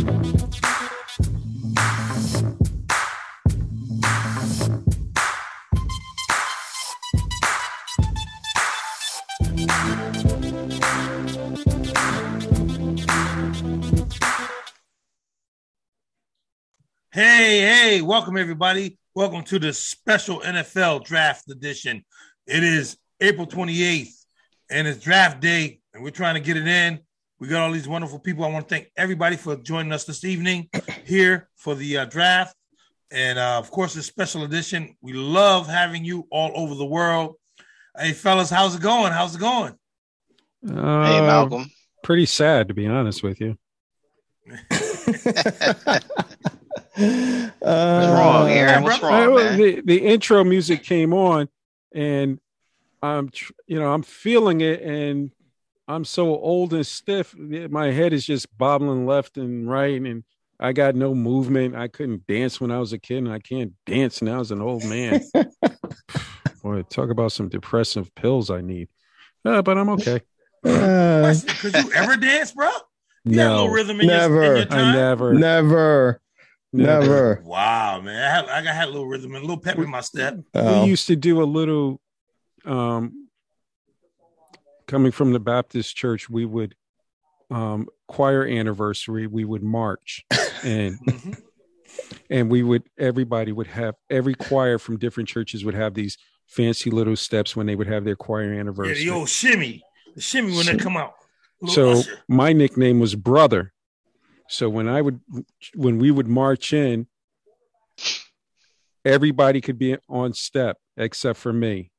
Hey, 0.00 0.06
hey, 17.12 18.00
welcome 18.00 18.38
everybody. 18.38 18.96
Welcome 19.14 19.42
to 19.44 19.58
the 19.58 19.74
special 19.74 20.40
NFL 20.40 21.04
draft 21.04 21.50
edition. 21.50 22.06
It 22.46 22.64
is 22.64 22.96
April 23.20 23.46
28th 23.46 24.14
and 24.70 24.88
it's 24.88 25.02
draft 25.02 25.40
day, 25.40 25.80
and 25.92 26.02
we're 26.02 26.10
trying 26.10 26.36
to 26.36 26.40
get 26.40 26.56
it 26.56 26.66
in. 26.66 27.00
We 27.40 27.48
got 27.48 27.62
all 27.62 27.72
these 27.72 27.88
wonderful 27.88 28.18
people. 28.18 28.44
I 28.44 28.50
want 28.50 28.68
to 28.68 28.74
thank 28.74 28.92
everybody 28.98 29.36
for 29.36 29.56
joining 29.56 29.92
us 29.92 30.04
this 30.04 30.24
evening 30.24 30.68
here 31.06 31.48
for 31.56 31.74
the 31.74 31.96
uh, 31.98 32.04
draft. 32.04 32.54
And 33.10 33.38
uh, 33.38 33.56
of 33.58 33.70
course, 33.70 33.94
this 33.94 34.04
special 34.04 34.44
edition. 34.44 34.94
We 35.00 35.14
love 35.14 35.66
having 35.66 36.04
you 36.04 36.28
all 36.30 36.52
over 36.54 36.74
the 36.74 36.84
world. 36.84 37.36
Hey, 37.98 38.12
fellas, 38.12 38.50
how's 38.50 38.76
it 38.76 38.82
going? 38.82 39.12
How's 39.12 39.34
it 39.34 39.40
going? 39.40 39.72
Uh, 40.68 41.06
Hey, 41.06 41.20
Malcolm. 41.22 41.70
Pretty 42.04 42.26
sad, 42.26 42.68
to 42.68 42.74
be 42.74 42.86
honest 42.86 43.22
with 43.22 43.40
you. 43.40 43.56
What's 44.68 45.12
wrong, 47.58 48.50
Aaron? 48.50 48.82
What's 48.82 49.02
wrong, 49.02 49.34
man? 49.36 49.58
the 49.58 49.80
the 49.82 49.98
intro 49.98 50.44
music 50.44 50.82
came 50.82 51.14
on, 51.14 51.48
and 51.94 52.38
I'm 53.02 53.30
tr- 53.30 53.52
you 53.66 53.78
know 53.78 53.92
I'm 53.92 54.02
feeling 54.02 54.60
it, 54.60 54.82
and 54.82 55.30
I'm 55.90 56.04
so 56.04 56.28
old 56.28 56.72
and 56.72 56.86
stiff. 56.86 57.34
My 57.36 57.90
head 57.90 58.12
is 58.12 58.24
just 58.24 58.46
bobbling 58.56 59.06
left 59.06 59.36
and 59.36 59.68
right, 59.68 60.00
and 60.00 60.22
I 60.60 60.72
got 60.72 60.94
no 60.94 61.14
movement. 61.14 61.74
I 61.74 61.88
couldn't 61.88 62.26
dance 62.26 62.60
when 62.60 62.70
I 62.70 62.78
was 62.78 62.92
a 62.92 62.98
kid, 62.98 63.18
and 63.18 63.32
I 63.32 63.40
can't 63.40 63.72
dance 63.86 64.22
now 64.22 64.40
as 64.40 64.50
an 64.50 64.60
old 64.62 64.84
man. 64.84 65.22
Boy, 66.62 66.82
talk 66.82 67.10
about 67.10 67.32
some 67.32 67.48
depressive 67.48 68.14
pills 68.14 68.50
I 68.50 68.60
need. 68.60 68.88
Uh, 69.44 69.62
but 69.62 69.78
I'm 69.78 69.88
okay. 69.90 70.20
Uh, 70.64 71.34
Could 71.60 71.74
you 71.74 71.90
ever 71.94 72.16
dance, 72.16 72.52
bro? 72.52 72.68
You 73.24 73.36
got 73.36 73.46
a 73.46 73.48
little 73.52 73.66
No, 73.66 73.72
rhythm 73.72 74.00
in 74.00 74.06
your, 74.08 74.14
in 74.16 74.20
Never. 74.20 74.44
your 74.44 74.58
I 74.58 74.64
time? 74.66 74.94
never, 74.94 75.34
never, 75.34 76.20
never. 76.72 77.42
Wow, 77.44 78.00
man. 78.02 78.22
I, 78.22 78.34
had, 78.34 78.44
I 78.46 78.62
got 78.62 78.74
had 78.74 78.88
a 78.88 78.90
little 78.90 79.06
rhythm 79.06 79.34
and 79.34 79.38
a 79.38 79.46
little 79.46 79.56
pep 79.60 79.78
in 79.78 79.88
my 79.90 80.02
step. 80.02 80.38
Oh. 80.54 80.82
we 80.84 80.90
used 80.90 81.06
to 81.08 81.16
do 81.16 81.42
a 81.42 81.44
little 81.44 82.00
um 82.66 83.28
coming 84.90 85.12
from 85.12 85.32
the 85.32 85.38
baptist 85.40 85.94
church 85.96 86.28
we 86.28 86.44
would 86.44 86.74
um 87.50 87.86
choir 88.08 88.44
anniversary 88.46 89.26
we 89.28 89.44
would 89.44 89.62
march 89.62 90.24
and 90.64 90.98
Mhm. 91.06 91.36
and 92.28 92.50
we 92.50 92.62
would 92.64 92.82
everybody 92.98 93.52
would 93.52 93.68
have 93.68 93.94
every 94.10 94.34
choir 94.34 94.78
from 94.78 94.96
different 94.98 95.28
churches 95.28 95.64
would 95.64 95.74
have 95.74 95.94
these 95.94 96.18
fancy 96.46 96.90
little 96.90 97.14
steps 97.16 97.54
when 97.54 97.66
they 97.68 97.76
would 97.76 97.86
have 97.86 98.04
their 98.04 98.16
choir 98.16 98.52
Yeah, 98.52 98.60
anniversary 98.60 99.04
the 99.04 99.10
old 99.10 99.28
shimmy. 99.28 99.84
The 100.16 100.20
shimmy 100.20 100.56
when 100.56 100.66
they 100.66 100.76
come 100.76 100.96
out. 100.96 101.14
So 101.68 101.90
usher. 102.00 102.18
my 102.28 102.52
nickname 102.52 102.98
was 102.98 103.14
brother 103.14 103.72
so 104.48 104.68
when 104.68 104.88
i 104.88 105.00
would 105.00 105.20
when 105.76 105.98
we 105.98 106.10
would 106.10 106.26
march 106.26 106.72
in 106.72 107.06
everybody 109.04 109.60
could 109.60 109.78
be 109.78 109.96
on 110.08 110.32
step 110.32 110.78
except 110.96 111.38
for 111.38 111.52
me 111.52 111.92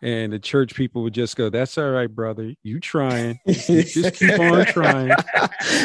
and 0.00 0.32
the 0.32 0.38
church 0.38 0.74
people 0.74 1.02
would 1.02 1.12
just 1.14 1.36
go 1.36 1.50
that's 1.50 1.76
all 1.76 1.90
right 1.90 2.14
brother 2.14 2.54
you 2.62 2.78
trying 2.78 3.38
just 3.46 4.14
keep 4.14 4.38
on 4.38 4.64
trying 4.66 5.10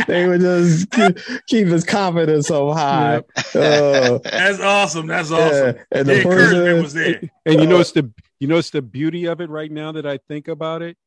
they 0.08 0.28
would 0.28 0.42
just 0.42 0.92
keep, 0.92 1.18
keep 1.48 1.68
his 1.68 1.84
confidence 1.84 2.48
so 2.48 2.72
high. 2.72 3.22
Oh, 3.56 4.20
That's 4.24 4.60
awesome. 4.60 5.08
That's 5.08 5.30
yeah. 5.32 5.38
awesome. 5.38 5.76
And 5.92 6.08
The 6.08 6.14
the 6.14 6.18
encouragement 6.22 6.66
person, 6.66 6.82
was 6.84 6.94
there. 6.94 7.22
and 7.46 7.62
you 7.62 7.68
know 7.68 7.80
it's 7.80 7.92
the 7.92 8.12
you 8.40 8.48
know 8.48 8.58
it's 8.58 8.70
the 8.72 8.82
beauty 8.82 9.26
of 9.26 9.42
it 9.42 9.50
right 9.50 9.72
now 9.72 9.92
that 9.94 10.06
i 10.06 10.18
think 10.28 10.48
about 10.48 10.82
it 10.82 10.98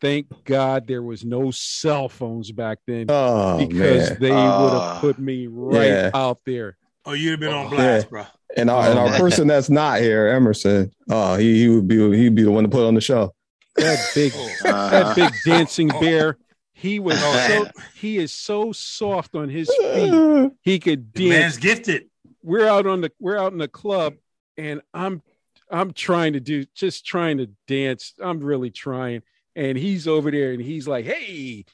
thank 0.00 0.26
god 0.44 0.86
there 0.88 1.02
was 1.02 1.24
no 1.24 1.50
cell 1.52 2.08
phones 2.08 2.50
back 2.52 2.78
then 2.86 3.06
oh 3.08 3.58
because 3.58 4.10
man, 4.10 4.18
they 4.20 4.30
would 4.30 4.36
Ah. 4.38 4.92
have 4.94 5.00
put 5.00 5.18
me 5.18 5.46
right 5.46 5.86
Yeah. 5.86 6.10
out 6.14 6.38
there 6.44 6.76
Oh, 7.04 7.12
you'd 7.12 7.32
have 7.32 7.40
been 7.40 7.52
on 7.52 7.66
Oh, 7.66 7.70
blast, 7.70 8.06
yeah. 8.06 8.10
bro. 8.10 8.24
and 8.56 8.70
our, 8.70 8.88
and 8.90 8.98
our 8.98 9.14
Oh. 9.14 9.18
person 9.18 9.46
that's 9.48 9.68
not 9.70 10.00
here, 10.00 10.28
Emerson. 10.28 10.92
Oh, 11.10 11.36
he 11.36 11.60
he 11.62 11.68
would 11.68 11.88
be 11.88 11.96
he'd 12.16 12.34
be 12.34 12.42
the 12.42 12.50
one 12.50 12.64
to 12.64 12.70
put 12.70 12.86
on 12.86 12.94
the 12.94 13.00
show. 13.00 13.34
that 13.76 13.98
big 14.14 14.32
that 14.62 14.74
Uh-huh. 14.74 15.14
big 15.14 15.32
dancing 15.46 15.88
bear. 15.88 16.36
He 16.74 16.98
was 17.00 17.16
Oh, 17.18 17.46
so 17.48 17.62
man. 17.64 17.72
he 17.94 18.18
is 18.18 18.32
so 18.32 18.72
soft 18.72 19.34
on 19.34 19.48
his 19.48 19.68
feet. 19.80 20.52
He 20.62 20.78
could 20.78 21.12
The 21.14 21.28
man's 21.28 21.54
dance. 21.54 21.58
gifted. 21.58 22.06
We're 22.42 22.66
out 22.66 22.86
on 22.86 23.00
the 23.00 23.10
we're 23.20 23.38
out 23.38 23.52
in 23.52 23.58
the 23.58 23.68
club, 23.68 24.14
and 24.56 24.80
I'm 24.92 25.22
I'm 25.70 25.92
trying 25.92 26.34
to 26.34 26.40
do 26.40 26.64
just 26.74 27.06
trying 27.06 27.38
to 27.38 27.48
dance. 27.66 28.12
I'm 28.20 28.40
really 28.40 28.70
trying, 28.70 29.22
and 29.56 29.78
he's 29.78 30.06
over 30.06 30.30
there, 30.30 30.52
and 30.52 30.60
he's 30.60 30.86
like, 30.86 31.04
"Hey," 31.06 31.64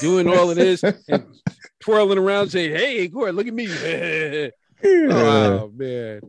doing 0.00 0.28
all 0.28 0.50
of 0.50 0.56
this 0.56 0.82
and 0.82 1.24
twirling 1.80 2.18
around, 2.18 2.50
saying, 2.50 2.72
"Hey, 2.72 3.08
Gordon, 3.08 3.36
look 3.36 3.46
at 3.46 3.54
me." 3.54 3.66
oh 4.84 5.70
man, 5.74 6.20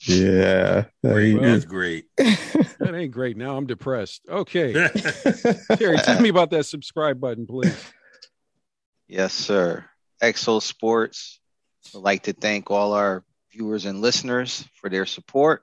yeah, 0.00 0.84
Great. 1.04 1.32
He- 1.32 1.38
That's 1.38 1.64
great. 1.64 2.04
that 2.16 2.92
ain't 2.94 3.12
great. 3.12 3.36
Now 3.36 3.56
I'm 3.56 3.66
depressed. 3.66 4.22
Okay, 4.28 4.72
Terry, 5.76 5.98
tell 5.98 6.20
me 6.20 6.28
about 6.28 6.50
that 6.50 6.66
subscribe 6.66 7.20
button, 7.20 7.46
please. 7.46 7.92
Yes, 9.08 9.32
sir. 9.32 9.84
Exo 10.22 10.60
Sports 10.60 11.40
would 11.94 12.02
like 12.02 12.24
to 12.24 12.32
thank 12.32 12.70
all 12.70 12.92
our 12.92 13.24
viewers 13.52 13.84
and 13.84 14.00
listeners 14.00 14.66
for 14.74 14.90
their 14.90 15.06
support. 15.06 15.62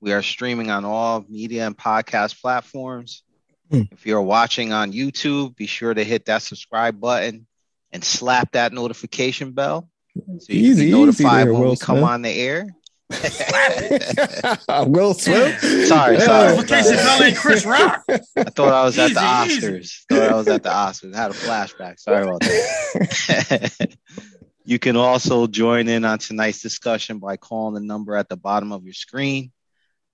We 0.00 0.12
are 0.12 0.22
streaming 0.22 0.70
on 0.70 0.84
all 0.84 1.24
media 1.28 1.66
and 1.66 1.76
podcast 1.76 2.40
platforms. 2.40 3.22
Hmm. 3.70 3.82
If 3.90 4.06
you're 4.06 4.22
watching 4.22 4.72
on 4.72 4.92
YouTube, 4.92 5.56
be 5.56 5.66
sure 5.66 5.94
to 5.94 6.04
hit 6.04 6.26
that 6.26 6.42
subscribe 6.42 7.00
button 7.00 7.46
and 7.92 8.04
slap 8.04 8.52
that 8.52 8.72
notification 8.72 9.52
bell 9.52 9.88
so 10.14 10.22
you 10.22 10.36
Easy, 10.38 10.48
can 10.48 10.76
be 10.76 10.82
easy 10.84 10.90
notified 10.90 11.46
there, 11.46 11.52
when 11.54 11.62
we 11.70 11.76
come 11.76 11.98
Smith. 11.98 12.08
on 12.10 12.22
the 12.22 12.30
air. 12.30 12.66
Will 14.86 15.14
Smith. 15.14 15.60
Sorry, 15.88 16.18
sorry. 16.20 16.48
Notification 16.54 16.96
bell 16.96 17.22
ain't 17.22 17.36
Chris 17.36 17.66
Rock. 17.66 18.02
I 18.08 18.44
thought 18.44 18.72
I 18.72 18.84
was 18.84 18.98
at 18.98 19.12
the 19.14 19.44
Easy, 19.46 19.56
easy. 19.56 19.68
Oscars. 19.70 20.04
Thought 20.08 20.32
I 20.32 20.34
was 20.34 20.48
at 20.48 20.62
the 20.62 20.68
Oscars. 20.70 21.14
I 21.14 21.18
had 21.20 21.30
a 21.30 21.34
flashback. 21.34 22.00
Sorry 22.00 22.22
about 22.22 22.40
that. 22.40 23.96
you 24.64 24.78
can 24.78 24.96
also 24.96 25.46
join 25.46 25.88
in 25.88 26.04
on 26.04 26.18
tonight's 26.18 26.62
discussion 26.62 27.18
by 27.18 27.36
calling 27.36 27.74
the 27.74 27.80
number 27.80 28.16
at 28.16 28.28
the 28.28 28.36
bottom 28.36 28.72
of 28.72 28.84
your 28.84 28.94
screen. 28.94 29.52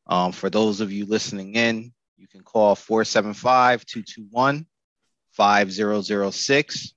Um, 0.06 0.32
for 0.32 0.50
those 0.50 0.80
of 0.80 0.90
you 0.90 1.06
listening 1.06 1.54
in, 1.54 1.92
you 2.16 2.26
can 2.26 2.42
call 2.42 2.74
475 2.74 3.86
221 3.86 4.66
5006. 5.32 6.94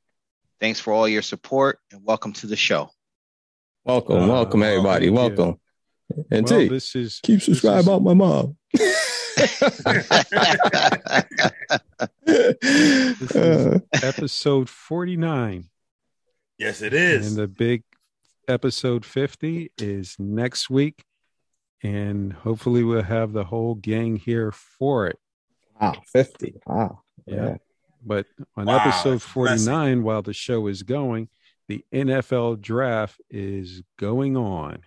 Thanks 0.59 0.79
for 0.79 0.91
all 0.93 1.07
your 1.07 1.21
support 1.21 1.79
and 1.91 2.01
welcome 2.03 2.33
to 2.33 2.47
the 2.47 2.55
show. 2.55 2.89
Welcome, 3.85 4.27
welcome, 4.27 4.61
Uh, 4.61 4.65
everybody, 4.65 5.05
thank 5.07 5.11
you. 5.11 5.13
welcome. 5.13 5.59
And 6.31 6.49
well, 6.49 6.59
T, 6.59 6.67
this 6.67 6.95
is 6.95 7.19
keep 7.23 7.39
this 7.39 7.47
is- 7.49 7.61
subscribe 7.61 8.01
my 8.01 8.13
mom. 8.13 8.57
This 12.25 13.35
is 13.35 13.81
episode 14.03 14.69
49. 14.69 15.65
Yes, 16.57 16.81
it 16.81 16.93
is. 16.93 17.27
And 17.27 17.37
the 17.37 17.47
big 17.47 17.83
episode 18.47 19.05
50 19.05 19.71
is 19.77 20.15
next 20.19 20.69
week. 20.69 21.03
And 21.81 22.31
hopefully 22.33 22.83
we'll 22.83 23.03
have 23.03 23.33
the 23.33 23.43
whole 23.45 23.75
gang 23.75 24.15
here 24.15 24.51
for 24.51 25.07
it. 25.07 25.17
wow, 25.81 25.95
fifty. 26.05 26.53
Wow. 26.65 27.01
Yeah. 27.25 27.57
But 28.05 28.27
on 28.55 28.65
Wow, 28.65 28.77
episode 28.77 29.13
that's 29.15 29.25
impressive. 29.25 29.65
49, 29.65 30.03
while 30.03 30.21
the 30.21 30.33
show 30.33 30.67
is 30.67 30.83
going, 30.83 31.27
the 31.73 31.85
NFL 32.05 32.61
draft 32.61 33.19
is 33.31 33.81
going 33.97 34.37
on. 34.37 34.79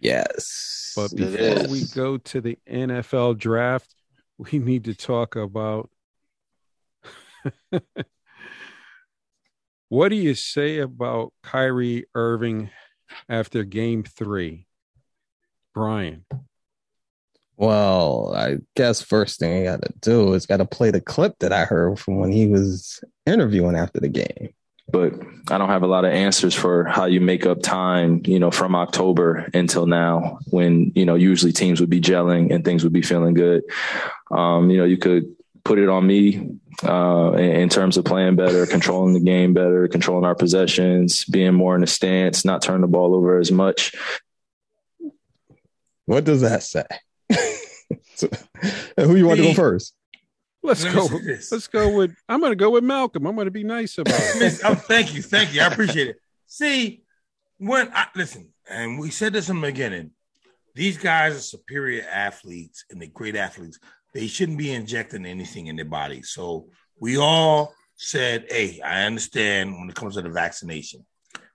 Yes. 0.00 0.94
But 0.96 1.14
before 1.14 1.68
we 1.68 1.84
go 1.94 2.16
to 2.16 2.40
the 2.40 2.58
NFL 2.68 3.36
draft, 3.36 3.94
we 4.38 4.58
need 4.58 4.84
to 4.84 4.94
talk 4.94 5.36
about 5.36 5.90
what 9.88 10.08
do 10.08 10.16
you 10.16 10.34
say 10.34 10.78
about 10.78 11.34
Kyrie 11.42 12.06
Irving 12.14 12.70
after 13.28 13.64
game 13.64 14.02
three? 14.02 14.66
Brian. 15.74 16.24
Well, 17.58 18.32
I 18.34 18.56
guess 18.74 19.02
first 19.02 19.38
thing 19.38 19.60
I 19.60 19.64
got 19.72 19.82
to 19.82 19.92
do 20.00 20.32
is 20.32 20.46
got 20.46 20.56
to 20.58 20.64
play 20.64 20.90
the 20.90 21.02
clip 21.02 21.34
that 21.40 21.52
I 21.52 21.66
heard 21.66 21.98
from 21.98 22.18
when 22.18 22.32
he 22.32 22.46
was 22.46 23.04
interviewing 23.26 23.76
after 23.76 24.00
the 24.00 24.08
game. 24.08 24.54
But 24.90 25.14
I 25.50 25.58
don't 25.58 25.68
have 25.68 25.82
a 25.82 25.86
lot 25.86 26.04
of 26.04 26.12
answers 26.12 26.54
for 26.54 26.84
how 26.84 27.06
you 27.06 27.20
make 27.20 27.46
up 27.46 27.62
time, 27.62 28.22
you 28.24 28.38
know, 28.38 28.50
from 28.50 28.74
October 28.74 29.48
until 29.54 29.86
now 29.86 30.38
when, 30.46 30.92
you 30.94 31.04
know, 31.04 31.14
usually 31.14 31.52
teams 31.52 31.80
would 31.80 31.90
be 31.90 32.00
gelling 32.00 32.52
and 32.54 32.64
things 32.64 32.84
would 32.84 32.92
be 32.92 33.02
feeling 33.02 33.34
good. 33.34 33.62
Um, 34.30 34.70
you 34.70 34.78
know, 34.78 34.84
you 34.84 34.96
could 34.96 35.34
put 35.64 35.78
it 35.78 35.88
on 35.88 36.06
me 36.06 36.50
uh, 36.84 37.32
in, 37.32 37.68
terms 37.68 37.96
of 37.96 38.04
playing 38.04 38.36
better, 38.36 38.66
controlling 38.66 39.14
the 39.14 39.20
game 39.20 39.52
better, 39.52 39.88
controlling 39.88 40.24
our 40.24 40.34
possessions, 40.34 41.24
being 41.24 41.54
more 41.54 41.74
in 41.74 41.80
the 41.80 41.86
stance, 41.86 42.44
not 42.44 42.62
turning 42.62 42.80
the 42.80 42.86
ball 42.86 43.14
over 43.14 43.38
as 43.38 43.52
much. 43.52 43.94
What 46.06 46.24
does 46.24 46.40
that 46.42 46.62
say? 46.62 46.84
So, 48.14 48.28
who 48.96 49.16
you 49.16 49.26
want 49.26 49.38
to 49.40 49.46
go 49.46 49.54
first? 49.54 49.94
Let's 50.62 50.84
Let 50.84 50.94
go. 50.94 51.08
Let's 51.24 51.66
go 51.68 51.96
with. 51.96 52.14
I'm 52.28 52.40
going 52.40 52.52
to 52.52 52.56
go 52.56 52.70
with 52.70 52.84
Malcolm. 52.84 53.26
I'm 53.26 53.34
going 53.34 53.46
to 53.46 53.50
be 53.50 53.64
nice 53.64 53.96
about 53.98 54.14
it. 54.18 54.60
Oh, 54.64 54.74
thank 54.74 55.14
you, 55.14 55.22
thank 55.22 55.54
you. 55.54 55.62
I 55.62 55.66
appreciate 55.66 56.08
it. 56.08 56.16
See, 56.46 57.02
when 57.58 57.90
I 57.94 58.06
listen, 58.14 58.52
and 58.68 58.98
we 58.98 59.10
said 59.10 59.32
this 59.32 59.48
in 59.48 59.60
the 59.60 59.66
beginning, 59.68 60.10
these 60.74 60.98
guys 60.98 61.34
are 61.36 61.40
superior 61.40 62.04
athletes 62.10 62.84
and 62.90 63.00
they're 63.00 63.08
great 63.08 63.36
athletes. 63.36 63.78
They 64.12 64.26
shouldn't 64.26 64.58
be 64.58 64.72
injecting 64.72 65.24
anything 65.24 65.68
in 65.68 65.76
their 65.76 65.84
body. 65.84 66.22
So 66.22 66.68
we 66.98 67.16
all 67.16 67.74
said, 67.96 68.46
"Hey, 68.50 68.80
I 68.80 69.04
understand 69.04 69.72
when 69.78 69.88
it 69.88 69.94
comes 69.94 70.16
to 70.16 70.22
the 70.22 70.30
vaccination, 70.30 71.06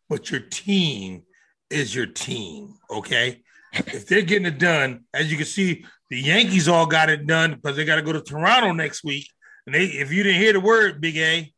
but 0.09 0.31
your 0.31 0.41
team 0.41 1.23
is 1.69 1.93
your 1.93 2.05
team, 2.07 2.77
okay? 2.89 3.43
If 3.75 4.07
they're 4.07 4.21
getting 4.21 4.45
it 4.45 4.57
done, 4.57 5.05
as 5.13 5.31
you 5.31 5.37
can 5.37 5.45
see, 5.45 5.85
the 6.09 6.19
Yankees 6.19 6.67
all 6.67 6.85
got 6.85 7.09
it 7.09 7.27
done 7.27 7.55
because 7.55 7.75
they 7.75 7.85
got 7.85 7.95
to 7.95 8.01
go 8.01 8.13
to 8.13 8.21
Toronto 8.21 8.71
next 8.71 9.03
week. 9.03 9.27
And 9.65 9.75
they, 9.75 9.85
if 9.85 10.11
you 10.11 10.23
didn't 10.23 10.41
hear 10.41 10.53
the 10.53 10.59
word, 10.59 11.01
Big 11.01 11.17
A, 11.17 11.53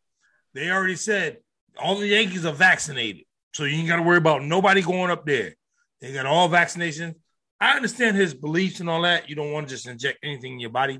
they 0.54 0.72
already 0.72 0.96
said 0.96 1.38
all 1.78 1.96
the 1.96 2.08
Yankees 2.08 2.46
are 2.46 2.54
vaccinated. 2.54 3.26
So 3.54 3.66
you 3.66 3.78
ain't 3.78 3.88
got 3.88 3.98
to 3.98 4.04
worry 4.04 4.18
about 4.18 4.44
nobody 4.44 4.82
going 4.82 5.12
up 5.12 5.26
there. 5.26 5.54
They 6.02 6.14
got 6.14 6.26
all 6.26 6.50
vaccinations. 6.50 7.16
I 7.60 7.76
understand 7.76 8.16
his 8.16 8.34
beliefs 8.34 8.80
and 8.80 8.90
all 8.90 9.02
that. 9.02 9.30
You 9.30 9.36
don't 9.36 9.52
want 9.52 9.68
to 9.68 9.74
just 9.74 9.88
inject 9.88 10.20
anything 10.24 10.54
in 10.54 10.60
your 10.60 10.70
body. 10.70 11.00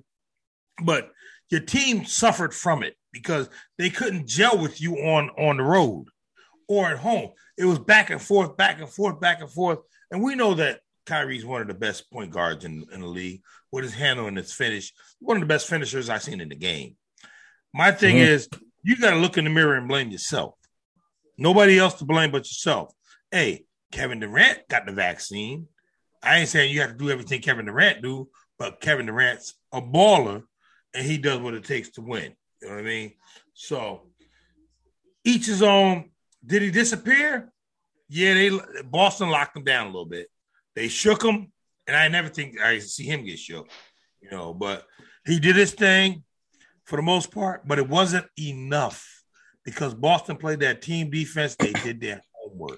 But 0.84 1.12
your 1.50 1.62
team 1.62 2.06
suffered 2.06 2.54
from 2.54 2.84
it 2.84 2.96
because 3.14 3.50
they 3.78 3.90
couldn't 3.90 4.28
gel 4.28 4.58
with 4.58 4.82
you 4.82 4.96
on, 4.98 5.30
on 5.38 5.58
the 5.58 5.64
road 5.64 6.06
or 6.68 6.88
at 6.88 6.98
home. 6.98 7.30
It 7.58 7.66
was 7.66 7.80
back 7.80 8.10
and 8.10 8.22
forth, 8.22 8.58
back 8.58 8.80
and 8.80 8.90
forth, 8.90 9.20
back 9.20 9.42
and 9.42 9.50
forth. 9.50 9.80
And 10.12 10.24
we 10.24 10.36
know 10.36 10.56
that 10.56 10.82
Kyrie's 11.08 11.46
one 11.46 11.62
of 11.62 11.68
the 11.68 11.74
best 11.74 12.12
point 12.12 12.32
guards 12.32 12.66
in, 12.66 12.86
in 12.92 13.02
the 13.02 13.08
league 13.08 13.42
with 13.72 13.84
his 13.84 13.94
handle 13.94 14.28
and 14.28 14.38
his 14.38 14.54
finish. 14.54 14.94
One 15.20 15.38
of 15.38 15.42
the 15.42 15.48
best 15.48 15.68
finishers 15.68 16.10
I've 16.10 16.22
seen 16.22 16.42
in 16.42 16.50
the 16.50 16.56
game. 16.56 16.96
My 17.74 17.92
thing 17.92 18.18
Mhm. 18.18 18.28
is, 18.28 18.50
you 18.84 18.98
got 18.98 19.12
to 19.12 19.18
look 19.18 19.38
in 19.38 19.46
the 19.46 19.50
mirror 19.50 19.76
and 19.76 19.88
blame 19.88 20.10
yourself. 20.12 20.56
Nobody 21.38 21.80
else 21.80 21.96
to 21.96 22.06
blame 22.06 22.32
but 22.32 22.46
yourself. 22.46 22.94
Hey, 23.32 23.66
Kevin 23.92 24.20
Durant 24.20 24.68
got 24.68 24.86
the 24.86 24.92
vaccine. 24.92 25.68
I 26.22 26.40
ain't 26.40 26.50
saying 26.50 26.74
you 26.74 26.82
have 26.82 26.92
to 26.92 26.98
do 26.98 27.10
everything 27.10 27.42
Kevin 27.42 27.66
Durant 27.66 28.02
do, 28.02 28.30
but 28.58 28.82
Kevin 28.82 29.06
Durant's 29.06 29.54
a 29.72 29.82
baller 29.82 30.44
and 30.94 31.06
he 31.06 31.18
does 31.18 31.40
what 31.40 31.54
it 31.54 31.64
takes 31.64 31.92
to 31.92 32.02
win. 32.02 32.36
You 32.62 32.68
know 32.68 32.76
what 32.76 32.82
I 32.82 32.84
mean? 32.84 33.14
So 33.54 34.10
each 35.24 35.46
his 35.46 35.62
own. 35.62 36.12
Did 36.46 36.62
he 36.62 36.72
disappear? 36.72 37.52
Yeah, 38.10 38.34
they 38.34 38.52
Boston 38.84 39.30
locked 39.30 39.56
him 39.58 39.64
down 39.64 39.88
a 39.88 39.90
little 39.90 40.06
bit. 40.06 40.28
They 40.78 40.90
shook 40.90 41.24
him, 41.24 41.52
and 41.88 41.98
I 41.98 42.08
never 42.08 42.30
think 42.30 42.62
I 42.62 42.78
see 42.78 43.06
him 43.06 43.26
get 43.26 43.40
shook, 43.40 43.68
you 44.22 44.30
know. 44.30 44.54
But 44.54 44.86
he 45.26 45.40
did 45.40 45.56
his 45.56 45.74
thing 45.74 46.24
for 46.84 46.98
the 46.98 47.02
most 47.02 47.32
part, 47.32 47.68
but 47.68 47.80
it 47.80 47.90
wasn't 47.90 48.28
enough 48.38 49.24
because 49.66 49.96
Boston 49.96 50.38
played 50.38 50.60
that 50.60 50.84
team 50.84 51.10
defense. 51.10 51.56
They 51.56 51.74
did 51.74 52.00
their 52.00 52.22
homework. 52.32 52.78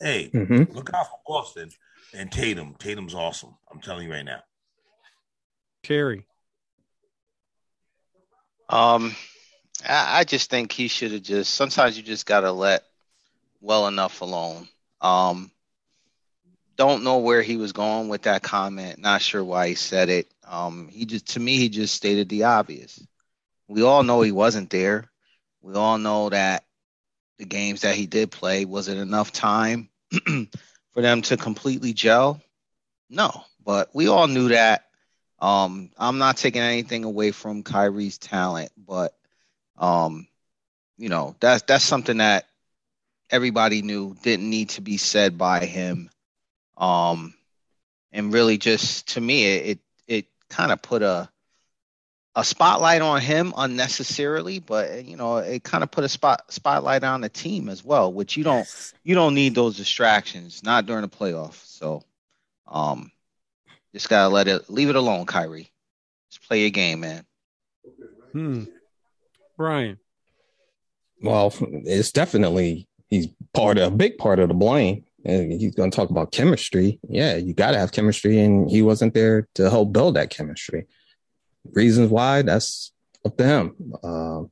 Hey, 0.00 0.32
Mhm. 0.34 0.74
look 0.74 0.92
out 0.92 1.06
for 1.06 1.20
Boston 1.24 1.70
and 2.12 2.32
Tatum. 2.32 2.74
Tatum's 2.80 3.14
awesome. 3.14 3.56
I'm 3.70 3.80
telling 3.80 4.08
you 4.08 4.12
right 4.12 4.24
now. 4.24 4.42
Terry. 5.84 6.26
Um, 8.68 9.14
I, 9.88 10.18
I 10.18 10.24
just 10.24 10.50
think 10.50 10.72
he 10.72 10.88
should 10.88 11.12
have 11.12 11.22
just. 11.22 11.54
Sometimes 11.54 11.96
you 11.96 12.02
just 12.02 12.26
gotta 12.26 12.50
let 12.50 12.82
well 13.60 13.86
enough 13.86 14.20
alone. 14.20 14.68
Um, 15.00 15.52
don't 16.76 17.04
know 17.04 17.18
where 17.18 17.42
he 17.42 17.56
was 17.56 17.72
going 17.72 18.08
with 18.08 18.22
that 18.22 18.42
comment. 18.42 18.98
Not 18.98 19.22
sure 19.22 19.44
why 19.44 19.68
he 19.68 19.74
said 19.74 20.08
it. 20.08 20.32
Um, 20.46 20.88
he 20.88 21.06
just 21.06 21.32
to 21.32 21.40
me 21.40 21.56
he 21.56 21.68
just 21.68 21.94
stated 21.94 22.28
the 22.28 22.44
obvious. 22.44 23.04
We 23.68 23.82
all 23.82 24.02
know 24.02 24.20
he 24.20 24.32
wasn't 24.32 24.70
there. 24.70 25.10
We 25.62 25.74
all 25.74 25.98
know 25.98 26.28
that 26.28 26.64
the 27.38 27.44
games 27.44 27.82
that 27.82 27.96
he 27.96 28.06
did 28.06 28.30
play 28.30 28.64
was 28.64 28.88
it 28.88 28.98
enough 28.98 29.32
time 29.32 29.88
for 30.92 31.02
them 31.02 31.22
to 31.22 31.36
completely 31.36 31.92
gel? 31.92 32.40
No, 33.10 33.44
but 33.64 33.90
we 33.94 34.08
all 34.08 34.28
knew 34.28 34.48
that. 34.48 34.84
Um, 35.38 35.90
I'm 35.98 36.18
not 36.18 36.36
taking 36.36 36.62
anything 36.62 37.04
away 37.04 37.30
from 37.30 37.62
Kyrie's 37.62 38.18
talent, 38.18 38.70
but 38.76 39.14
um, 39.76 40.26
you 40.96 41.08
know, 41.08 41.36
that's 41.40 41.62
that's 41.62 41.84
something 41.84 42.18
that 42.18 42.46
everybody 43.30 43.82
knew 43.82 44.16
didn't 44.22 44.48
need 44.48 44.70
to 44.70 44.80
be 44.80 44.96
said 44.96 45.36
by 45.36 45.64
him. 45.64 46.10
Um, 46.76 47.34
and 48.12 48.32
really 48.32 48.58
just 48.58 49.08
to 49.14 49.20
me 49.20 49.44
it 49.44 49.66
it, 49.66 49.78
it 50.06 50.26
kind 50.48 50.72
of 50.72 50.82
put 50.82 51.02
a 51.02 51.28
a 52.36 52.44
spotlight 52.44 53.00
on 53.00 53.22
him 53.22 53.54
unnecessarily, 53.56 54.58
but 54.58 55.06
you 55.06 55.16
know, 55.16 55.38
it 55.38 55.64
kind 55.64 55.82
of 55.82 55.90
put 55.90 56.04
a 56.04 56.08
spot 56.08 56.44
spotlight 56.52 57.02
on 57.02 57.22
the 57.22 57.30
team 57.30 57.70
as 57.70 57.82
well, 57.82 58.12
which 58.12 58.36
you 58.36 58.44
don't 58.44 58.68
you 59.02 59.14
don't 59.14 59.34
need 59.34 59.54
those 59.54 59.76
distractions, 59.76 60.62
not 60.62 60.84
during 60.84 61.02
the 61.02 61.08
playoffs. 61.08 61.64
So 61.64 62.02
um 62.66 63.10
just 63.94 64.10
gotta 64.10 64.28
let 64.28 64.48
it 64.48 64.68
leave 64.68 64.90
it 64.90 64.96
alone, 64.96 65.24
Kyrie. 65.24 65.70
Just 66.30 66.46
play 66.46 66.60
your 66.60 66.70
game, 66.70 67.00
man. 67.00 67.24
Hmm. 68.32 68.64
Brian. 69.56 69.98
Well, 71.22 71.54
it's 71.60 72.12
definitely 72.12 72.86
he's 73.08 73.28
part 73.54 73.78
of 73.78 73.94
a 73.94 73.96
big 73.96 74.18
part 74.18 74.38
of 74.38 74.48
the 74.48 74.54
blame. 74.54 75.04
He's 75.26 75.74
going 75.74 75.90
to 75.90 75.96
talk 75.96 76.10
about 76.10 76.32
chemistry. 76.32 77.00
Yeah, 77.08 77.36
you 77.36 77.54
got 77.54 77.72
to 77.72 77.78
have 77.78 77.92
chemistry, 77.92 78.38
and 78.38 78.70
he 78.70 78.82
wasn't 78.82 79.14
there 79.14 79.48
to 79.54 79.70
help 79.70 79.92
build 79.92 80.16
that 80.16 80.30
chemistry. 80.30 80.86
Reasons 81.72 82.10
why 82.10 82.42
that's 82.42 82.92
up 83.24 83.36
to 83.36 83.44
him. 83.44 83.92
Um, 84.02 84.50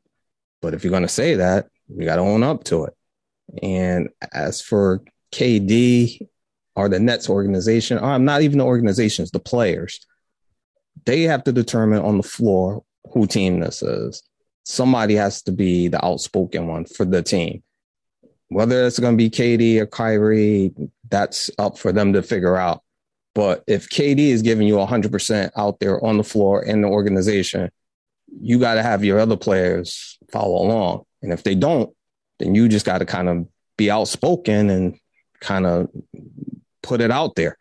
but 0.61 0.75
if 0.75 0.83
you're 0.83 0.90
going 0.90 1.02
to 1.02 1.09
say 1.09 1.37
that, 1.37 1.66
you 1.88 2.04
got 2.04 2.16
to 2.16 2.23
own 2.23 2.43
up 2.43 2.64
to 2.64 2.85
it. 2.85 2.95
And 3.62 4.09
as 4.33 4.61
for 4.61 5.02
KD 5.33 6.26
or 6.75 6.88
the 6.88 6.99
Nets 6.99 7.28
organization, 7.28 7.99
or 7.99 8.07
I'm 8.07 8.25
not 8.25 8.43
even 8.43 8.59
the 8.59 8.64
organizations, 8.64 9.31
the 9.31 9.38
players, 9.38 10.04
they 11.04 11.23
have 11.23 11.45
to 11.45 11.52
determine 11.52 12.00
on 12.00 12.16
the 12.16 12.23
floor 12.23 12.83
who 13.12 13.26
team 13.26 13.61
this 13.61 13.83
is 13.83 14.23
somebody 14.64 15.14
has 15.14 15.43
to 15.43 15.52
be 15.52 15.88
the 15.88 16.04
outspoken 16.04 16.66
one 16.66 16.85
for 16.85 17.04
the 17.04 17.23
team. 17.23 17.62
Whether 18.55 18.87
it's 18.87 19.01
going 19.01 19.15
to 19.15 19.19
be 19.19 19.31
KD 19.31 19.81
or 19.81 19.87
Kyrie, 19.87 20.73
that's 21.11 21.51
up 21.59 21.77
for 21.77 21.91
them 21.91 22.13
to 22.13 22.23
figure 22.23 22.57
out. 22.57 22.85
But 23.35 23.65
if 23.67 23.89
KD 23.89 24.29
is 24.29 24.43
giving 24.43 24.69
you 24.69 24.77
100% 24.77 25.51
out 25.57 25.81
there 25.81 26.03
on 26.05 26.19
the 26.19 26.23
floor 26.23 26.63
in 26.65 26.81
the 26.81 26.87
organization, 26.87 27.69
you 28.41 28.61
got 28.61 28.75
to 28.75 28.83
have 28.85 29.03
your 29.03 29.19
other 29.19 29.37
players 29.37 30.17
follow 30.31 30.65
along. 30.65 31.05
And 31.21 31.33
if 31.33 31.43
they 31.43 31.57
don't, 31.57 31.93
then 32.39 32.55
you 32.55 32.69
just 32.69 32.87
got 32.87 32.99
to 32.99 33.05
kind 33.05 33.29
of 33.29 33.49
be 33.77 33.91
outspoken 33.91 34.71
and 34.71 35.01
kind 35.41 35.67
of 35.67 35.91
put 36.81 37.01
it 37.01 37.11
out 37.11 37.35
there 37.35 37.59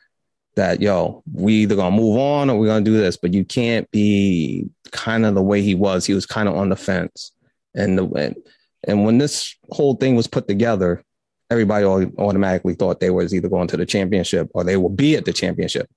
that, 0.55 0.79
yo, 0.79 1.23
we 1.33 1.53
either 1.55 1.75
going 1.75 1.95
to 1.95 1.99
move 1.99 2.19
on 2.19 2.51
or 2.51 2.59
we're 2.59 2.67
going 2.67 2.85
to 2.85 2.91
do 2.91 2.97
this. 2.97 3.17
But 3.17 3.33
you 3.33 3.43
can't 3.43 3.89
be 3.89 4.69
kind 4.91 5.25
of 5.25 5.33
the 5.33 5.41
way 5.41 5.63
he 5.63 5.73
was. 5.73 6.05
He 6.05 6.13
was 6.13 6.27
kind 6.27 6.47
of 6.47 6.55
on 6.55 6.69
the 6.69 6.75
fence. 6.75 7.31
And 7.73 7.97
the 7.97 8.35
and, 8.83 9.05
when 9.05 9.17
this 9.17 9.55
whole 9.69 9.95
thing 9.95 10.15
was 10.15 10.27
put 10.27 10.47
together, 10.47 11.03
everybody 11.49 11.85
automatically 12.17 12.73
thought 12.73 12.99
they 12.99 13.09
was 13.09 13.33
either 13.33 13.49
going 13.49 13.67
to 13.67 13.77
the 13.77 13.85
championship 13.85 14.49
or 14.53 14.63
they 14.63 14.77
will 14.77 14.89
be 14.89 15.15
at 15.15 15.25
the 15.25 15.33
championship. 15.33 15.89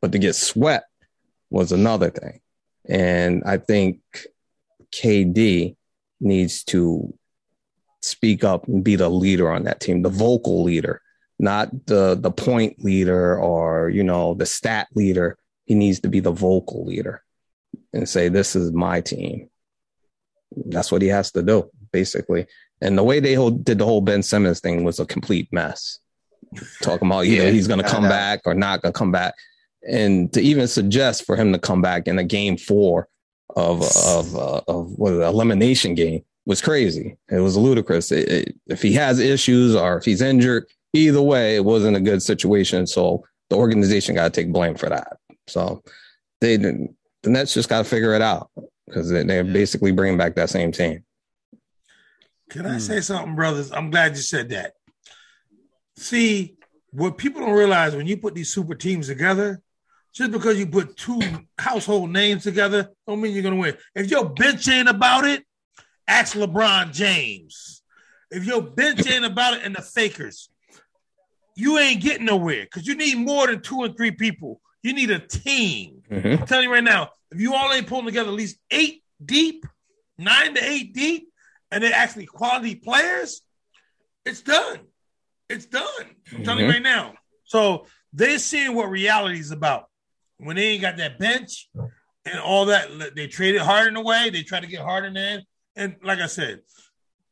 But 0.00 0.12
to 0.12 0.18
get 0.18 0.34
swept 0.34 0.86
was 1.50 1.72
another 1.72 2.10
thing. 2.10 2.40
And 2.88 3.42
I 3.44 3.58
think 3.58 4.00
KD 4.92 5.76
needs 6.20 6.64
to 6.64 7.12
speak 8.02 8.44
up 8.44 8.68
and 8.68 8.84
be 8.84 8.96
the 8.96 9.08
leader 9.08 9.50
on 9.50 9.64
that 9.64 9.80
team, 9.80 10.02
the 10.02 10.08
vocal 10.08 10.62
leader, 10.62 11.02
not 11.38 11.86
the 11.86 12.14
the 12.14 12.30
point 12.30 12.82
leader 12.82 13.38
or 13.38 13.90
you 13.90 14.02
know 14.02 14.34
the 14.34 14.46
stat 14.46 14.88
leader. 14.94 15.36
He 15.64 15.74
needs 15.74 16.00
to 16.00 16.08
be 16.08 16.20
the 16.20 16.32
vocal 16.32 16.84
leader 16.84 17.22
and 17.92 18.08
say, 18.08 18.28
"This 18.28 18.54
is 18.56 18.72
my 18.72 19.00
team." 19.00 19.50
That's 20.56 20.92
what 20.92 21.02
he 21.02 21.08
has 21.08 21.32
to 21.32 21.42
do, 21.42 21.70
basically. 21.96 22.46
And 22.82 22.98
the 22.98 23.02
way 23.02 23.20
they 23.20 23.32
whole, 23.32 23.50
did 23.50 23.78
the 23.78 23.86
whole 23.86 24.02
Ben 24.02 24.22
Simmons 24.22 24.60
thing 24.60 24.84
was 24.84 25.00
a 25.00 25.06
complete 25.06 25.48
mess. 25.50 25.98
Talking 26.82 27.08
about 27.08 27.24
either 27.24 27.44
Yeah, 27.44 27.50
he's 27.50 27.66
going 27.66 27.82
to 27.82 27.88
come 27.88 28.04
back 28.04 28.42
or 28.44 28.54
not 28.54 28.82
going 28.82 28.92
to 28.92 28.98
come 28.98 29.10
back, 29.10 29.34
and 29.88 30.30
to 30.34 30.40
even 30.40 30.68
suggest 30.68 31.24
for 31.24 31.36
him 31.36 31.52
to 31.52 31.58
come 31.58 31.80
back 31.80 32.06
in 32.06 32.18
a 32.18 32.24
game 32.24 32.58
four 32.58 33.08
of 33.56 33.82
of 34.06 34.36
uh, 34.36 34.60
of 34.68 34.92
what 34.98 35.14
it, 35.14 35.22
elimination 35.22 35.94
game 35.94 36.22
was 36.44 36.60
crazy. 36.60 37.16
It 37.30 37.40
was 37.40 37.56
ludicrous. 37.56 38.12
It, 38.12 38.28
it, 38.28 38.56
if 38.66 38.82
he 38.82 38.92
has 38.92 39.18
issues 39.18 39.74
or 39.74 39.96
if 39.96 40.04
he's 40.04 40.20
injured, 40.20 40.66
either 40.92 41.22
way, 41.22 41.56
it 41.56 41.64
wasn't 41.64 41.96
a 41.96 42.00
good 42.00 42.22
situation. 42.22 42.86
So 42.86 43.24
the 43.48 43.56
organization 43.56 44.14
got 44.14 44.32
to 44.32 44.40
take 44.40 44.52
blame 44.52 44.76
for 44.76 44.90
that. 44.90 45.16
So 45.48 45.82
they 46.40 46.58
didn't. 46.58 46.94
The 47.22 47.30
Nets 47.30 47.54
just 47.54 47.70
got 47.70 47.78
to 47.78 47.88
figure 47.88 48.14
it 48.14 48.22
out. 48.22 48.50
because 48.86 49.10
they're 49.10 49.44
basically 49.44 49.92
bringing 49.92 50.18
back 50.18 50.34
that 50.36 50.50
same 50.50 50.72
team. 50.72 51.04
Can 52.50 52.66
I 52.66 52.78
say 52.78 53.00
something, 53.00 53.34
brothers? 53.34 53.72
I'm 53.72 53.90
glad 53.90 54.16
you 54.16 54.22
said 54.22 54.50
that. 54.50 54.74
See, 55.96 56.56
what 56.90 57.18
people 57.18 57.40
don't 57.40 57.54
realize 57.54 57.96
when 57.96 58.06
you 58.06 58.16
put 58.16 58.34
these 58.34 58.52
super 58.52 58.74
teams 58.74 59.08
together, 59.08 59.60
just 60.14 60.30
because 60.30 60.58
you 60.58 60.66
put 60.66 60.96
two 60.96 61.20
household 61.58 62.10
names 62.10 62.44
together, 62.44 62.90
don't 63.06 63.20
mean 63.20 63.34
you're 63.34 63.42
gonna 63.42 63.56
win. 63.56 63.76
If 63.94 64.10
your 64.10 64.28
bench 64.30 64.68
ain't 64.68 64.88
about 64.88 65.24
it, 65.24 65.44
ask 66.06 66.34
LeBron 66.36 66.92
James. 66.92 67.82
If 68.30 68.44
your 68.44 68.62
bench 68.62 69.06
ain't 69.06 69.24
about 69.24 69.54
it 69.54 69.62
and 69.64 69.74
the 69.74 69.82
fakers, 69.82 70.48
you 71.54 71.78
ain't 71.78 72.02
getting 72.02 72.26
nowhere 72.26 72.64
because 72.64 72.86
you 72.86 72.94
need 72.94 73.16
more 73.18 73.46
than 73.46 73.60
two 73.60 73.82
and 73.82 73.96
three 73.96 74.10
people. 74.10 74.60
You 74.82 74.92
need 74.92 75.10
a 75.10 75.18
team. 75.18 76.02
Mhm. 76.10 76.40
I'm 76.40 76.46
telling 76.46 76.64
you 76.64 76.72
right 76.72 76.84
now, 76.84 77.10
if 77.32 77.40
you 77.40 77.54
all 77.54 77.72
ain't 77.72 77.86
pulling 77.86 78.06
together 78.06 78.28
at 78.28 78.34
least 78.34 78.58
eight 78.70 79.02
deep, 79.24 79.66
nine 80.18 80.54
to 80.54 80.64
eight 80.64 80.94
deep, 80.94 81.28
and 81.70 81.82
they're 81.82 81.92
actually 81.94 82.26
quality 82.26 82.74
players, 82.74 83.42
it's 84.24 84.42
done. 84.42 84.80
It's 85.48 85.66
done. 85.66 85.84
I'm 86.32 86.42
telling 86.42 86.64
you 86.64 86.70
Mhm. 86.70 86.74
right 86.74 86.82
now. 86.82 87.14
So 87.44 87.86
they're 88.12 88.38
seeing 88.38 88.74
what 88.74 88.90
reality 88.90 89.38
is 89.38 89.50
about. 89.50 89.88
When 90.38 90.56
they 90.56 90.68
ain't 90.68 90.82
got 90.82 90.96
that 90.98 91.18
bench 91.18 91.68
and 92.24 92.38
all 92.40 92.66
that, 92.66 93.14
they 93.14 93.26
traded 93.28 93.60
Harden 93.62 93.96
away. 93.96 94.30
They 94.30 94.42
try 94.42 94.60
to 94.60 94.66
get 94.66 94.80
Harden 94.80 95.16
in. 95.16 95.42
And 95.76 95.96
like 96.02 96.18
I 96.18 96.26
said, 96.26 96.60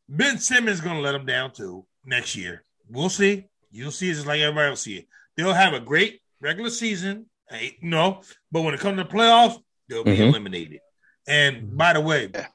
Ben 0.09 0.39
Simmons 0.39 0.81
going 0.81 0.97
to 0.97 1.03
let 1.03 1.13
them 1.13 1.27
down 1.27 1.53
too 1.53 1.87
next 2.05 2.37
year. 2.37 2.63
We'll 2.89 3.09
see. 3.09 3.47
You'll 3.73 3.91
see 3.91 4.11
it 4.11 4.15
just 4.15 4.27
like 4.27 4.41
everybody 4.41 4.69
else 4.71 4.83
see 4.83 4.99
it. 4.99 5.09
They'll 5.37 5.53
have 5.55 5.73
a 5.75 5.81
great 5.81 6.23
regular 6.41 6.71
season, 6.71 7.27
Hey, 7.51 7.77
no, 7.83 8.23
but 8.51 8.63
when 8.63 8.73
it 8.73 8.81
comes 8.81 8.97
to 8.99 9.05
playoffs, 9.05 9.63
they'll 9.89 10.03
be 10.03 10.17
Mhm. 10.17 10.29
eliminated. 10.29 10.81
And 11.27 11.77
by 11.77 11.93
the 11.93 12.01
way, 12.01 12.31
Yeah. 12.33 12.49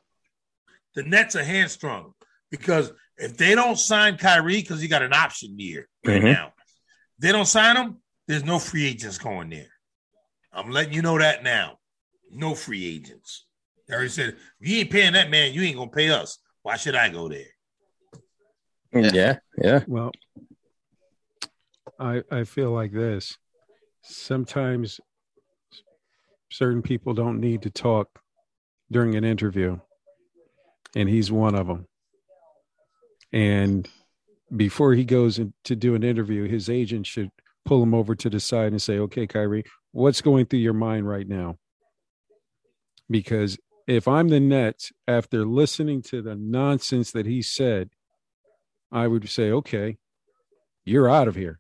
The 1.02 1.10
Nets 1.10 1.36
are 1.38 1.44
hamstrung 1.44 2.14
because 2.52 2.92
if 3.18 3.38
they 3.38 3.56
don't 3.56 3.80
sign 3.80 4.18
Kyrie 4.18 4.62
because 4.62 4.82
he 4.82 4.88
got 4.90 5.02
an 5.02 5.14
option 5.14 5.58
year 5.58 5.88
right 6.06 6.22
Mhm. 6.22 6.34
now, 6.34 6.54
they 7.20 7.32
don't 7.32 7.46
sign 7.46 7.78
him. 7.78 8.02
There's 8.28 8.44
no 8.44 8.60
free 8.60 8.86
agents 8.86 9.18
going 9.18 9.50
there. 9.50 9.72
I'm 10.52 10.72
letting 10.72 10.94
you 10.94 11.02
know 11.02 11.18
that 11.18 11.42
now. 11.44 11.80
No 12.30 12.54
free 12.54 12.86
agents. 12.86 13.46
They 13.88 13.94
already 13.96 14.10
said 14.10 14.30
if 14.60 14.68
you 14.68 14.80
ain't 14.80 14.92
paying 14.92 15.14
that 15.14 15.30
man, 15.30 15.54
you 15.54 15.62
ain't 15.62 15.78
gonna 15.78 15.90
pay 15.90 16.10
us. 16.10 16.38
Why 16.64 16.76
should 16.76 16.96
I 16.96 17.08
go 17.10 17.30
there? 17.30 17.46
Yeah. 18.94 19.12
Yeah, 19.14 19.40
yeah. 19.58 19.84
Well, 19.88 20.12
I 21.98 22.24
I 22.30 22.44
feel 22.44 22.72
like 22.72 22.92
this. 22.92 23.38
Sometimes 24.02 25.00
certain 26.52 26.82
people 26.82 27.14
don't 27.14 27.40
need 27.40 27.62
to 27.62 27.70
talk 27.70 28.22
during 28.92 29.16
an 29.16 29.24
interview, 29.24 29.80
and 30.96 31.10
he's 31.10 31.32
one 31.32 31.56
of 31.56 31.68
them. 31.68 31.86
And 33.32 33.88
before 34.56 34.94
he 34.94 35.06
goes 35.06 35.40
to 35.66 35.76
do 35.76 35.96
an 35.96 36.04
interview, 36.04 36.48
his 36.48 36.70
agent 36.70 37.06
should 37.06 37.30
pull 37.66 37.84
him 37.84 37.94
over 37.94 38.16
to 38.16 38.30
the 38.30 38.40
side 38.40 38.72
and 38.72 38.82
say, 38.82 38.98
"Okay, 38.98 39.28
Kyrie, 39.28 39.66
what's 39.92 40.22
going 40.22 40.46
through 40.46 40.60
your 40.60 40.74
mind 40.74 41.08
right 41.08 41.28
now?" 41.28 41.58
Because 43.10 43.58
if 43.88 44.08
I'm 44.08 44.30
the 44.30 44.40
Nets, 44.40 44.92
after 45.08 45.46
listening 45.46 46.04
to 46.04 46.22
the 46.22 46.36
nonsense 46.36 47.12
that 47.12 47.26
he 47.26 47.42
said, 47.42 47.90
I 48.92 49.08
would 49.08 49.28
say, 49.30 49.52
okay, 49.52 49.98
you're 50.86 51.10
out 51.10 51.28
of 51.28 51.36
here. 51.36 51.60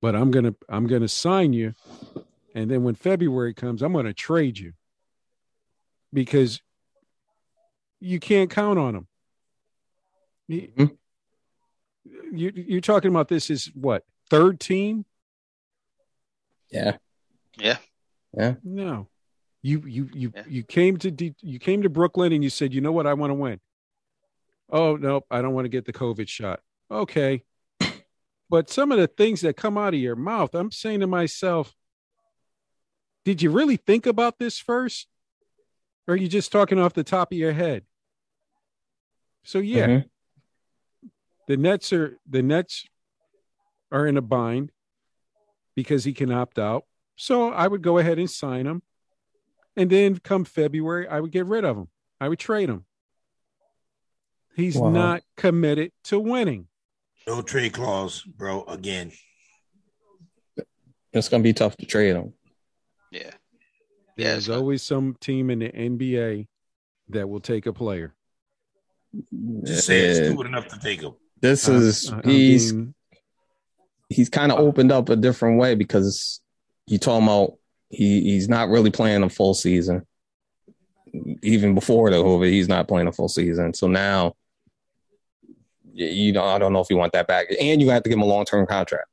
But 0.00 0.14
I'm 0.14 0.30
gonna 0.30 0.54
I'm 0.68 0.86
gonna 0.86 1.08
sign 1.08 1.52
you, 1.52 1.74
and 2.54 2.70
then 2.70 2.82
when 2.82 2.96
February 2.96 3.54
comes, 3.54 3.82
I'm 3.82 3.92
gonna 3.92 4.12
trade 4.12 4.58
you 4.58 4.72
because 6.12 6.60
you 8.02 8.18
can't 8.20 8.50
count 8.50 8.78
on 8.78 8.94
him. 8.96 9.08
You- 10.48 10.68
Mhm. 10.76 10.98
You, 12.34 12.50
you're 12.54 12.80
talking 12.80 13.10
about 13.10 13.28
this 13.28 13.48
is 13.50 13.66
what 13.74 14.04
third 14.28 14.58
team? 14.58 15.04
Yeah. 16.70 16.96
Yeah. 18.36 18.54
No, 18.64 19.08
you 19.60 19.82
you 19.86 20.08
you 20.12 20.32
Yeah. 20.34 20.44
you 20.48 20.62
came 20.64 20.96
to 20.98 21.10
D, 21.10 21.34
you 21.42 21.58
came 21.58 21.82
to 21.82 21.90
Brooklyn 21.90 22.32
and 22.32 22.42
you 22.42 22.50
said, 22.50 22.72
you 22.74 22.80
know 22.80 22.90
what, 22.92 23.06
I 23.06 23.14
want 23.14 23.30
to 23.30 23.34
win. 23.34 23.60
Oh 24.70 24.96
no, 24.96 25.22
I 25.30 25.42
don't 25.42 25.52
want 25.54 25.66
to 25.66 25.68
get 25.68 25.84
the 25.84 25.92
COVID 25.92 26.28
shot. 26.28 26.60
Okay, 26.90 27.44
but 28.48 28.68
some 28.70 28.90
of 28.90 28.98
the 28.98 29.06
things 29.06 29.42
that 29.42 29.56
come 29.56 29.76
out 29.78 29.94
of 29.94 30.00
your 30.00 30.16
mouth, 30.16 30.54
I'm 30.54 30.72
saying 30.72 31.00
to 31.00 31.06
myself, 31.06 31.74
did 33.24 33.42
you 33.42 33.50
really 33.50 33.76
think 33.76 34.06
about 34.06 34.38
this 34.38 34.58
first, 34.58 35.06
or 36.08 36.14
are 36.14 36.16
you 36.16 36.26
just 36.28 36.50
talking 36.50 36.78
off 36.78 36.94
the 36.94 37.04
top 37.04 37.30
of 37.32 37.38
your 37.38 37.52
head? 37.52 37.84
So 39.44 39.58
yeah, 39.58 39.86
Mhm. 39.86 40.10
the 41.48 41.56
Nets 41.56 41.92
are 41.92 42.18
the 42.28 42.42
Nets 42.42 42.86
are 43.90 44.06
in 44.06 44.16
a 44.16 44.22
bind 44.22 44.72
because 45.74 46.04
he 46.04 46.12
can 46.12 46.30
opt 46.30 46.58
out. 46.58 46.86
So 47.16 47.50
I 47.50 47.66
would 47.66 47.82
go 47.82 47.98
ahead 47.98 48.18
and 48.18 48.30
sign 48.30 48.66
him. 48.66 48.82
And 49.76 49.90
then 49.90 50.18
come 50.18 50.44
February, 50.44 51.08
I 51.08 51.20
would 51.20 51.30
get 51.32 51.46
rid 51.46 51.64
of 51.64 51.76
him. 51.76 51.88
I 52.20 52.28
would 52.28 52.38
trade 52.38 52.68
him. 52.68 52.84
He's 54.54 54.76
Wow. 54.76 54.90
not 54.90 55.22
committed 55.36 55.92
to 56.04 56.20
winning. 56.20 56.68
No 57.26 57.40
trade 57.42 57.72
clause, 57.72 58.22
bro. 58.22 58.64
Again, 58.64 59.12
It's 61.14 61.28
gonna 61.28 61.42
be 61.42 61.52
tough 61.52 61.76
to 61.76 61.84
trade 61.84 62.16
him. 62.16 62.32
Yeah. 63.10 63.34
Yeah. 64.16 64.32
There's 64.32 64.46
so- 64.46 64.54
always 64.56 64.82
some 64.82 65.14
team 65.16 65.50
in 65.50 65.58
the 65.58 65.68
NBA 65.74 66.48
that 67.08 67.28
will 67.28 67.40
take 67.40 67.66
a 67.66 67.72
player. 67.74 68.14
Just 69.64 69.86
say 69.86 70.00
it's 70.00 70.20
Uh, 70.20 70.24
stupid 70.26 70.46
enough 70.46 70.68
to 70.68 70.78
take 70.78 71.00
him. 71.02 71.12
This 71.40 71.68
is 71.68 72.10
I'm 72.10 72.22
he's 72.24 72.72
being- 72.72 72.94
he's 74.08 74.28
kind 74.28 74.52
of 74.52 74.58
opened 74.58 74.92
up 74.92 75.08
a 75.08 75.16
different 75.16 75.58
way 75.58 75.74
because 75.74 76.40
you 76.86 76.98
talking 76.98 77.24
about 77.26 77.58
he 77.88 78.20
he's 78.22 78.48
not 78.48 78.68
really 78.68 78.90
playing 78.90 79.22
a 79.22 79.28
full 79.28 79.54
season. 79.54 80.06
Even 81.42 81.74
before 81.74 82.10
the 82.10 82.16
COVID, 82.16 82.50
he's 82.50 82.68
not 82.68 82.88
playing 82.88 83.06
a 83.06 83.12
full 83.12 83.28
season. 83.28 83.74
So 83.74 83.86
now, 83.86 84.34
you 85.92 86.32
know, 86.32 86.44
I 86.44 86.58
don't 86.58 86.72
know 86.72 86.80
if 86.80 86.88
you 86.88 86.96
want 86.96 87.12
that 87.12 87.26
back, 87.26 87.48
and 87.60 87.82
you 87.82 87.90
have 87.90 88.02
to 88.04 88.08
give 88.08 88.16
him 88.16 88.22
a 88.22 88.26
long 88.26 88.44
term 88.46 88.66
contract. 88.66 89.08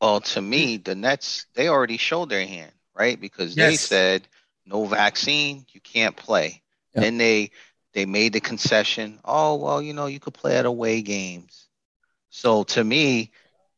Well, 0.00 0.20
to 0.20 0.40
me, 0.42 0.76
the 0.76 0.94
Nets 0.94 1.46
they 1.54 1.68
already 1.68 1.96
showed 1.96 2.28
their 2.28 2.46
hand, 2.46 2.72
right? 2.94 3.20
Because 3.20 3.54
they 3.54 3.76
said 3.76 4.28
no 4.64 4.84
vaccine, 4.84 5.64
you 5.72 5.80
can't 5.80 6.16
play. 6.16 6.62
Yeah. 6.94 7.00
Then 7.02 7.18
they 7.18 7.50
they 7.96 8.04
made 8.04 8.34
the 8.34 8.40
concession. 8.40 9.18
Oh 9.24 9.56
well, 9.56 9.80
you 9.80 9.94
know 9.94 10.04
you 10.06 10.20
could 10.20 10.34
play 10.34 10.56
at 10.58 10.66
away 10.66 11.00
games. 11.00 11.66
So 12.28 12.62
to 12.64 12.84
me, 12.84 13.32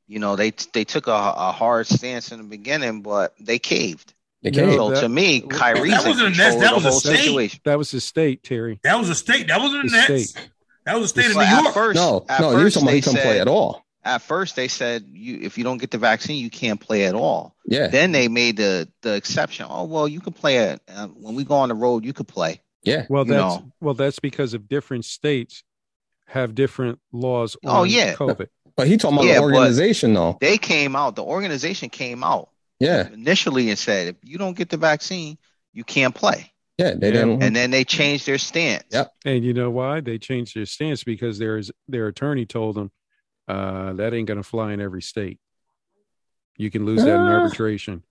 you 0.08 0.18
know 0.18 0.34
they 0.34 0.50
they 0.72 0.84
took 0.84 1.06
a, 1.06 1.12
a 1.12 1.52
hard 1.52 1.86
stance 1.86 2.32
in 2.32 2.38
the 2.38 2.44
beginning, 2.44 3.02
but 3.02 3.32
they 3.38 3.60
caved. 3.60 4.12
They 4.42 4.50
No, 4.50 4.62
can't. 4.66 4.72
So 4.76 4.90
that- 4.90 5.00
to 5.02 5.08
me, 5.08 5.40
Kyrie's 5.42 5.92
That 6.02 6.06
wasn't 6.08 6.28
a 6.28 6.30
control 6.32 6.50
Nets, 6.50 6.60
that 6.62 6.70
the 6.70 6.74
was 6.74 6.84
a 6.96 7.00
state. 7.00 7.16
situation. 7.18 7.60
that 7.64 7.78
was 7.78 7.90
the 7.92 8.00
state, 8.00 8.42
Terry. 8.42 8.80
That 8.82 8.98
was 8.98 9.08
a 9.08 9.14
state. 9.14 9.46
That 9.48 9.60
wasn't 9.60 9.84
the 9.84 9.90
The 9.90 9.96
Nets. 10.08 10.30
state. 10.30 10.50
That 10.84 10.94
was 10.96 11.04
a 11.04 11.08
state 11.08 11.30
of 11.30 11.36
New 11.36 11.42
York. 11.62 11.74
first, 11.74 11.96
no, 11.96 12.24
at 12.28 12.40
no, 12.40 12.50
you're 12.50 12.60
first 12.62 12.74
talking 12.74 12.88
about 12.88 13.04
couldn't 13.04 13.22
play 13.22 13.40
at 13.40 13.46
all. 13.48 13.84
At 14.04 14.22
first, 14.22 14.56
they 14.56 14.66
said 14.68 15.04
you 15.06 15.38
if 15.42 15.58
you 15.58 15.62
don't 15.64 15.78
get 15.78 15.92
the 15.92 15.98
vaccine, 15.98 16.42
you 16.42 16.50
can't 16.50 16.80
play 16.80 17.04
at 17.04 17.14
all. 17.14 17.54
Yeah, 17.66 17.86
Then 17.86 18.10
they 18.10 18.26
made 18.26 18.56
the 18.56 18.88
the 19.02 19.14
exception. 19.14 19.66
Oh 19.68 19.84
well, 19.84 20.08
you 20.08 20.20
can 20.20 20.32
play 20.32 20.58
at 20.58 20.80
uh, 20.88 21.06
when 21.08 21.36
we 21.36 21.44
go 21.44 21.54
on 21.56 21.68
the 21.68 21.74
road. 21.76 22.04
You 22.04 22.12
could 22.12 22.26
play. 22.26 22.60
Yeah. 22.82 23.06
Well, 23.08 23.24
that's 23.24 23.56
know. 23.56 23.72
well, 23.80 23.94
that's 23.94 24.18
because 24.18 24.54
of 24.54 24.68
different 24.68 25.04
states 25.04 25.62
have 26.26 26.54
different 26.54 27.00
laws 27.12 27.56
on 27.64 27.76
Oh, 27.80 27.84
yeah. 27.84 28.14
COVID. 28.14 28.48
But 28.76 28.86
he 28.86 28.96
talking 28.96 29.18
about 29.18 29.26
Yeah, 29.26 29.36
the 29.36 29.42
organization, 29.42 30.14
though. 30.14 30.36
They 30.40 30.58
came 30.58 30.94
out. 30.94 31.16
The 31.16 31.24
organization 31.24 31.88
came 31.88 32.22
out 32.22 32.50
Yeah, 32.78 33.08
initially 33.08 33.70
and 33.70 33.78
said 33.78 34.08
if 34.08 34.16
you 34.22 34.38
don't 34.38 34.56
get 34.56 34.68
the 34.68 34.76
vaccine, 34.76 35.38
you 35.72 35.84
can't 35.84 36.14
play. 36.14 36.52
yeah. 36.76 36.94
They 36.94 37.08
Yeah. 37.08 37.12
didn't. 37.24 37.42
And 37.42 37.56
then 37.56 37.70
they 37.70 37.84
changed 37.84 38.26
their 38.26 38.38
stance. 38.38 38.84
Yep. 38.92 39.12
And 39.24 39.44
you 39.44 39.54
know 39.54 39.70
why? 39.70 40.00
They 40.00 40.18
changed 40.18 40.54
their 40.54 40.66
stance 40.66 41.02
because 41.02 41.38
there's 41.38 41.70
their 41.88 42.06
attorney 42.08 42.46
told 42.46 42.76
them 42.76 42.90
uh, 43.48 43.94
that 43.94 44.12
ain't 44.12 44.28
going 44.28 44.36
to 44.36 44.42
fly 44.48 44.72
in 44.74 44.80
every 44.80 45.00
state. 45.02 45.40
You 46.58 46.70
can 46.70 46.84
lose 46.84 47.02
that 47.04 47.14
in 47.14 47.26
Uh, 47.28 47.32
arbitration. 47.32 48.02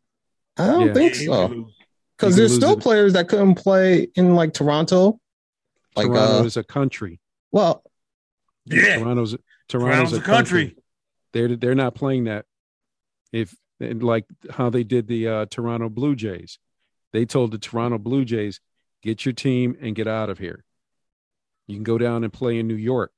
I 0.58 0.66
don't 0.68 0.88
Yeah. 0.88 0.94
think 0.94 1.16
so. 1.16 1.70
Would 2.22 2.28
lose. 2.28 2.36
Because 2.36 2.36
there's 2.36 2.56
still 2.56 2.78
it. 2.78 2.82
players 2.82 3.14
that 3.14 3.28
couldn't 3.28 3.56
play 3.56 4.08
in 4.16 4.36
like 4.36 4.54
Toronto. 4.54 5.20
Like, 5.96 6.08
Toronto 6.08 6.40
uh, 6.40 6.44
is 6.44 6.58
a 6.58 6.64
country. 6.64 7.20
well, 7.52 7.84
Yeah. 8.66 9.00
Toronto's 9.00 9.36
Toronto's, 9.68 10.12
Toronto's 10.12 10.14
a 10.14 10.16
a 10.18 10.22
country. 10.22 10.66
country. 10.66 10.84
They're 11.34 11.56
they're 11.56 11.76
not 11.76 11.96
playing 11.96 12.26
that. 12.26 12.46
If 13.32 13.56
and 13.80 14.02
like 14.02 14.26
how 14.50 14.70
they 14.70 14.84
did 14.84 15.08
the 15.08 15.28
uh, 15.28 15.46
Toronto 15.48 15.90
Blue 15.90 16.16
Jays, 16.16 16.60
they 17.14 17.26
told 17.26 17.52
the 17.52 17.58
Toronto 17.58 17.98
Blue 17.98 18.26
Jays, 18.26 18.60
"Get 19.04 19.26
your 19.26 19.34
team 19.34 19.78
and 19.82 19.96
get 19.96 20.08
out 20.08 20.30
of 20.30 20.40
here. 20.40 20.64
You 21.68 21.76
can 21.76 21.84
go 21.84 21.98
down 21.98 22.24
and 22.24 22.32
play 22.32 22.58
in 22.60 22.68
New 22.68 22.76
York." 22.76 23.12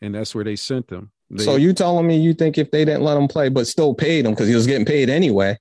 And 0.00 0.14
that's 0.14 0.34
where 0.34 0.44
they 0.44 0.56
sent 0.56 0.88
them. 0.88 1.10
They, 1.30 1.44
so 1.44 1.56
you 1.56 1.72
telling 1.72 2.06
me 2.06 2.18
you 2.18 2.32
think 2.34 2.58
if 2.58 2.70
they 2.70 2.84
didn't 2.84 3.02
let 3.02 3.16
him 3.16 3.28
play, 3.28 3.48
but 3.48 3.66
still 3.66 3.94
paid 3.94 4.24
him 4.24 4.32
because 4.32 4.48
he 4.48 4.54
was 4.54 4.66
getting 4.66 4.86
paid 4.86 5.10
anyway, 5.10 5.58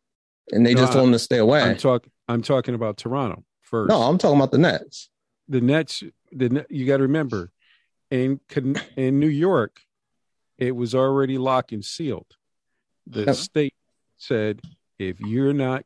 and 0.51 0.65
they 0.65 0.73
No, 0.73 0.81
just 0.81 0.93
told 0.93 1.05
him 1.07 1.11
to 1.13 1.19
stay 1.19 1.37
away? 1.37 1.61
I'm 1.61 1.77
talking. 1.77 2.11
I'm 2.27 2.41
talking 2.41 2.75
about 2.75 2.97
Toronto. 2.97 3.43
first. 3.61 3.89
No, 3.89 4.01
I'm 4.01 4.17
talking 4.17 4.37
about 4.37 4.51
the 4.51 4.57
Nets. 4.57 5.09
the 5.47 5.61
Nets. 5.61 6.03
The 6.31 6.65
you 6.69 6.85
got 6.85 6.97
to 6.97 7.03
remember, 7.03 7.51
in 8.11 8.39
in 8.95 9.19
New 9.19 9.27
York, 9.27 9.79
it 10.57 10.75
was 10.75 10.93
already 10.93 11.37
locked 11.37 11.71
and 11.71 11.83
sealed. 11.83 12.35
The 13.05 13.25
Yep. 13.27 13.35
state 13.35 13.73
said 14.17 14.61
if 14.99 15.19
you're 15.21 15.53
not 15.53 15.85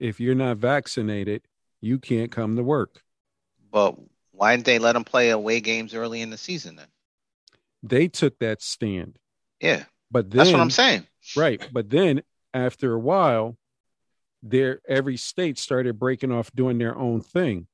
if 0.00 0.20
you're 0.20 0.34
not 0.34 0.58
vaccinated, 0.58 1.42
you 1.80 1.98
can't 1.98 2.30
come 2.30 2.56
to 2.56 2.62
work. 2.62 3.02
But 3.70 3.96
why 4.32 4.54
didn't 4.54 4.66
they 4.66 4.78
let 4.78 4.92
them 4.92 5.04
play 5.04 5.30
away 5.30 5.60
games 5.60 5.94
early 5.94 6.20
in 6.22 6.30
the 6.30 6.38
season 6.38 6.76
then? 6.76 6.86
They 7.82 8.08
took 8.08 8.38
that 8.38 8.62
stand, 8.62 9.18
Yeah, 9.60 9.84
but 10.10 10.30
then 10.30 10.38
that's 10.38 10.52
what 10.52 10.60
I'm 10.60 10.70
saying. 10.70 11.06
right. 11.36 11.60
But 11.72 11.90
then 11.90 12.22
after 12.54 12.94
a 12.94 12.98
while, 12.98 13.56
there 14.50 14.80
every 14.88 15.16
state 15.16 15.58
started 15.58 15.98
breaking 15.98 16.32
off 16.32 16.50
doing 16.54 16.78
their 16.78 16.96
own 16.96 17.20
thing. 17.20 17.66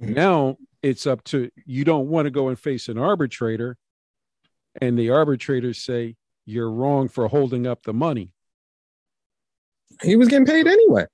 Mhm. 0.00 0.14
Now 0.14 0.56
it's 0.82 1.06
up 1.06 1.24
to 1.24 1.50
you 1.66 1.84
don't 1.84 2.08
want 2.08 2.26
to 2.26 2.30
go 2.30 2.48
and 2.48 2.58
face 2.58 2.88
an 2.88 2.98
arbitrator, 2.98 3.76
and 4.80 4.98
the 4.98 5.10
arbitrators 5.10 5.78
say 5.78 6.16
you're 6.46 6.70
wrong 6.70 7.08
for 7.08 7.28
holding 7.28 7.66
up 7.66 7.82
the 7.82 7.92
money. 7.92 8.32
He 10.02 10.16
was 10.16 10.28
getting 10.28 10.46
paid 10.46 10.66
anyway, 10.66 11.06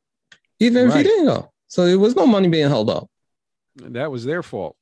even 0.60 0.88
if 0.88 0.94
he 0.94 1.02
didn't 1.02 1.26
go. 1.26 1.50
So 1.68 1.86
there 1.86 1.98
was 1.98 2.14
no 2.14 2.26
money 2.26 2.48
being 2.48 2.68
held 2.68 2.90
up. 2.90 3.08
And 3.82 3.96
that 3.96 4.10
was 4.10 4.24
their 4.24 4.42
fault. 4.42 4.76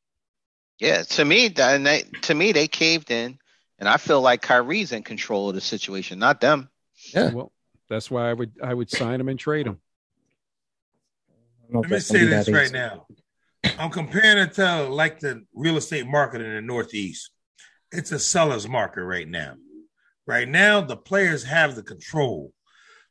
Yeah, 0.79 1.03
to 1.03 1.25
me, 1.25 1.49
that- 1.49 1.83
they, 1.85 2.03
to 2.23 2.35
me, 2.35 2.53
they 2.53 2.67
caved 2.67 3.11
in, 3.11 3.39
and 3.79 3.89
I 3.89 3.97
feel 3.97 4.21
like 4.21 4.43
Kyrie's 4.43 4.93
in 4.93 5.03
control 5.03 5.49
of 5.49 5.55
the 5.55 5.61
situation, 5.61 6.19
not 6.19 6.41
them. 6.41 6.69
Yeah. 7.15 7.33
Well, 7.33 7.53
that's 7.89 8.11
why 8.11 8.29
I 8.31 8.33
would 8.33 8.53
I 8.63 8.75
would 8.75 8.91
sign 8.91 9.21
him 9.21 9.29
and 9.29 9.39
trade 9.39 9.67
him. 9.67 9.81
Let 11.71 11.91
me 11.91 11.99
say 12.01 12.25
this 12.25 12.49
right 12.49 12.65
easy. 12.65 12.73
now. 12.73 13.07
I'm 13.79 13.91
comparing 13.91 14.39
it 14.39 14.55
to 14.55 14.85
like 14.85 15.21
the 15.21 15.45
real 15.55 15.77
estate 15.77 16.07
market 16.07 16.41
in 16.41 16.55
the 16.55 16.61
Northeast. 16.61 17.31
It's 17.91 18.13
a 18.13 18.19
seller's 18.19 18.69
market 18.69 19.05
right 19.05 19.29
now. 19.29 19.55
Right 20.27 20.49
now, 20.49 20.81
the 20.81 20.97
players 20.97 21.45
have 21.45 21.75
the 21.75 21.83
control. 21.83 22.53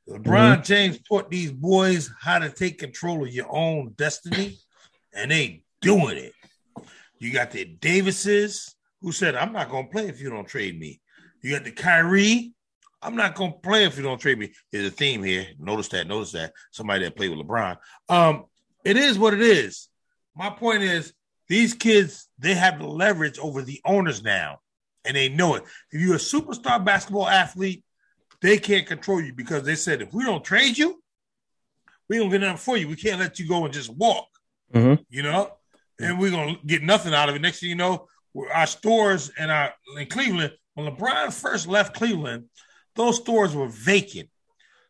LeBron 0.09 0.63
James 0.63 0.99
taught 1.07 1.29
these 1.29 1.51
boys 1.51 2.09
how 2.19 2.39
to 2.39 2.49
take 2.49 2.79
control 2.79 3.23
of 3.23 3.31
your 3.31 3.47
own 3.49 3.93
destiny, 3.97 4.57
and 5.13 5.31
they 5.31 5.63
doing 5.81 6.17
it. 6.17 6.33
You 7.19 7.31
got 7.31 7.51
the 7.51 7.65
Davises 7.65 8.75
who 9.01 9.11
said, 9.11 9.35
"I'm 9.35 9.53
not 9.53 9.69
going 9.69 9.85
to 9.85 9.91
play 9.91 10.07
if 10.07 10.19
you 10.19 10.29
don't 10.29 10.47
trade 10.47 10.79
me." 10.79 10.99
You 11.41 11.51
got 11.51 11.63
the 11.63 11.71
Kyrie. 11.71 12.53
I'm 13.01 13.15
not 13.15 13.35
going 13.35 13.53
to 13.53 13.59
play 13.59 13.85
if 13.85 13.97
you 13.97 14.03
don't 14.03 14.19
trade 14.19 14.37
me. 14.37 14.51
There's 14.71 14.87
a 14.87 14.91
theme 14.91 15.23
here. 15.23 15.47
Notice 15.59 15.87
that. 15.89 16.07
Notice 16.07 16.31
that. 16.33 16.53
Somebody 16.71 17.03
that 17.05 17.15
played 17.15 17.29
with 17.35 17.45
LeBron. 17.45 17.77
Um, 18.09 18.45
it 18.85 18.97
is 18.97 19.17
what 19.17 19.33
it 19.33 19.41
is. 19.41 19.87
My 20.35 20.49
point 20.49 20.83
is, 20.83 21.13
these 21.47 21.73
kids 21.73 22.29
they 22.39 22.53
have 22.53 22.79
the 22.79 22.87
leverage 22.87 23.37
over 23.37 23.61
the 23.61 23.81
owners 23.83 24.23
now, 24.23 24.59
and 25.03 25.17
they 25.17 25.27
know 25.27 25.55
it. 25.55 25.63
If 25.91 25.99
you're 26.01 26.15
a 26.15 26.17
superstar 26.17 26.83
basketball 26.83 27.27
athlete, 27.27 27.83
they 28.41 28.57
can't 28.57 28.87
control 28.87 29.21
you 29.21 29.33
because 29.33 29.63
they 29.63 29.75
said 29.75 30.01
if 30.01 30.13
we 30.13 30.23
don't 30.23 30.43
trade 30.43 30.77
you, 30.77 31.01
we 32.07 32.17
don't 32.17 32.29
get 32.29 32.41
nothing 32.41 32.57
for 32.57 32.77
you. 32.77 32.87
We 32.87 32.95
can't 32.95 33.19
let 33.19 33.37
you 33.37 33.47
go 33.47 33.65
and 33.65 33.73
just 33.73 33.89
walk. 33.89 34.27
Mhm. 34.73 35.03
You 35.09 35.23
know, 35.23 35.51
and 35.99 36.19
we're 36.19 36.31
gonna 36.31 36.55
get 36.65 36.83
nothing 36.83 37.13
out 37.13 37.27
of 37.27 37.35
it. 37.35 37.41
Next 37.41 37.59
thing 37.59 37.69
you 37.69 37.75
know, 37.75 38.07
our 38.53 38.67
stores 38.67 39.29
and 39.37 39.51
our 39.51 39.73
in 39.97 40.07
Cleveland. 40.07 40.53
When 40.73 40.87
LeBron 40.87 41.33
first 41.33 41.67
left 41.67 41.95
Cleveland, 41.95 42.45
those 42.95 43.17
stores 43.17 43.55
were 43.55 43.67
vacant. 43.67 44.29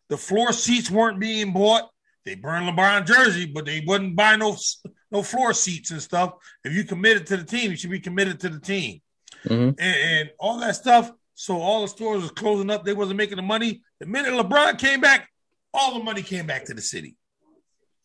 The 0.10 0.18
floor 0.18 0.52
seats 0.54 0.90
weren't 0.92 1.20
being 1.20 1.54
bought. 1.54 1.90
They 2.26 2.36
burned 2.36 2.68
LeBron 2.68 3.06
jersey, 3.08 3.46
but 3.46 3.66
they 3.66 3.84
wouldn't 3.86 4.16
buy 4.16 4.36
no 4.36 4.58
no 5.12 5.24
floor 5.24 5.54
seats 5.54 5.92
and 5.92 6.02
stuff. 6.02 6.34
If 6.64 6.74
you 6.74 6.84
committed 6.84 7.26
to 7.28 7.38
the 7.38 7.44
team, 7.44 7.72
you 7.72 7.78
should 7.78 7.90
be 7.92 8.00
committed 8.00 8.40
to 8.42 8.50
the 8.50 8.60
team 8.60 9.02
Mhm. 9.46 9.76
and, 9.80 9.80
and 9.80 10.30
all 10.40 10.60
that 10.60 10.76
stuff. 10.76 11.12
So 11.34 11.60
all 11.60 11.82
the 11.82 11.88
stores 11.88 12.22
was 12.22 12.32
closing 12.32 12.70
up. 12.70 12.86
They 12.86 12.94
wasn't 12.94 13.18
making 13.18 13.38
the 13.38 13.42
money. 13.42 13.82
The 14.00 14.06
minute 14.06 14.32
LeBron 14.34 14.78
came 14.78 15.02
back, 15.02 15.28
all 15.74 15.98
the 15.98 16.04
money 16.04 16.22
came 16.22 16.46
back 16.46 16.66
to 16.66 16.74
the 16.74 16.82
city. 16.82 17.16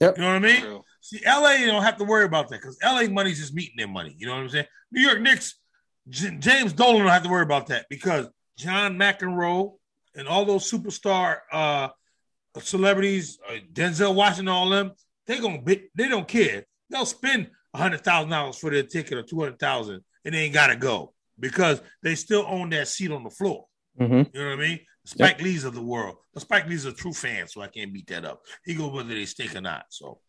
Yep. 0.00 0.16
You 0.16 0.22
know 0.22 0.28
what 0.32 0.36
I 0.36 0.38
mean? 0.52 0.60
True. 0.60 0.82
See, 1.00 1.20
LA, 1.24 1.52
you 1.52 1.66
don't 1.66 1.82
have 1.82 1.98
to 1.98 2.04
worry 2.04 2.24
about 2.24 2.48
that 2.48 2.60
because 2.60 2.78
LA 2.82 3.08
money's 3.08 3.38
just 3.38 3.54
meeting 3.54 3.74
their 3.76 3.88
money. 3.88 4.14
You 4.18 4.26
know 4.26 4.34
what 4.34 4.42
I'm 4.42 4.48
saying? 4.48 4.66
New 4.90 5.02
York 5.02 5.20
Knicks, 5.20 5.54
J- 6.08 6.36
James 6.38 6.72
Dolan 6.72 7.00
don't 7.02 7.08
have 7.08 7.22
to 7.22 7.28
worry 7.28 7.42
about 7.42 7.66
that 7.68 7.86
because 7.90 8.26
John 8.56 8.96
McEnroe 8.96 9.74
and 10.16 10.26
all 10.26 10.44
those 10.44 10.70
superstar 10.70 11.38
uh, 11.52 11.88
celebrities, 12.60 13.38
uh, 13.48 13.58
Denzel 13.72 14.14
Washington, 14.14 14.48
all 14.48 14.70
them, 14.70 14.92
they 15.26 15.38
gonna 15.38 15.62
be, 15.62 15.88
they 15.94 16.08
don't 16.08 16.26
care. 16.28 16.64
They'll 16.90 17.06
spend 17.06 17.50
a 17.74 17.78
hundred 17.78 18.02
thousand 18.02 18.30
dollars 18.30 18.58
for 18.58 18.70
their 18.70 18.82
ticket 18.82 19.18
or 19.18 19.22
two 19.22 19.40
hundred 19.40 19.58
thousand, 19.58 20.02
and 20.24 20.34
they 20.34 20.44
ain't 20.44 20.54
gotta 20.54 20.76
go 20.76 21.12
because 21.38 21.80
they 22.02 22.14
still 22.14 22.44
own 22.48 22.70
that 22.70 22.88
seat 22.88 23.10
on 23.10 23.24
the 23.24 23.30
floor. 23.30 23.66
Mhm. 24.00 24.30
You 24.32 24.40
know 24.40 24.50
what 24.50 24.58
I 24.58 24.68
mean? 24.68 24.80
Spike 25.04 25.40
Lee's 25.40 25.64
of 25.64 25.74
the 25.74 25.82
world. 25.82 26.16
But 26.34 26.42
Spike 26.42 26.68
Lee's 26.68 26.84
a 26.84 26.92
true 26.92 27.12
fan, 27.12 27.46
so 27.46 27.60
I 27.60 27.68
can't 27.68 27.92
beat 27.92 28.08
that 28.08 28.24
up. 28.24 28.42
He 28.64 28.74
goes 28.74 28.92
whether 28.92 29.08
they 29.08 29.24
stink 29.24 29.54
or 29.54 29.60
not. 29.60 29.84
So 29.90 30.20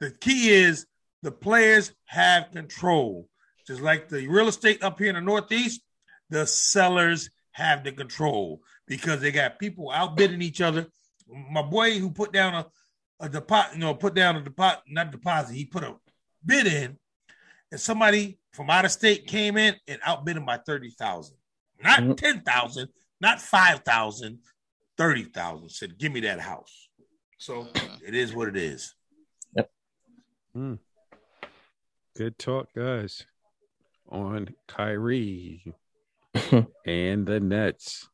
the 0.00 0.10
key 0.10 0.50
is 0.50 0.86
the 1.22 1.32
players 1.32 1.92
have 2.06 2.52
control. 2.52 3.28
Just 3.66 3.80
like 3.80 4.08
the 4.08 4.26
real 4.28 4.48
estate 4.48 4.82
up 4.82 4.98
here 4.98 5.08
in 5.08 5.16
the 5.16 5.20
Northeast, 5.20 5.82
the 6.30 6.46
sellers 6.46 7.30
have 7.58 7.82
the 7.82 7.90
control 7.92 8.62
because 8.86 9.20
they 9.20 9.32
got 9.32 9.58
people 9.58 9.90
outbidding 9.90 10.40
each 10.40 10.60
other. 10.60 10.86
My 11.28 11.60
boy 11.62 11.98
who 11.98 12.10
put 12.10 12.32
down 12.32 12.54
a, 12.54 12.66
a 13.20 13.28
deposit, 13.28 13.74
you 13.74 13.80
know, 13.80 13.94
put 13.94 14.14
down 14.14 14.36
a 14.36 14.42
deposit, 14.42 14.80
not 14.88 15.10
deposit, 15.10 15.54
he 15.54 15.64
put 15.64 15.82
a 15.82 15.96
bid 16.46 16.66
in, 16.68 16.96
and 17.72 17.80
somebody 17.80 18.38
from 18.52 18.70
out 18.70 18.84
of 18.84 18.92
state 18.92 19.26
came 19.26 19.56
in 19.56 19.74
and 19.88 20.00
outbid 20.04 20.36
him 20.36 20.46
by 20.46 20.56
30,000. 20.56 21.36
Not 21.82 22.00
Mhm. 22.00 22.16
10,000, 22.16 22.88
not 23.20 23.40
5,000, 23.40 24.38
30,000. 24.96 25.68
Said, 25.68 25.98
give 25.98 26.12
me 26.12 26.20
that 26.20 26.40
house. 26.40 26.88
So 27.38 27.68
it 28.06 28.14
is 28.14 28.32
what 28.32 28.48
it 28.48 28.56
is. 28.56 28.94
Yep. 29.54 29.70
Good 32.16 32.38
talk, 32.38 32.68
guys. 32.74 33.26
On 34.08 34.54
Kyrie 34.66 35.74
and 36.86 37.26
the 37.26 37.40
Nets. 37.40 38.08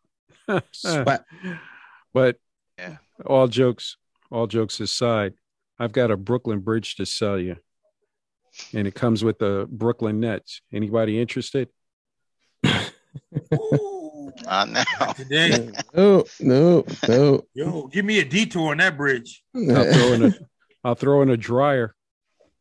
Sweat. 0.72 1.24
But 2.12 2.36
Yeah. 2.78 2.98
all 3.26 3.48
jokes, 3.48 3.96
all 4.30 4.46
jokes 4.46 4.78
aside, 4.78 5.34
I've 5.80 5.90
got 5.92 6.12
a 6.12 6.16
Brooklyn 6.16 6.60
bridge 6.60 6.94
to 6.96 7.06
sell 7.06 7.38
you. 7.40 7.56
And 8.72 8.86
it 8.86 8.94
comes 8.94 9.24
with 9.24 9.40
the 9.40 9.66
Brooklyn 9.68 10.20
Nets. 10.20 10.60
Anybody 10.72 11.20
interested? 11.20 11.70
Ooh, 13.54 14.32
Not 14.44 14.68
now. 14.70 14.84
today, 15.16 15.72
No, 15.94 16.24
no, 16.40 16.84
no. 17.08 17.42
yo, 17.54 17.86
give 17.88 18.04
me 18.04 18.20
a 18.20 18.24
detour 18.24 18.70
on 18.70 18.78
that 18.78 18.96
bridge. 18.96 19.42
I'll 19.56 19.92
throw 19.92 20.12
in 20.12 20.22
a 20.24 20.32
I'll 20.84 20.94
throw 20.94 21.22
in 21.22 21.30
a 21.30 21.36
dryer. 21.36 21.94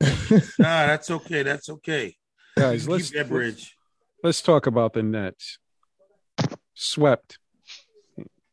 Nah, 0.02 0.48
that's 0.58 1.12
okay. 1.12 1.44
That's 1.44 1.70
okay. 1.70 2.16
Guys, 2.58 2.84
Keep 2.84 2.90
let's 2.90 3.12
that 3.12 3.30
bridge. 3.30 3.76
Let's 4.24 4.42
talk 4.42 4.66
about 4.66 4.94
the 4.94 5.04
Nets. 5.04 5.60
Swept 6.74 7.38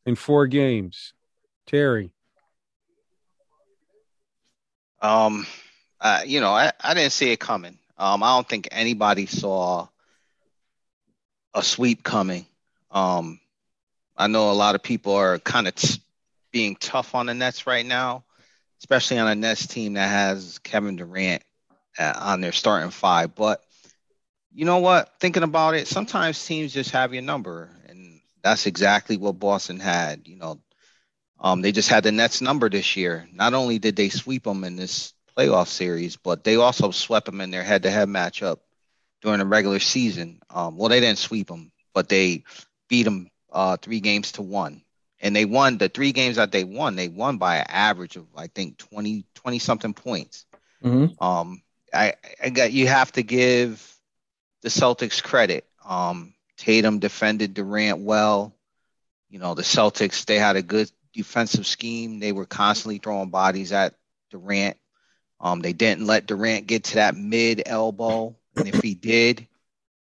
in 0.05 0.17
four 0.17 0.47
games. 0.47 1.15
Terry. 1.67 2.11
Um, 5.01 5.47
uh, 6.01 6.23
you 6.27 6.41
know, 6.41 6.51
I, 6.51 6.73
I 6.81 6.95
didn't 6.95 7.13
see 7.13 7.31
it 7.31 7.41
coming. 7.41 7.79
Um, 7.97 8.23
I 8.23 8.35
don't 8.35 8.49
think 8.49 8.69
anybody 8.71 9.27
saw 9.27 9.89
a 11.55 11.63
sweep 11.63 12.03
coming. 12.03 12.45
Um, 12.91 13.41
I 14.17 14.27
know 14.27 14.51
a 14.51 14.53
lot 14.53 14.75
of 14.75 14.83
people 14.83 15.15
are 15.15 15.39
kind 15.39 15.69
of 15.69 15.75
t- 15.75 16.03
being 16.51 16.77
tough 16.77 17.15
on 17.15 17.27
the 17.27 17.35
Nets 17.35 17.67
right 17.67 17.87
now, 17.87 18.25
especially 18.81 19.19
on 19.19 19.29
a 19.29 19.35
Nets 19.35 19.67
team 19.67 19.95
that 19.95 20.09
has 20.09 20.59
Kevin 20.59 20.97
Durant 20.97 21.43
uh, 21.99 22.13
on 22.17 22.41
their 22.41 22.53
starting 22.53 22.91
five. 22.91 23.35
But 23.35 23.63
you 24.53 24.65
know 24.65 24.79
what? 24.79 25.11
Thinking 25.21 25.43
about 25.43 25.75
it, 25.75 25.87
sometimes 25.87 26.45
teams 26.45 26.73
just 26.73 26.91
have 26.91 27.13
your 27.13 27.23
number, 27.23 27.71
and 27.89 28.21
that's 28.43 28.67
exactly 28.67 29.17
what 29.17 29.39
Boston 29.39 29.79
had. 29.81 30.27
You 30.27 30.37
know, 30.37 30.61
um, 31.39 31.63
they 31.63 31.73
just 31.73 31.89
had 31.89 32.05
the 32.05 32.13
Nets 32.13 32.41
number 32.41 32.69
this 32.69 32.97
year. 32.97 33.29
Not 33.33 33.55
only 33.55 33.79
did 33.79 33.97
they 33.97 34.09
sweep 34.09 34.45
them 34.45 34.65
in 34.65 34.77
this 34.77 35.15
playoff 35.37 35.69
series, 35.69 36.17
but 36.17 36.45
they 36.45 36.57
also 36.57 36.91
swept 36.91 37.27
them 37.27 37.41
in 37.41 37.51
their 37.51 37.63
head-to-head 37.63 38.09
matchup 38.09 38.59
during 39.23 39.39
the 39.39 39.47
regular 39.47 39.79
season. 39.79 40.41
Um, 40.51 40.77
well, 40.77 40.89
they 40.89 41.01
didn't 41.01 41.19
sweep 41.19 41.49
them, 41.49 41.73
but 41.95 42.09
they 42.09 42.45
beat 42.89 43.05
them 43.05 43.31
uh, 43.53 43.77
three 43.77 44.01
games 44.01 44.33
to 44.33 44.43
one. 44.43 44.83
And 45.21 45.37
they 45.37 45.45
won 45.45 45.79
the 45.79 45.89
three 45.89 46.13
games 46.13 46.37
that 46.37 46.51
they 46.51 46.65
won. 46.65 46.97
They 46.97 47.09
won 47.09 47.37
by 47.39 47.57
an 47.57 47.67
average 47.69 48.17
of 48.17 48.27
I 48.37 48.47
think 48.47 48.79
20, 48.79 49.25
20 49.35 49.59
something 49.59 49.93
points. 49.93 50.47
Mhm. 50.83 51.21
Um, 51.23 51.63
I, 51.93 52.15
I 52.43 52.51
got 52.51 52.73
you 52.73 52.87
have 52.87 53.13
to 53.13 53.23
give 53.23 53.90
the 54.63 54.69
Celtics 54.69 55.23
credit. 55.23 55.67
Um, 55.85 56.35
Tatum 56.57 56.99
defended 56.99 57.55
Durant 57.55 58.01
well. 58.01 58.55
You 59.29 59.39
know, 59.39 59.55
the 59.55 59.63
Celtics 59.63 60.25
they 60.25 60.39
had 60.39 60.57
a 60.57 60.63
good 60.63 60.91
defensive 61.13 61.67
scheme. 61.67 62.19
They 62.21 62.33
were 62.33 62.47
constantly 62.47 62.99
throwing 62.99 63.31
bodies 63.31 63.73
at 63.73 63.95
Durant. 64.31 64.77
Um, 65.41 65.61
they 65.61 65.73
didn't 65.73 66.07
let 66.07 66.27
Durant 66.27 66.67
get 66.67 66.85
to 66.85 66.95
that 66.97 67.17
mid 67.17 67.63
elbow, 67.65 68.37
and 68.57 68.69
if 68.69 68.83
he 68.83 68.95
did, 68.95 69.47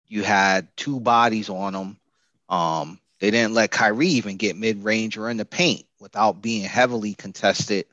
you 0.08 0.24
had 0.24 0.68
two 0.76 0.98
bodies 0.98 1.48
on 1.48 1.74
him. 1.74 1.96
Um, 2.48 2.98
they 3.20 3.30
didn't 3.30 3.54
let 3.54 3.70
Kyrie 3.70 4.08
even 4.08 4.36
get 4.36 4.56
mid 4.56 4.82
range 4.82 5.16
or 5.16 5.30
in 5.30 5.36
the 5.36 5.44
paint 5.44 5.86
without 6.00 6.42
being 6.42 6.64
heavily 6.64 7.14
contested. 7.14 7.86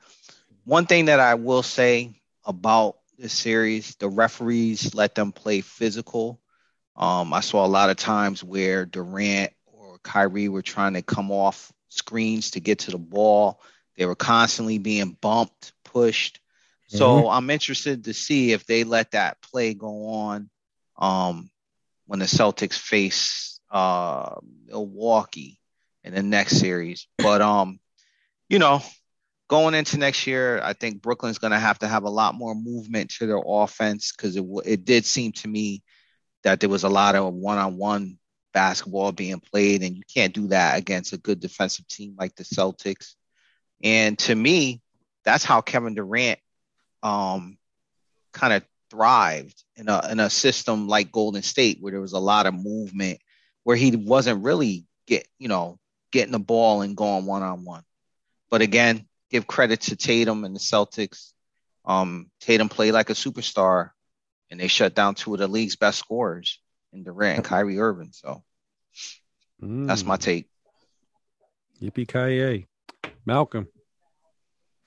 One 0.66 0.88
thing 0.88 1.06
that 1.06 1.20
I 1.20 1.36
will 1.36 1.64
say 1.64 2.20
about 2.46 2.98
this 3.20 3.34
series, 3.34 3.96
the 3.96 4.10
referees 4.10 4.96
let 4.96 5.16
them 5.16 5.32
play 5.32 5.62
physical. 5.62 6.40
Um, 6.98 7.34
I 7.34 7.42
saw 7.42 7.66
a 7.66 7.68
lot 7.68 7.90
of 7.90 7.98
times 7.98 8.44
where 8.44 8.86
Durant 8.86 9.54
or 9.66 10.00
Kyrie 10.04 10.50
were 10.50 10.64
trying 10.64 10.94
to 10.94 11.02
come 11.02 11.32
off 11.32 11.72
screens 11.90 12.52
to 12.52 12.60
get 12.60 12.80
to 12.80 12.92
the 12.92 12.98
ball. 12.98 13.62
They 13.96 14.06
were 14.06 14.16
constantly 14.16 14.80
being 14.80 15.18
bumped, 15.20 15.74
pushed. 15.84 16.40
So 16.88 17.08
mm-hmm. 17.08 17.28
I'm 17.30 17.50
interested 17.50 18.06
to 18.06 18.14
see 18.14 18.52
if 18.52 18.66
they 18.66 18.84
let 18.84 19.12
that 19.12 19.42
play 19.42 19.74
go 19.74 20.08
on 20.08 20.50
um, 20.98 21.50
when 22.06 22.20
the 22.20 22.26
Celtics 22.26 22.78
face 22.78 23.60
uh, 23.70 24.36
Milwaukee 24.66 25.60
in 26.04 26.14
the 26.14 26.24
next 26.24 26.60
series. 26.60 27.08
But 27.18 27.42
um, 27.42 27.80
you 28.50 28.60
know, 28.60 28.82
going 29.50 29.76
into 29.76 29.98
next 29.98 30.26
year, 30.26 30.62
I 30.64 30.74
think 30.74 31.02
Brooklyn's 31.02 31.40
going 31.40 31.52
to 31.52 31.60
have 31.60 31.80
to 31.80 31.88
have 31.88 32.04
a 32.04 32.10
lot 32.10 32.36
more 32.36 32.56
movement 32.56 33.12
to 33.18 33.28
their 33.28 33.42
offense 33.46 34.14
because 34.16 34.36
it 34.36 34.46
it 34.66 34.86
did 34.86 35.06
seem 35.06 35.34
to 35.34 35.48
me 35.48 35.84
that 36.48 36.62
there 36.62 36.70
was 36.70 36.86
a 36.86 36.90
lot 36.90 37.14
of 37.14 37.34
one-on-one 37.34 38.18
basketball 38.54 39.12
being 39.12 39.42
played, 39.42 39.84
and 39.84 39.98
you 39.98 40.04
can't 40.14 40.34
do 40.34 40.48
that 40.48 40.78
against 40.78 41.12
a 41.12 41.18
good 41.18 41.42
defensive 41.42 41.86
team 41.90 42.16
like 42.18 42.34
the 42.36 42.46
Celtics. 42.46 43.16
And 43.84 44.18
to 44.20 44.34
me, 44.34 44.82
that's 45.26 45.44
how 45.44 45.60
Kevin 45.60 45.94
Durant 45.94 46.40
um, 47.04 47.58
kind 48.32 48.54
of 48.54 48.64
thrived 48.90 49.62
in 49.76 49.90
a 49.90 50.02
in 50.10 50.22
a 50.22 50.30
system 50.30 50.88
like 50.88 51.12
Golden 51.12 51.42
State 51.42 51.80
where 51.82 51.92
there 51.92 52.00
was 52.00 52.14
a 52.14 52.20
lot 52.20 52.46
of 52.46 52.54
movement 52.54 53.20
where 53.66 53.76
he 53.76 53.94
wasn't 53.98 54.46
really 54.46 54.86
get 55.06 55.28
you 55.40 55.50
know 55.50 55.78
getting 56.14 56.32
the 56.32 56.40
ball 56.40 56.82
and 56.82 56.96
going 56.96 57.26
one 57.26 57.44
on 57.44 57.66
one. 57.66 57.84
But 58.50 58.62
again, 58.62 59.06
give 59.30 59.48
credit 59.48 59.82
to 59.82 59.98
Tatum 59.98 60.46
and 60.46 60.56
the 60.56 60.62
Celtics. 60.62 61.34
Um, 61.84 62.32
Tatum 62.40 62.70
played 62.70 62.94
like 62.94 63.10
a 63.10 63.14
superstar, 63.16 63.90
and 64.50 64.60
they 64.60 64.68
shut 64.68 64.96
down 64.96 65.16
two 65.16 65.34
of 65.34 65.40
the 65.40 65.48
league's 65.48 65.76
best 65.76 66.00
scorers 66.00 66.60
in 66.94 67.04
Durant 67.04 67.38
and 67.38 67.46
Kyrie 67.46 67.80
Irving. 67.80 68.12
So 68.12 68.44
mm. 69.62 69.88
that's 69.88 70.04
my 70.04 70.18
take. 70.18 70.50
Yippee 71.82 72.08
ki 72.08 72.68
Malcolm 73.26 73.68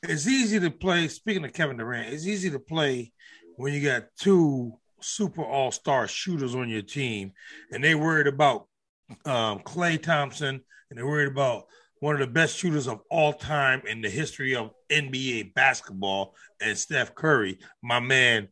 it's 0.02 0.26
easy 0.26 0.60
to 0.60 0.70
play. 0.70 1.08
Speaking 1.08 1.44
of 1.44 1.52
Kevin 1.52 1.76
Durant, 1.76 2.12
it's 2.12 2.26
easy 2.26 2.50
to 2.50 2.58
play 2.58 3.12
when 3.56 3.72
you 3.72 3.82
got 3.82 4.04
two 4.18 4.72
super 5.00 5.44
all 5.44 5.70
star 5.70 6.06
shooters 6.06 6.54
on 6.54 6.68
your 6.68 6.82
team, 6.82 7.32
and 7.72 7.82
they 7.82 7.94
worried 7.94 8.26
about 8.26 8.66
um, 9.24 9.60
Klay 9.60 10.02
Thompson, 10.02 10.60
and 10.90 10.98
they're 10.98 11.06
worried 11.06 11.32
about 11.32 11.64
one 12.00 12.14
of 12.14 12.20
the 12.20 12.26
best 12.26 12.56
shooters 12.56 12.88
of 12.88 13.00
all 13.10 13.34
time 13.34 13.82
in 13.86 14.00
the 14.00 14.08
history 14.08 14.56
of 14.56 14.70
NBA 14.90 15.52
basketball, 15.54 16.34
and 16.60 16.76
Steph 16.76 17.14
Curry, 17.14 17.58
my 17.82 18.00
man. 18.00 18.48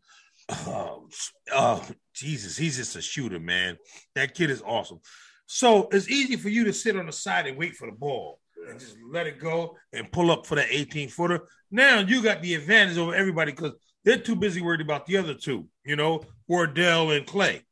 Oh, 0.50 1.08
oh, 1.52 1.86
Jesus, 2.14 2.56
he's 2.56 2.76
just 2.76 2.96
a 2.96 3.02
shooter, 3.02 3.38
man. 3.38 3.76
That 4.14 4.34
kid 4.34 4.50
is 4.50 4.62
awesome. 4.64 5.00
So 5.46 5.88
it's 5.92 6.10
easy 6.10 6.36
for 6.36 6.48
you 6.48 6.64
to 6.64 6.72
sit 6.72 6.96
on 6.96 7.06
the 7.06 7.12
side 7.12 7.46
and 7.46 7.58
wait 7.58 7.74
for 7.74 7.86
the 7.86 7.96
ball 7.96 8.40
and 8.68 8.78
just 8.78 8.96
let 9.10 9.26
it 9.26 9.40
go 9.40 9.76
and 9.92 10.10
pull 10.10 10.30
up 10.30 10.46
for 10.46 10.54
that 10.56 10.68
18 10.70 11.08
footer. 11.08 11.48
Now 11.70 12.00
you 12.00 12.22
got 12.22 12.42
the 12.42 12.54
advantage 12.54 12.98
over 12.98 13.14
everybody 13.14 13.52
because 13.52 13.72
they're 14.04 14.18
too 14.18 14.36
busy 14.36 14.60
worried 14.60 14.80
about 14.80 15.06
the 15.06 15.16
other 15.16 15.34
two, 15.34 15.66
you 15.84 15.96
know, 15.96 16.22
Wardell 16.46 17.10
and 17.10 17.26
Klay. 17.26 17.62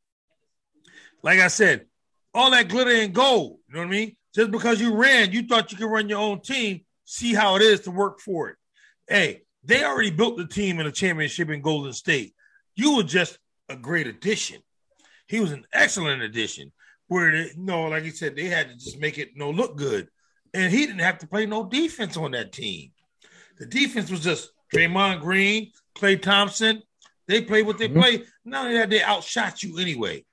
Like 1.23 1.39
I 1.39 1.47
said, 1.47 1.85
all 2.33 2.51
that 2.51 2.69
glitter 2.69 2.91
and 2.91 3.13
gold, 3.13 3.59
you 3.67 3.75
know 3.75 3.81
what 3.81 3.87
I 3.87 3.91
mean? 3.91 4.15
Just 4.35 4.51
because 4.51 4.79
you 4.79 4.95
ran, 4.95 5.31
you 5.31 5.47
thought 5.47 5.71
you 5.71 5.77
could 5.77 5.89
run 5.89 6.09
your 6.09 6.19
own 6.19 6.41
team, 6.41 6.81
see 7.05 7.33
how 7.33 7.55
it 7.55 7.61
is 7.61 7.81
to 7.81 7.91
work 7.91 8.19
for 8.19 8.49
it. 8.49 8.55
Hey, 9.07 9.41
they 9.63 9.83
already 9.83 10.11
built 10.11 10.37
the 10.37 10.45
team 10.45 10.79
in 10.79 10.85
a 10.85 10.91
championship 10.91 11.49
in 11.49 11.61
Golden 11.61 11.93
State. 11.93 12.33
You 12.77 12.95
were 12.95 13.03
just 13.03 13.37
a 13.67 13.75
great 13.75 14.07
addition. 14.07 14.61
He 15.27 15.41
was 15.41 15.51
an 15.51 15.65
excellent 15.73 16.21
addition. 16.21 16.71
Where 17.09 17.31
they, 17.31 17.51
you 17.55 17.63
know, 17.63 17.83
like 17.85 18.03
he 18.03 18.11
said, 18.11 18.35
they 18.35 18.45
had 18.45 18.69
to 18.69 18.75
just 18.75 18.99
make 18.99 19.17
it 19.17 19.31
you 19.33 19.39
know 19.39 19.51
look 19.51 19.75
good 19.75 20.07
and 20.53 20.73
he 20.73 20.85
didn't 20.85 20.99
have 20.99 21.19
to 21.19 21.27
play 21.27 21.45
no 21.45 21.65
defense 21.65 22.17
on 22.17 22.31
that 22.31 22.51
team. 22.51 22.91
The 23.59 23.65
defense 23.65 24.09
was 24.09 24.21
just 24.21 24.51
Draymond 24.73 25.21
Green, 25.21 25.71
Klay 25.95 26.21
Thompson. 26.21 26.81
They 27.27 27.41
play 27.41 27.63
what 27.63 27.77
they 27.77 27.89
mm-hmm. 27.89 27.99
play. 27.99 28.23
Not 28.45 28.65
only 28.65 28.77
that, 28.77 28.89
they 28.89 29.03
outshot 29.03 29.63
you 29.63 29.77
anyway. 29.79 30.25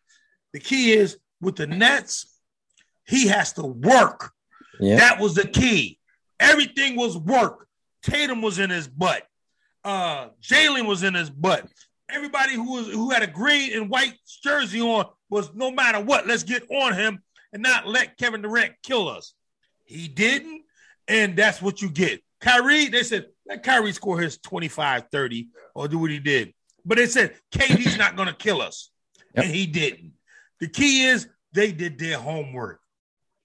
The 0.52 0.60
key 0.60 0.92
is 0.92 1.18
with 1.40 1.56
the 1.56 1.66
Nets, 1.66 2.40
he 3.06 3.26
has 3.28 3.52
to 3.54 3.62
work. 3.64 4.30
Yeah. 4.80 4.96
That 4.96 5.20
was 5.20 5.34
the 5.34 5.46
key. 5.46 5.98
Everything 6.38 6.96
was 6.96 7.16
work. 7.16 7.66
Tatum 8.02 8.42
was 8.42 8.58
in 8.58 8.70
his 8.70 8.88
butt. 8.88 9.24
Uh, 9.84 10.28
Jaylen 10.42 10.86
was 10.86 11.02
in 11.02 11.14
his 11.14 11.30
butt. 11.30 11.66
Everybody 12.14 12.54
who 12.54 12.72
was 12.72 12.86
who 12.88 13.10
had 13.10 13.22
a 13.22 13.26
green 13.26 13.72
and 13.74 13.90
white 13.90 14.14
jersey 14.42 14.80
on 14.80 15.06
was 15.30 15.52
no 15.52 15.70
matter 15.70 16.00
what, 16.00 16.26
let's 16.28 16.44
get 16.44 16.62
on 16.70 16.94
him 16.94 17.20
and 17.52 17.62
not 17.62 17.88
let 17.88 18.16
Kevin 18.16 18.40
Durant 18.40 18.74
kill 18.84 19.08
us. 19.08 19.34
He 19.84 20.06
didn't, 20.06 20.62
and 21.08 21.36
that's 21.36 21.60
what 21.60 21.82
you 21.82 21.90
get. 21.90 22.22
Kyrie, 22.40 22.88
they 22.88 23.02
said, 23.02 23.26
let 23.46 23.62
Kyrie 23.62 23.92
score 23.92 24.20
his 24.20 24.38
25, 24.38 25.06
30 25.10 25.48
or 25.74 25.88
do 25.88 25.98
what 25.98 26.10
he 26.10 26.20
did. 26.20 26.54
But 26.84 26.98
they 26.98 27.06
said, 27.06 27.34
KD's 27.52 27.98
not 27.98 28.16
going 28.16 28.28
to 28.28 28.34
kill 28.34 28.62
us. 28.62 28.90
Yep. 29.34 29.44
And 29.44 29.54
he 29.54 29.66
didn't. 29.66 30.12
The 30.60 30.68
key 30.68 31.04
is 31.04 31.26
they 31.52 31.72
did 31.72 31.98
their 31.98 32.18
homework. 32.18 32.80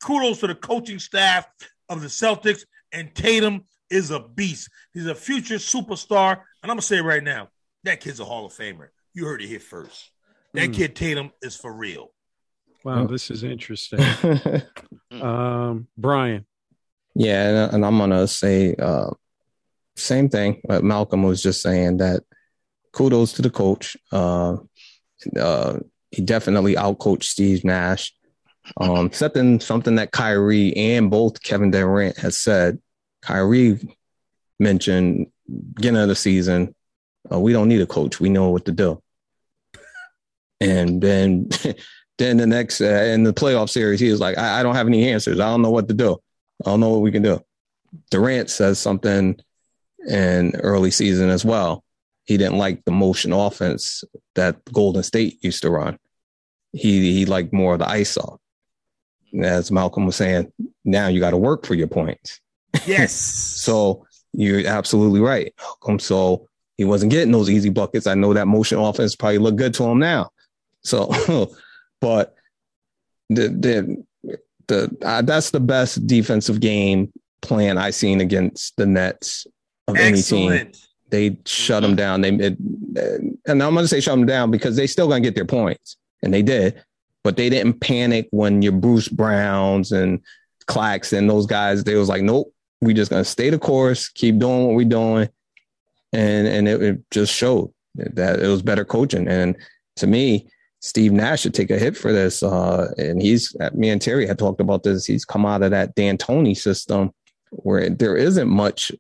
Kudos 0.04 0.42
to 0.42 0.48
the 0.48 0.56
coaching 0.56 1.00
staff 1.00 1.48
of 1.90 2.02
the 2.02 2.08
Celtics, 2.08 2.66
and 2.92 3.14
Tatum 3.16 3.66
is 3.90 4.12
a 4.12 4.20
beast. 4.20 4.70
He's 4.94 5.08
a 5.08 5.16
future 5.16 5.56
superstar. 5.56 6.32
And 6.32 6.70
I'm 6.72 6.76
going 6.76 6.80
to 6.80 6.86
say 6.86 6.98
it 6.98 7.04
right 7.04 7.24
now 7.24 7.50
that 7.84 8.00
kid's 8.00 8.20
a 8.20 8.26
Hall 8.26 8.46
of 8.46 8.54
Famer. 8.54 8.90
You 9.14 9.26
heard 9.26 9.42
it 9.42 9.48
here 9.48 9.60
first. 9.60 10.12
That 10.54 10.70
mm. 10.70 10.74
kid 10.74 10.96
Tatum 10.96 11.32
is 11.42 11.56
for 11.56 11.72
real. 11.72 12.12
Wow, 12.84 13.08
this 13.08 13.30
is 13.30 13.44
interesting. 13.44 14.00
um, 15.12 15.88
Brian. 15.98 16.46
Yeah, 17.16 17.66
and, 17.66 17.74
and 17.76 17.86
I'm 17.86 17.98
gonna 17.98 18.28
say 18.28 18.76
uh, 18.76 19.10
same 19.96 20.30
thing. 20.30 20.62
But 20.68 20.84
Malcolm 20.84 21.24
was 21.24 21.42
just 21.42 21.62
saying 21.62 21.98
that 21.98 22.24
kudos 22.94 23.34
to 23.34 23.42
the 23.42 23.50
coach. 23.50 23.98
Uh, 24.12 24.58
uh, 25.40 25.80
he 26.12 26.22
definitely 26.22 26.76
outcoached 26.76 27.24
Steve 27.24 27.64
Nash. 27.64 28.14
Um, 28.78 29.12
something 29.12 29.60
something 29.60 29.96
that 29.96 30.12
Kyrie 30.12 30.76
and 30.76 31.10
both 31.10 31.42
Kevin 31.44 31.72
Durant 31.72 32.18
has 32.18 32.38
said. 32.38 32.80
Kyrie 33.22 33.80
mentioned 34.60 35.28
beginning 35.74 36.02
of 36.02 36.08
the 36.08 36.16
season, 36.16 36.76
uh, 37.32 37.40
we 37.40 37.54
don't 37.54 37.70
need 37.70 37.82
a 37.82 37.88
coach. 37.88 38.20
We 38.20 38.30
know 38.30 38.50
what 38.50 38.66
to 38.66 38.72
do. 38.72 39.02
And 40.62 41.02
then 41.02 41.50
Then 42.20 42.36
the 42.36 42.46
next 42.46 42.82
uh, 42.82 42.86
in 42.86 43.24
the 43.24 43.34
playoff 43.34 43.70
series, 43.70 44.02
he 44.02 44.12
was 44.12 44.20
like, 44.20 44.38
I, 44.38 44.60
I 44.60 44.64
don't 44.64 44.76
have 44.76 44.88
any 44.88 45.10
answers. 45.10 45.40
I 45.40 45.50
don't 45.50 45.62
know 45.62 45.72
what 45.72 45.88
to 45.88 45.94
do. 45.94 46.18
I 46.66 46.70
don't 46.70 46.82
know 46.82 46.90
what 46.90 47.02
we 47.02 47.14
can 47.14 47.24
do. 47.24 47.40
Durant 48.12 48.50
says 48.50 48.78
something 48.78 49.40
in 50.08 50.56
early 50.58 50.92
season 50.92 51.30
as 51.30 51.46
well. 51.46 51.84
He 52.26 52.38
didn't 52.38 52.58
like 52.58 52.84
the 52.84 52.92
motion 52.92 53.32
offense 53.32 54.04
that 54.36 54.64
Golden 54.66 55.02
State 55.02 55.44
used 55.44 55.62
to 55.62 55.72
run. 55.72 55.98
He 56.74 57.14
he 57.14 57.26
liked 57.26 57.54
more 57.54 57.74
of 57.74 57.80
the 57.80 57.86
ISO. 57.86 58.38
As 59.42 59.72
Malcolm 59.72 60.06
was 60.06 60.18
saying, 60.18 60.52
now 60.84 61.08
you 61.08 61.22
got 61.22 61.32
to 61.32 61.38
work 61.38 61.66
for 61.66 61.74
your 61.74 61.88
points. 61.88 62.42
Yes. 62.86 63.14
so 63.14 64.06
you're 64.34 64.68
absolutely 64.68 65.22
right, 65.22 65.54
Malcolm. 65.58 66.00
So 66.00 66.49
he 66.80 66.86
wasn't 66.86 67.12
getting 67.12 67.34
those 67.34 67.50
easy 67.50 67.70
buckets. 67.70 68.08
I 68.08 68.14
know 68.14 68.34
that 68.34 68.48
motion 68.48 68.80
offense 68.80 69.14
probably 69.14 69.40
look 69.40 69.58
good 69.58 69.74
to 69.74 69.84
him 69.84 70.00
now. 70.00 70.30
So 70.82 71.10
but 72.00 72.36
the 73.30 73.50
the 73.50 74.06
the 74.68 74.98
uh, 75.06 75.22
that's 75.24 75.52
the 75.52 75.60
best 75.60 76.08
defensive 76.08 76.62
game 76.62 77.12
plan 77.42 77.78
I 77.78 77.90
seen 77.90 78.22
against 78.22 78.78
the 78.78 78.86
Nets 78.86 79.46
of 79.90 79.98
Excellent. 79.98 80.52
any 80.52 80.64
team. 80.64 80.74
They 81.10 81.38
shut 81.46 81.82
them 81.82 81.98
down. 81.98 82.22
They 82.22 82.30
it, 82.30 82.58
and 82.58 83.38
I'm 83.62 83.74
going 83.74 83.84
to 83.84 83.88
say 83.90 84.00
shut 84.00 84.18
them 84.18 84.26
down 84.26 84.50
because 84.50 84.78
they 84.78 84.88
still 84.88 85.10
going 85.10 85.22
to 85.22 85.28
get 85.28 85.36
their 85.36 85.44
points, 85.44 85.98
and 86.24 86.34
they 86.34 86.42
did, 86.44 86.82
but 87.26 87.36
they 87.36 87.50
didn't 87.50 87.82
panic 87.82 88.30
when 88.32 88.62
your 88.62 88.72
Bruce 88.72 89.10
Browns 89.10 89.92
and 89.92 90.22
Clax 90.66 91.12
and 91.12 91.30
those 91.30 91.46
guys. 91.46 91.84
They 91.84 91.96
was 91.96 92.08
like, 92.08 92.22
nope, 92.22 92.54
we 92.80 92.94
just 92.94 93.12
going 93.12 93.22
to 93.22 93.30
stay 93.30 93.50
the 93.50 93.60
course, 93.60 94.08
keep 94.08 94.40
doing 94.40 94.68
what 94.68 94.76
we're 94.76 94.86
doing, 94.86 95.28
and 96.14 96.48
and 96.48 96.68
it, 96.68 96.82
it 96.82 97.12
just 97.12 97.34
showed 97.34 97.74
that 97.96 98.40
it 98.40 98.48
was 98.48 98.62
better 98.62 98.86
coaching. 98.86 99.28
And 99.28 99.56
to 99.98 100.08
me, 100.08 100.48
Steve 100.82 101.12
Nash 101.12 101.42
should 101.42 101.54
take 101.54 101.72
a 101.72 101.78
hit 101.78 101.98
for 101.98 102.14
this. 102.14 102.42
Uh, 102.42 102.92
and 102.98 103.22
he's 103.22 103.56
me 103.74 103.90
and 103.90 104.02
Terry 104.02 104.26
had 104.26 104.40
talked 104.40 104.62
about 104.62 104.84
this. 104.84 105.06
He's 105.06 105.26
come 105.26 105.46
out 105.46 105.64
of 105.64 105.72
that 105.72 105.96
D'Antoni 105.96 106.56
system 106.58 107.12
where 107.52 107.90
there 107.90 108.16
isn't 108.16 108.48
much 108.48 108.92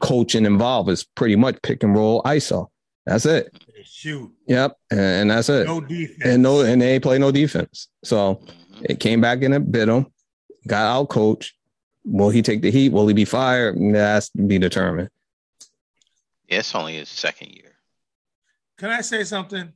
coaching 0.00 0.44
involved. 0.44 0.90
It's 0.90 1.04
pretty 1.04 1.36
much 1.36 1.62
pick 1.62 1.82
and 1.82 1.94
roll 1.94 2.22
ISO. 2.24 2.68
That's 3.06 3.26
it. 3.26 3.56
Shoot. 3.84 4.30
Yep, 4.46 4.76
and, 4.90 5.30
that's 5.30 5.48
it. 5.48 5.66
No 5.66 5.80
defense. 5.80 6.22
and 6.24 6.42
no, 6.42 6.60
and 6.60 6.80
they 6.80 7.00
play 7.00 7.18
no 7.18 7.32
defense. 7.32 7.88
So 8.04 8.40
it 8.82 9.00
came 9.00 9.20
back 9.20 9.42
and 9.42 9.54
it 9.54 9.72
bit 9.72 9.88
him. 9.88 10.06
Got 10.66 10.86
out 10.86 11.08
coach. 11.08 11.56
Will 12.04 12.30
he 12.30 12.42
take 12.42 12.62
the 12.62 12.70
heat? 12.70 12.92
Will 12.92 13.08
he 13.08 13.14
be 13.14 13.24
fired? 13.24 13.76
That's 13.78 14.28
to 14.30 14.42
be 14.42 14.58
determined. 14.58 15.08
Yeah, 16.48 16.58
it's 16.58 16.74
only 16.74 16.96
his 16.96 17.08
second 17.08 17.50
year. 17.50 17.72
Can 18.78 18.90
I 18.90 19.00
say 19.00 19.24
something? 19.24 19.72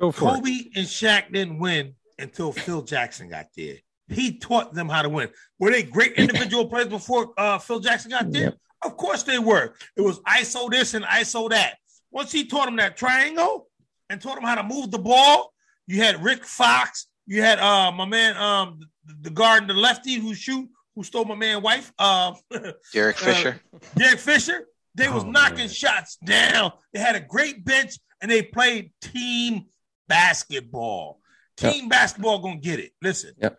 Go 0.00 0.12
for 0.12 0.28
it. 0.28 0.34
Kobe 0.34 0.50
and 0.76 0.86
Shaq 0.86 1.32
didn't 1.32 1.58
win 1.58 1.94
until 2.18 2.52
Phil 2.52 2.82
Jackson 2.82 3.28
got 3.28 3.46
there. 3.56 3.76
He 4.08 4.38
taught 4.38 4.74
them 4.74 4.88
how 4.88 5.02
to 5.02 5.08
win. 5.08 5.28
Were 5.58 5.70
they 5.70 5.82
great 5.82 6.12
individual 6.16 6.66
players 6.66 6.88
before 6.88 7.32
uh, 7.38 7.58
Phil 7.58 7.80
Jackson 7.80 8.10
got 8.10 8.30
there? 8.30 8.42
Yep. 8.42 8.58
Of 8.84 8.96
course 8.96 9.22
they 9.22 9.38
were. 9.38 9.74
It 9.96 10.02
was 10.02 10.20
ISO 10.20 10.70
this 10.70 10.94
and 10.94 11.04
ISO 11.06 11.48
that. 11.50 11.76
Once 12.10 12.30
he 12.30 12.44
taught 12.46 12.66
them 12.66 12.76
that 12.76 12.96
triangle 12.96 13.68
and 14.10 14.20
taught 14.20 14.34
them 14.34 14.44
how 14.44 14.54
to 14.56 14.62
move 14.62 14.90
the 14.90 14.98
ball, 14.98 15.52
you 15.86 16.02
had 16.02 16.22
Rick 16.22 16.44
Fox. 16.44 17.06
You 17.26 17.40
had 17.40 17.58
uh, 17.58 17.90
my 17.92 18.04
man, 18.04 18.36
um, 18.36 18.78
the, 19.06 19.14
the 19.22 19.30
guard, 19.30 19.66
the 19.68 19.74
lefty 19.74 20.14
who 20.16 20.34
shoot, 20.34 20.68
who 20.94 21.02
stole 21.02 21.24
my 21.24 21.34
man' 21.34 21.62
wife, 21.62 21.92
uh, 21.98 22.34
Derek 22.92 23.16
Uh, 23.22 23.24
Fisher. 23.24 23.60
Derek 23.96 24.18
Fisher. 24.18 24.66
They 24.94 25.08
was 25.08 25.24
Oh, 25.24 25.30
knocking 25.30 25.56
man. 25.58 25.68
shots 25.68 26.16
down. 26.24 26.72
They 26.92 27.00
had 27.00 27.16
a 27.16 27.20
great 27.20 27.64
bench 27.64 27.98
and 28.20 28.30
they 28.30 28.42
played 28.42 28.92
team 29.00 29.66
basketball. 30.08 31.20
Yep. 31.60 31.72
Team 31.72 31.88
basketball 31.88 32.38
gonna 32.40 32.56
get 32.60 32.80
it. 32.80 32.92
Listen, 33.02 33.34
Yep. 33.38 33.58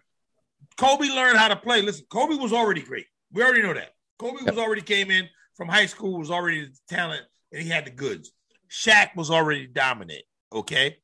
Kobe 0.77 1.07
learned 1.07 1.37
how 1.37 1.47
to 1.47 1.55
play. 1.55 1.81
Listen, 1.81 2.05
Kobe 2.09 2.35
was 2.35 2.51
already 2.53 2.81
great. 2.81 3.07
We 3.31 3.43
already 3.43 3.61
know 3.61 3.73
that. 3.73 3.93
Kobe 4.17 4.43
Yep. 4.43 4.55
was 4.55 4.63
already 4.63 4.81
came 4.81 5.11
in 5.11 5.29
from 5.55 5.67
high 5.69 5.85
school, 5.85 6.17
was 6.19 6.31
already 6.31 6.65
the 6.65 6.77
talent, 6.89 7.23
and 7.51 7.61
he 7.61 7.69
had 7.69 7.85
the 7.85 7.91
goods. 7.91 8.31
Shaq 8.69 9.15
was 9.15 9.29
already 9.31 9.67
dominant. 9.67 10.23
Okay, 10.51 10.97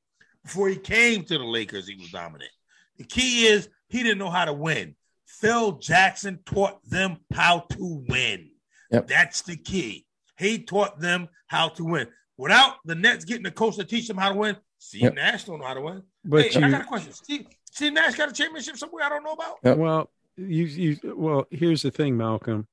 before 0.43 0.69
he 0.69 0.77
came 0.77 1.23
to 1.25 1.37
the 1.37 1.43
Lakers, 1.43 1.87
he 1.87 1.95
was 1.95 2.09
dominant. 2.11 2.51
The 2.97 3.03
key 3.05 3.45
is 3.47 3.69
he 3.89 4.03
didn't 4.03 4.17
know 4.19 4.29
how 4.29 4.45
to 4.45 4.53
win. 4.53 4.95
Phil 5.25 5.73
Jackson 5.73 6.39
taught 6.45 6.83
them 6.89 7.17
how 7.33 7.61
to 7.71 8.03
win. 8.07 8.51
Yep. 8.91 9.07
That's 9.07 9.41
the 9.43 9.55
key. 9.57 10.05
He 10.41 10.57
taught 10.57 10.99
them 10.99 11.29
how 11.45 11.69
to 11.69 11.83
win. 11.85 12.07
Without 12.35 12.77
the 12.83 12.95
Nets 12.95 13.25
getting 13.25 13.45
a 13.45 13.51
coach 13.51 13.75
to 13.75 13.83
teach 13.83 14.07
them 14.07 14.17
how 14.17 14.29
to 14.29 14.35
win, 14.35 14.57
Steve 14.79 15.03
Yep. 15.03 15.15
Nash 15.15 15.43
don't 15.43 15.59
know 15.59 15.67
how 15.67 15.75
to 15.75 15.81
win. 15.81 16.01
But 16.25 16.47
hey, 16.47 16.63
I 16.63 16.71
got 16.71 16.81
a 16.81 16.85
question. 16.85 17.13
Steve, 17.13 17.45
Steve 17.71 17.93
Nash 17.93 18.15
got 18.15 18.29
a 18.29 18.33
championship 18.33 18.75
somewhere 18.77 19.03
I 19.03 19.09
don't 19.09 19.23
know 19.23 19.33
about. 19.33 19.57
Yep. 19.63 19.77
well, 19.77 20.09
you, 20.37 20.65
you, 20.65 20.97
well, 21.15 21.45
here's 21.51 21.83
the 21.83 21.91
thing, 21.91 22.17
Malcolm. 22.17 22.67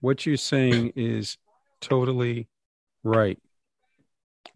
What 0.00 0.26
you're 0.26 0.36
saying 0.36 0.92
is 0.96 1.38
totally 1.80 2.48
right, 3.02 3.38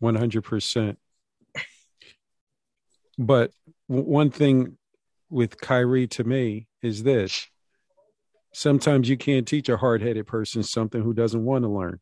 100%. 0.02 0.96
But 3.16 3.52
w- 3.88 4.06
one 4.06 4.30
thing 4.30 4.76
with 5.30 5.58
Kyrie 5.58 6.08
to 6.08 6.24
me 6.24 6.66
is 6.82 7.04
this 7.04 7.46
sometimes 8.52 9.08
you 9.08 9.16
can't 9.16 9.48
teach 9.48 9.70
a 9.70 9.78
hard 9.78 10.02
headed 10.02 10.26
person 10.26 10.62
something 10.62 11.02
who 11.02 11.14
doesn't 11.14 11.44
want 11.44 11.64
to 11.64 11.68
learn. 11.68 12.00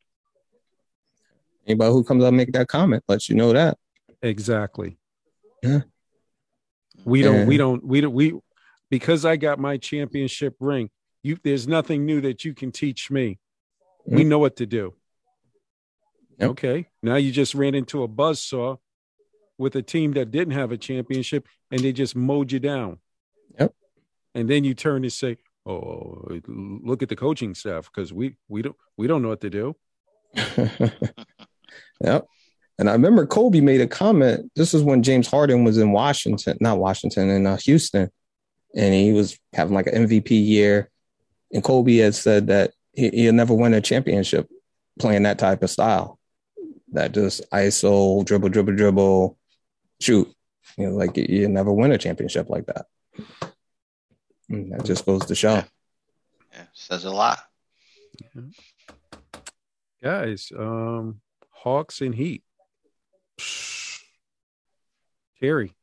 Anybody 1.69 1.93
who 1.93 2.03
comes 2.03 2.25
up 2.25 2.29
and 2.29 2.37
make 2.37 2.53
that 2.53 2.69
comment 2.69 3.05
lets 3.09 3.29
you 3.29 3.37
know 3.37 3.53
that. 3.53 3.77
Exactly. 4.23 4.99
Yeah. 5.63 5.83
We 7.05 7.23
don't, 7.23 7.47
we 7.47 7.57
don't, 7.57 7.85
we 7.85 8.01
don't, 8.01 8.13
we, 8.13 8.35
because 8.91 9.25
I 9.25 9.37
got 9.37 9.59
my 9.59 9.77
championship 9.77 10.57
ring, 10.59 10.91
you, 11.23 11.39
there's 11.45 11.69
nothing 11.69 12.07
new 12.07 12.21
that 12.23 12.45
you 12.45 12.55
can 12.55 12.73
teach 12.73 13.11
me. 13.11 13.39
We 14.07 14.25
mm. 14.25 14.29
know 14.29 14.39
what 14.39 14.57
to 14.57 14.67
do. 14.67 14.95
Yep. 16.39 16.51
Okay. 16.51 16.87
Now 17.03 17.17
you 17.17 17.33
just 17.33 17.55
ran 17.55 17.75
into 17.75 18.03
a 18.03 18.09
buzz 18.09 18.41
saw 18.41 18.77
with 19.59 19.77
a 19.77 19.83
team 19.83 20.13
that 20.13 20.31
didn't 20.31 20.55
have 20.55 20.73
a 20.73 20.79
championship 20.79 21.47
and 21.71 21.81
they 21.81 21.93
just 21.93 22.17
mowed 22.17 22.51
you 22.51 22.61
down. 22.61 22.99
Yep. 23.59 23.75
And 24.35 24.49
then 24.49 24.65
you 24.65 24.75
turn 24.75 25.05
and 25.05 25.13
say, 25.13 25.37
Oh, 25.67 26.27
look 26.47 27.03
at 27.03 27.11
the 27.11 27.17
coaching 27.17 27.55
staff 27.55 27.91
because 27.93 28.11
we 28.11 28.37
we 28.49 28.63
don't 28.63 28.77
we 28.97 29.07
don't 29.07 29.21
know 29.21 29.29
what 29.29 29.43
to 29.43 29.51
do. 29.51 29.77
yep. 32.01 32.27
And 32.79 32.89
I 32.89 32.93
remember 32.93 33.27
Kobe 33.27 33.61
made 33.61 33.81
a 33.81 33.87
comment. 33.87 34.53
This 34.55 34.73
is 34.73 34.83
when 34.83 35.03
James 35.03 35.27
Harden 35.27 35.65
was 35.65 35.79
in 35.79 35.91
Washington, 35.91 36.57
not 36.61 36.79
Washington, 36.79 37.29
in 37.29 37.47
uh, 37.47 37.57
Houston, 37.59 38.11
and 38.75 38.95
he 38.95 39.13
was 39.13 39.37
having 39.53 39.75
like 39.75 39.89
an 39.89 40.07
MVP 40.07 40.31
year. 40.31 40.89
And 41.53 41.65
Kobe 41.65 41.97
had 41.97 42.15
said 42.15 42.47
that 42.49 42.73
he, 42.93 43.11
he'll 43.11 43.33
never 43.33 43.55
win 43.55 43.75
a 43.75 43.81
championship 43.81 44.49
playing 44.99 45.25
that 45.25 45.39
type 45.39 45.63
of 45.63 45.71
style. 45.71 46.19
That 46.93 47.13
just 47.13 47.51
ISO, 47.51 48.25
dribble, 48.25 48.51
dribble, 48.51 48.77
dribble, 48.77 49.39
shoot. 50.01 50.33
You 50.77 50.91
know, 50.91 50.97
like 50.97 51.17
you 51.17 51.49
never 51.49 51.73
win 51.73 51.93
a 51.93 51.99
championship 51.99 52.49
like 52.49 52.67
that. 52.67 52.87
And 54.49 54.73
that 54.73 54.85
just 54.85 55.05
goes 55.05 55.27
to 55.27 55.35
show. 55.35 55.55
Yeah. 55.55 55.65
Yeah, 56.53 56.65
says 56.73 57.05
a 57.05 57.11
lot. 57.11 57.39
Guys, 60.03 60.53
um, 60.57 61.21
Hawks 61.63 62.01
and 62.01 62.15
Heat. 62.15 62.43
Terry. 65.41 65.75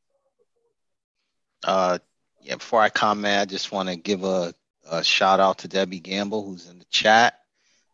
Uh, 1.64 2.00
yeah, 2.42 2.56
before 2.56 2.82
I 2.82 2.90
comment, 2.90 3.42
I 3.42 3.46
just 3.46 3.72
want 3.72 3.90
to 3.90 3.96
give 3.96 4.24
a, 4.24 4.54
a 4.90 5.04
shout 5.04 5.40
out 5.40 5.60
to 5.60 5.68
Debbie 5.68 6.00
Gamble, 6.00 6.46
who's 6.46 6.70
in 6.70 6.80
the 6.80 6.86
chat. 6.86 7.40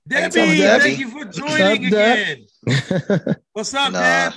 Debbie, 0.07 0.39
What's 0.39 0.59
up, 0.61 0.81
thank 0.81 0.99
you 0.99 1.09
for 1.09 1.25
up, 1.25 1.31
joining 1.31 1.89
Deb? 1.89 2.37
again. 2.67 3.35
What's 3.53 3.73
up, 3.73 3.87
And, 3.87 3.95
uh, 3.95 4.31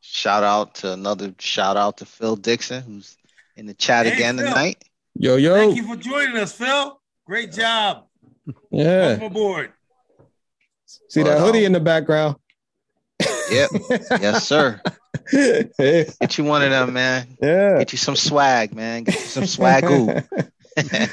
shout 0.00 0.42
out 0.42 0.74
to 0.76 0.92
another 0.92 1.34
shout 1.38 1.76
out 1.76 1.98
to 1.98 2.04
Phil 2.04 2.36
Dixon, 2.36 2.82
who's 2.82 3.16
in 3.56 3.66
the 3.66 3.74
chat 3.74 4.06
Hey, 4.06 4.14
again 4.14 4.36
Phil. 4.36 4.46
tonight. 4.48 4.84
yo, 5.14 5.36
yo. 5.36 5.54
Thank 5.54 5.76
you 5.76 5.86
for 5.86 5.96
joining 5.96 6.36
us, 6.36 6.52
Phil. 6.52 7.00
Great 7.26 7.52
job. 7.52 8.06
Yeah. 8.70 9.06
Welcome 9.08 9.24
aboard. 9.24 9.72
See 11.08 11.22
that 11.22 11.38
hoodie 11.38 11.60
um, 11.60 11.66
in 11.66 11.72
the 11.72 11.80
background? 11.80 12.36
Yep. 13.50 13.70
yes, 14.20 14.46
sir. 14.46 14.80
Get 15.32 16.38
you 16.38 16.44
one 16.44 16.62
of 16.62 16.70
them, 16.70 16.92
man. 16.92 17.36
Yeah. 17.40 17.78
Get 17.78 17.92
you 17.92 17.98
some 17.98 18.16
swag, 18.16 18.74
man. 18.74 19.04
Get 19.04 19.14
you 19.14 19.20
some 19.20 19.44
swagoo. 19.44 20.24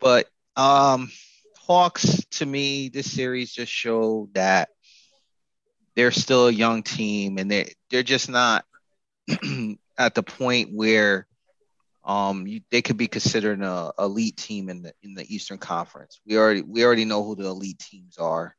but 0.00 0.26
um 0.56 1.10
Hawks 1.58 2.24
to 2.32 2.46
me 2.46 2.88
this 2.88 3.10
series 3.10 3.52
just 3.52 3.72
showed 3.72 4.34
that 4.34 4.68
they're 5.96 6.12
still 6.12 6.48
a 6.48 6.52
young 6.52 6.82
team 6.82 7.38
and 7.38 7.50
they 7.50 7.72
they're 7.90 8.02
just 8.02 8.28
not 8.28 8.64
at 9.98 10.14
the 10.14 10.22
point 10.22 10.70
where 10.72 11.26
um 12.04 12.46
you, 12.46 12.60
they 12.70 12.82
could 12.82 12.96
be 12.96 13.08
considered 13.08 13.60
an 13.60 13.90
elite 13.98 14.36
team 14.36 14.68
in 14.68 14.82
the 14.82 14.92
in 15.02 15.14
the 15.14 15.34
Eastern 15.34 15.58
Conference. 15.58 16.20
We 16.26 16.38
already 16.38 16.62
we 16.62 16.84
already 16.84 17.04
know 17.04 17.24
who 17.24 17.34
the 17.34 17.46
elite 17.46 17.78
teams 17.78 18.18
are. 18.18 18.54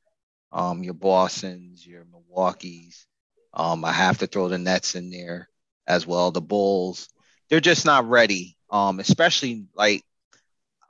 Um 0.52 0.84
your 0.84 0.94
Boston's, 0.94 1.86
your 1.86 2.06
Milwaukee's. 2.06 3.06
Um 3.54 3.86
I 3.86 3.92
have 3.92 4.20
to 4.20 4.28
throw 4.28 4.50
the 4.50 4.58
Nets 4.58 4.96
in 4.96 5.10
there 5.10 5.50
as 5.88 6.06
well, 6.08 6.32
the 6.32 6.42
Bulls. 6.42 7.10
They're 7.50 7.60
just 7.60 7.86
not 7.86 8.10
ready. 8.10 8.58
Um 8.70 9.00
especially 9.00 9.66
like 9.76 10.04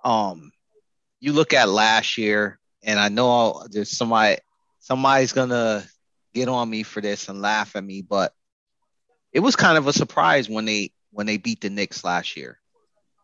um 0.04 0.52
you 1.20 1.34
look 1.34 1.54
at 1.54 1.70
last 1.70 2.18
year 2.18 2.60
and 2.84 3.00
I 3.00 3.10
know 3.10 3.30
I'll, 3.30 3.68
there's 3.70 3.96
somebody 3.96 4.38
somebody's 4.80 5.34
gonna 5.34 5.84
get 6.34 6.48
on 6.48 6.70
me 6.70 6.84
for 6.84 7.02
this 7.02 7.30
and 7.30 7.42
laugh 7.42 7.76
at 7.76 7.84
me, 7.84 8.02
but 8.02 8.34
it 9.34 9.40
was 9.40 9.56
kind 9.56 9.78
of 9.78 9.88
a 9.88 9.94
surprise 9.94 10.50
when 10.50 10.66
they 10.66 10.92
when 11.12 11.26
they 11.26 11.38
beat 11.38 11.62
the 11.62 11.70
Knicks 11.70 12.04
last 12.04 12.38
year. 12.38 12.60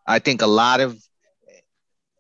I 0.05 0.19
think 0.19 0.41
a 0.41 0.47
lot 0.47 0.81
of 0.81 0.97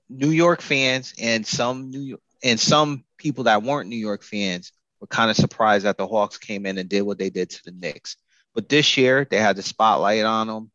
New 0.09 0.29
York 0.29 0.61
fans 0.61 1.13
and 1.19 1.45
some 1.45 1.89
New 1.89 2.01
York, 2.01 2.21
and 2.43 2.59
some 2.59 3.05
people 3.17 3.45
that 3.45 3.63
weren't 3.63 3.89
New 3.89 3.95
York 3.95 4.21
fans 4.21 4.73
were 4.99 5.07
kind 5.07 5.31
of 5.31 5.37
surprised 5.37 5.85
that 5.85 5.97
the 5.97 6.07
Hawks 6.07 6.37
came 6.37 6.65
in 6.65 6.77
and 6.77 6.89
did 6.89 7.01
what 7.01 7.17
they 7.17 7.29
did 7.29 7.49
to 7.51 7.63
the 7.63 7.71
Knicks. 7.71 8.17
But 8.53 8.69
this 8.69 8.97
year 8.97 9.25
they 9.29 9.37
had 9.37 9.55
the 9.55 9.63
spotlight 9.63 10.25
on 10.25 10.47
them. 10.47 10.71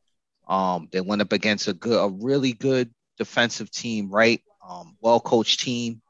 Um, 0.49 0.89
they 0.91 1.03
went 1.03 1.23
up 1.23 1.33
against 1.33 1.69
a 1.69 1.75
good, 1.75 2.03
a 2.03 2.09
really 2.09 2.53
good 2.53 2.91
defensive 3.19 3.71
team, 3.71 4.11
right? 4.11 4.43
Um, 4.67 4.97
well 5.01 5.21
coached 5.21 5.61
team. 5.61 6.01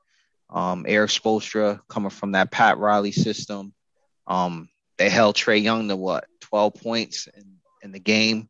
Um, 0.49 0.87
Erik 0.89 1.11
Spoelstra 1.11 1.81
coming 1.89 2.11
from 2.11 2.33
that 2.33 2.51
Pat 2.51 2.79
Riley 2.79 3.13
system. 3.13 3.75
Um, 4.27 4.69
they 4.97 5.11
held 5.11 5.37
Trae 5.37 5.63
Young 5.63 5.89
to 5.89 5.97
what, 5.97 6.27
12 6.41 6.75
points 6.75 7.27
in, 7.27 7.57
in 7.83 7.93
the 7.93 7.99
game. 7.99 8.49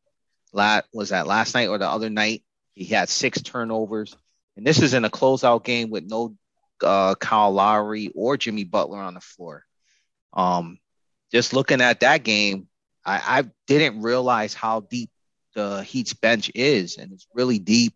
La 0.52 0.82
was 0.92 1.10
that 1.10 1.26
last 1.26 1.54
night 1.54 1.68
or 1.68 1.78
the 1.78 1.88
other 1.88 2.10
night? 2.10 2.42
He 2.74 2.84
had 2.84 3.08
six 3.08 3.42
turnovers. 3.42 4.16
And 4.56 4.66
this 4.66 4.80
is 4.80 4.94
in 4.94 5.04
a 5.04 5.10
closeout 5.10 5.64
game 5.64 5.90
with 5.90 6.04
no 6.04 6.36
uh, 6.82 7.14
Kyle 7.16 7.52
Lowry 7.52 8.10
or 8.14 8.36
Jimmy 8.36 8.64
Butler 8.64 8.98
on 8.98 9.14
the 9.14 9.20
floor. 9.20 9.64
Um, 10.32 10.78
just 11.32 11.52
looking 11.52 11.80
at 11.80 12.00
that 12.00 12.24
game, 12.24 12.68
I, 13.04 13.40
I 13.40 13.44
didn't 13.66 14.02
realize 14.02 14.54
how 14.54 14.80
deep 14.80 15.10
the 15.54 15.82
Heat's 15.82 16.14
bench 16.14 16.50
is, 16.54 16.96
and 16.98 17.12
it's 17.12 17.26
really 17.34 17.58
deep. 17.58 17.94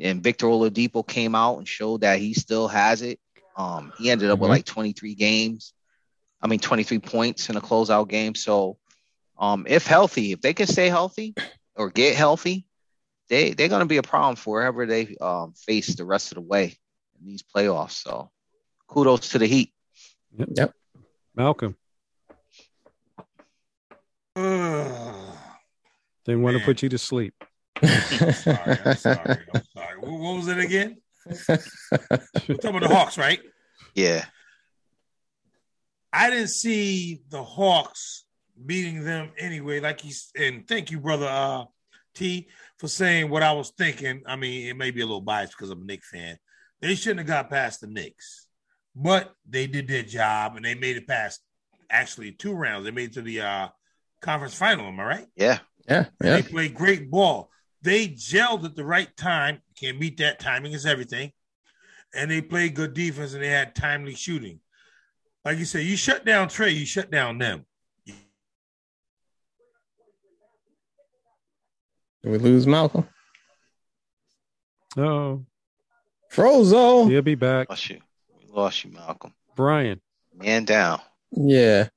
And 0.00 0.22
Victor 0.22 0.46
Oladipo 0.46 1.06
came 1.06 1.34
out 1.34 1.58
and 1.58 1.68
showed 1.68 2.02
that 2.02 2.18
he 2.20 2.34
still 2.34 2.68
has 2.68 3.02
it. 3.02 3.20
Um, 3.56 3.92
he 3.98 4.10
ended 4.10 4.30
up 4.30 4.38
with 4.38 4.48
Mhm. 4.48 4.54
like 4.54 4.64
23 4.64 5.14
games. 5.14 5.72
I 6.42 6.46
mean, 6.48 6.60
23 6.60 6.98
points 6.98 7.50
in 7.50 7.56
a 7.56 7.60
closeout 7.60 8.08
game. 8.08 8.34
So, 8.34 8.78
um, 9.38 9.66
if 9.68 9.86
healthy, 9.86 10.32
if 10.32 10.40
they 10.40 10.54
can 10.54 10.66
stay 10.66 10.88
healthy 10.88 11.34
or 11.76 11.90
get 11.90 12.16
healthy, 12.16 12.66
they 13.28 13.52
they're 13.52 13.68
gonna 13.68 13.86
be 13.86 13.98
a 13.98 14.02
problem 14.02 14.36
for 14.36 14.54
wherever 14.54 14.86
they 14.86 15.16
um 15.20 15.52
face 15.54 15.94
the 15.94 16.04
rest 16.04 16.32
of 16.32 16.36
the 16.36 16.42
way 16.42 16.78
in 17.20 17.26
these 17.26 17.42
playoffs. 17.42 18.02
So, 18.02 18.30
kudos 18.88 19.30
to 19.30 19.38
the 19.38 19.46
Heat. 19.46 19.72
Yep. 20.36 20.72
Malcolm. 21.34 21.76
Ugh. 24.36 25.36
Didn't 26.24 26.42
want 26.42 26.58
to 26.58 26.64
put 26.64 26.82
you 26.82 26.88
to 26.88 26.98
sleep. 26.98 27.34
I'm 27.82 27.90
sorry. 28.32 28.78
I'm 28.84 28.96
sorry. 28.96 29.38
I'm 29.54 29.62
sorry. 29.76 29.98
What, 30.00 30.20
what 30.20 30.36
was 30.36 30.48
it 30.48 30.58
again? 30.58 30.96
We're 31.26 32.56
talking 32.56 32.76
about 32.76 32.82
the 32.82 32.94
Hawks, 32.94 33.18
right? 33.18 33.40
Yeah, 33.94 34.24
I 36.12 36.30
didn't 36.30 36.48
see 36.48 37.22
the 37.30 37.42
Hawks 37.42 38.24
beating 38.64 39.04
them 39.04 39.30
anyway. 39.38 39.80
Like 39.80 40.00
he's 40.00 40.30
and 40.36 40.66
thank 40.66 40.90
you, 40.90 41.00
brother 41.00 41.26
uh, 41.26 41.64
T, 42.14 42.48
for 42.78 42.88
saying 42.88 43.30
what 43.30 43.42
I 43.42 43.52
was 43.52 43.72
thinking. 43.76 44.22
I 44.26 44.36
mean, 44.36 44.68
it 44.68 44.76
may 44.76 44.90
be 44.90 45.00
a 45.00 45.06
little 45.06 45.20
biased 45.20 45.52
because 45.56 45.70
I'm 45.70 45.82
a 45.82 45.84
Knicks 45.84 46.10
fan. 46.10 46.36
They 46.80 46.94
shouldn't 46.94 47.20
have 47.20 47.26
got 47.26 47.50
past 47.50 47.80
the 47.80 47.86
Knicks, 47.86 48.46
but 48.94 49.32
they 49.48 49.66
did 49.66 49.88
their 49.88 50.02
job 50.02 50.56
and 50.56 50.64
they 50.64 50.74
made 50.74 50.96
it 50.96 51.06
past 51.06 51.40
actually 51.90 52.32
two 52.32 52.54
rounds. 52.54 52.84
They 52.84 52.90
made 52.90 53.10
it 53.10 53.14
to 53.14 53.22
the 53.22 53.40
uh, 53.42 53.68
conference 54.20 54.54
final. 54.54 54.86
Am 54.86 54.98
I 55.00 55.04
right? 55.04 55.26
yeah, 55.36 55.58
yeah, 55.88 56.06
yeah. 56.22 56.36
They 56.36 56.42
played 56.42 56.74
great 56.74 57.10
ball. 57.10 57.50
They 57.82 58.08
gelled 58.08 58.64
at 58.64 58.76
the 58.76 58.84
right 58.84 59.14
time. 59.16 59.60
Can't 59.78 60.00
beat 60.00 60.18
that. 60.18 60.38
Timing 60.38 60.72
is 60.72 60.86
everything. 60.86 61.32
And 62.14 62.30
they 62.30 62.40
played 62.40 62.74
good 62.74 62.92
defense 62.92 63.34
and 63.34 63.42
they 63.42 63.48
had 63.48 63.74
timely 63.74 64.14
shooting. 64.14 64.60
Like 65.44 65.58
you 65.58 65.64
said, 65.64 65.84
you 65.84 65.96
shut 65.96 66.24
down 66.24 66.48
Trae, 66.48 66.74
you 66.74 66.84
shut 66.84 67.10
down 67.10 67.38
them. 67.38 67.64
Did 72.22 72.32
we 72.32 72.38
lose 72.38 72.66
Malcolm? 72.66 73.08
Oh, 74.98 75.46
Frozo. 76.30 77.08
he'll 77.10 77.22
be 77.22 77.34
back. 77.34 77.68
lost 77.70 77.88
you. 77.90 78.00
We 78.38 78.46
lost 78.52 78.84
you, 78.84 78.92
Malcolm. 78.92 79.34
Brian. 79.56 80.00
Man 80.34 80.64
down. 80.64 81.00
Yeah. 81.32 81.88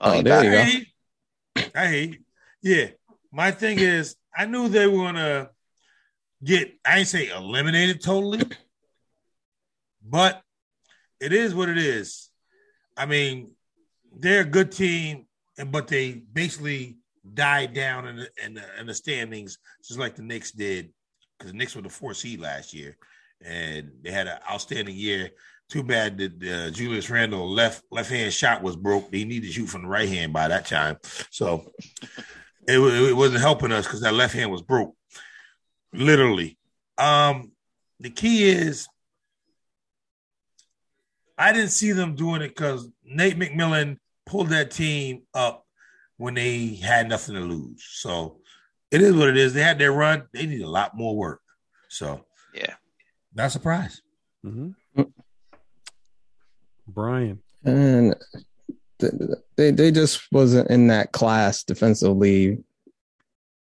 Oh, 0.00 0.18
Oh, 0.18 0.22
there 0.22 0.24
back. 0.24 0.44
you 0.44 0.50
go. 0.50 0.58
I 0.58 0.64
hate, 0.64 1.72
I 1.74 1.86
hate. 1.88 2.20
Yeah. 2.62 2.86
My 3.32 3.50
thing 3.50 3.78
is, 3.78 4.16
I 4.36 4.46
knew 4.46 4.68
they 4.68 4.86
were 4.86 5.04
gonna 5.04 5.50
get, 6.42 6.72
I 6.86 6.98
ain't 7.00 7.08
say 7.08 7.28
eliminated 7.28 8.02
totally, 8.02 8.42
but 10.02 10.42
it 11.20 11.32
is 11.32 11.54
what 11.54 11.68
it 11.68 11.78
is. 11.78 12.30
I 12.96 13.06
mean, 13.06 13.54
they're 14.16 14.40
a 14.42 14.44
good 14.44 14.72
team, 14.72 15.26
and 15.58 15.70
but 15.70 15.88
they 15.88 16.12
basically 16.12 16.98
died 17.34 17.74
down 17.74 18.06
in 18.08 18.16
the, 18.16 18.28
in 18.44 18.54
the, 18.54 18.62
in 18.80 18.86
the 18.86 18.94
standings, 18.94 19.58
just 19.86 19.98
like 20.00 20.16
the 20.16 20.22
Knicks 20.22 20.52
did, 20.52 20.90
because 21.38 21.52
the 21.52 21.58
Knicks 21.58 21.76
were 21.76 21.82
the 21.82 21.88
four 21.88 22.14
seed 22.14 22.40
last 22.40 22.72
year, 22.72 22.96
and 23.44 23.92
they 24.02 24.10
had 24.10 24.26
an 24.26 24.38
outstanding 24.50 24.96
year. 24.96 25.30
Too 25.68 25.82
bad 25.82 26.16
that 26.18 26.32
uh, 26.42 26.70
Julius 26.70 27.10
Randle 27.10 27.50
left 27.50 27.84
left 27.90 28.10
hand 28.10 28.32
shot 28.32 28.62
was 28.62 28.74
broke. 28.74 29.12
He 29.12 29.26
needed 29.26 29.48
to 29.48 29.52
shoot 29.52 29.66
from 29.66 29.82
the 29.82 29.88
right 29.88 30.08
hand 30.08 30.32
by 30.32 30.48
that 30.48 30.64
time, 30.66 30.96
so 31.30 31.70
it, 32.66 32.78
it 32.78 33.16
wasn't 33.16 33.42
helping 33.42 33.72
us 33.72 33.86
because 33.86 34.00
that 34.00 34.14
left 34.14 34.32
hand 34.34 34.50
was 34.50 34.62
broke, 34.62 34.94
literally. 35.92 36.56
Um, 36.96 37.52
the 38.00 38.08
key 38.08 38.48
is 38.48 38.88
I 41.36 41.52
didn't 41.52 41.70
see 41.70 41.92
them 41.92 42.14
doing 42.14 42.42
it 42.42 42.48
because 42.48 42.88
Nate 43.04 43.38
McMillan 43.38 43.98
pulled 44.26 44.48
that 44.48 44.70
team 44.70 45.22
up 45.32 45.64
when 46.16 46.34
they 46.34 46.74
had 46.74 47.08
nothing 47.08 47.36
to 47.36 47.40
lose. 47.40 47.84
So 47.84 48.40
it 48.90 49.00
is 49.00 49.14
what 49.14 49.28
it 49.28 49.36
is. 49.36 49.54
They 49.54 49.62
had 49.62 49.78
their 49.78 49.92
run. 49.92 50.24
They 50.32 50.46
need 50.46 50.62
a 50.62 50.68
lot 50.68 50.96
more 50.96 51.16
work. 51.16 51.40
So 51.88 52.24
Yeah. 52.52 52.74
Not 53.38 53.52
surprised. 53.52 54.02
hmm 54.42 54.70
Brian. 56.86 57.38
And 57.64 58.14
they 59.56 59.70
they 59.70 59.90
just 59.90 60.26
wasn't 60.32 60.70
in 60.70 60.88
that 60.88 61.12
class 61.12 61.62
defensively. 61.62 62.58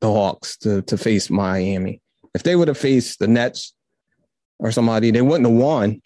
The 0.01 0.07
Hawks 0.07 0.57
to 0.59 0.83
to 0.83 0.97
face 0.97 1.29
Miami. 1.29 2.01
If 2.35 2.45
they 2.45 2.55
would 2.55 2.69
have 2.69 2.79
faced 2.79 3.19
the 3.19 3.27
Nets 3.27 3.75
or 4.61 4.71
somebody, 4.71 5.11
they 5.11 5.23
wouldn't 5.23 5.49
have 5.49 5.59
won, 5.59 6.01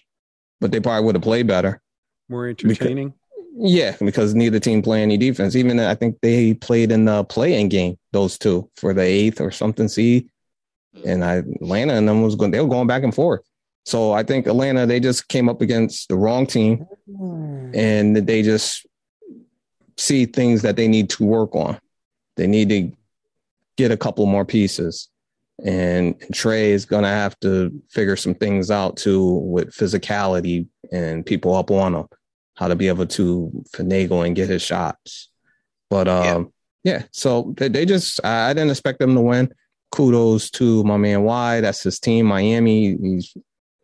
but 0.60 0.72
they 0.72 0.80
probably 0.80 1.04
would 1.04 1.16
have 1.16 1.22
played 1.22 1.46
better. 1.46 1.82
More 2.28 2.48
entertaining. 2.48 3.12
Yeah, 3.54 3.96
because 4.00 4.34
neither 4.34 4.58
team 4.58 4.80
play 4.80 5.02
any 5.02 5.18
defense. 5.18 5.54
Even 5.56 5.78
I 5.78 5.94
think 5.94 6.18
they 6.22 6.54
played 6.54 6.90
in 6.90 7.04
the 7.04 7.24
play-in 7.24 7.68
game, 7.68 7.98
those 8.12 8.38
two 8.38 8.70
for 8.76 8.94
the 8.94 9.02
eighth 9.02 9.42
or 9.42 9.50
something 9.50 9.88
seed. 9.88 10.30
And 11.06 11.24
I, 11.24 11.36
Atlanta 11.36 11.94
and 11.94 12.08
them 12.08 12.22
was 12.22 12.34
going, 12.34 12.50
they 12.50 12.60
were 12.60 12.68
going 12.68 12.86
back 12.86 13.02
and 13.02 13.14
forth. 13.14 13.40
So 13.84 14.12
I 14.12 14.22
think 14.22 14.46
Atlanta, 14.46 14.86
they 14.86 15.00
just 15.00 15.28
came 15.28 15.48
up 15.48 15.60
against 15.60 16.08
the 16.08 16.16
wrong 16.16 16.46
team 16.46 16.86
and 17.74 18.16
they 18.16 18.42
just 18.42 18.86
see 19.96 20.26
things 20.26 20.62
that 20.62 20.76
they 20.76 20.86
need 20.86 21.10
to 21.10 21.24
work 21.24 21.54
on. 21.54 21.78
They 22.36 22.46
need 22.46 22.68
to 22.68 22.92
get 23.76 23.90
a 23.90 23.96
couple 23.96 24.24
more 24.26 24.44
pieces. 24.44 25.08
And 25.64 26.18
Trae 26.32 26.68
is 26.68 26.84
going 26.84 27.02
to 27.02 27.08
have 27.08 27.38
to 27.40 27.82
figure 27.90 28.16
some 28.16 28.34
things 28.34 28.70
out 28.70 28.96
too 28.96 29.24
with 29.24 29.70
physicality 29.70 30.66
and 30.92 31.26
people 31.26 31.54
up 31.54 31.70
on 31.70 31.94
him, 31.94 32.06
how 32.54 32.68
to 32.68 32.76
be 32.76 32.88
able 32.88 33.06
to 33.06 33.64
finagle 33.74 34.24
and 34.26 34.36
get 34.36 34.48
his 34.48 34.62
shots. 34.62 35.28
But 35.90 36.08
um, 36.08 36.52
yeah, 36.84 37.04
so 37.10 37.54
they, 37.56 37.68
they 37.68 37.84
just, 37.84 38.20
I, 38.24 38.50
I 38.50 38.52
didn't 38.54 38.70
expect 38.70 38.98
them 38.98 39.14
to 39.14 39.20
win. 39.20 39.52
Kudos 39.92 40.50
to 40.52 40.82
my 40.84 40.96
man 40.96 41.22
Y. 41.22 41.60
That's 41.60 41.82
his 41.84 42.00
team, 42.00 42.26
Miami. 42.26 42.96
He's 42.96 43.36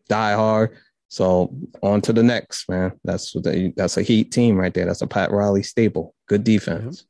die 0.08 0.32
hard. 0.34 0.76
So 1.08 1.54
on 1.82 2.00
to 2.02 2.12
the 2.12 2.22
next, 2.22 2.68
man. 2.68 2.92
That's 3.04 3.32
they, 3.32 3.72
that's 3.76 3.96
a 3.96 4.02
heat 4.02 4.32
team 4.32 4.56
right 4.56 4.74
there. 4.74 4.84
That's 4.86 5.02
a 5.02 5.06
Pat 5.06 5.30
Riley 5.30 5.62
staple. 5.62 6.14
Good 6.26 6.44
defense. 6.44 7.06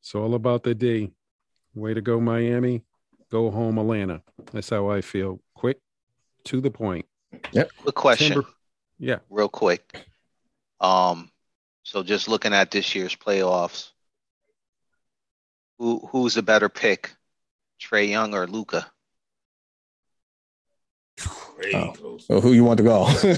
It's 0.00 0.14
all 0.14 0.34
about 0.34 0.62
the 0.62 0.74
D. 0.74 1.12
Way 1.74 1.94
to 1.94 2.00
go, 2.00 2.20
Miami. 2.20 2.82
Go 3.30 3.50
home, 3.50 3.78
Atlanta. 3.78 4.22
That's 4.52 4.70
how 4.70 4.88
I 4.90 5.00
feel. 5.02 5.40
Quick, 5.54 5.78
to 6.44 6.60
the 6.60 6.70
point. 6.70 7.06
Yep. 7.52 7.70
Quick 7.82 7.94
question, 7.94 8.32
Timber- 8.32 8.48
Yeah. 8.98 9.18
real 9.30 9.48
quick. 9.48 10.06
Um, 10.80 11.30
so 11.82 12.02
just 12.02 12.28
looking 12.28 12.54
at 12.54 12.70
this 12.70 12.94
year's 12.94 13.14
playoffs, 13.16 13.90
who 15.78 15.98
who's 16.10 16.36
a 16.36 16.42
better 16.42 16.68
pick, 16.68 17.14
Trae 17.80 18.08
Young 18.08 18.34
or 18.34 18.46
Luka? 18.46 18.86
Oh. 21.74 21.92
close. 21.96 22.26
So 22.26 22.40
who 22.40 22.52
you 22.52 22.64
want 22.64 22.76
to 22.78 22.84
go? 22.84 23.04
Who 23.06 23.28
you 23.28 23.34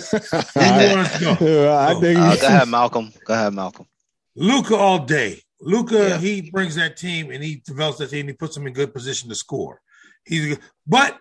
want 0.97 1.09
to 1.13 1.37
go? 1.41 1.69
I 1.73 1.93
Oh, 1.95 2.01
think 2.01 2.19
Uh, 2.19 2.37
go 2.37 2.47
ahead, 2.47 2.69
Malcolm. 2.69 3.13
Go 3.25 3.35
ahead, 3.35 3.55
Malcolm. 3.55 3.87
Luka 4.35 4.75
all 4.77 5.05
day. 5.05 5.41
Luka, 5.61 5.95
Yeah. 6.11 6.19
he 6.19 6.51
brings 6.51 6.75
that 6.75 6.97
team 6.97 7.31
and 7.31 7.43
he 7.43 7.63
develops 7.65 7.99
that 7.99 8.11
team. 8.11 8.21
And 8.21 8.31
he 8.31 8.35
puts 8.35 8.55
them 8.55 8.67
in 8.67 8.73
good 8.73 8.93
position 8.93 9.29
to 9.29 9.35
score. 9.35 9.81
He's 10.27 10.59
but 10.87 11.19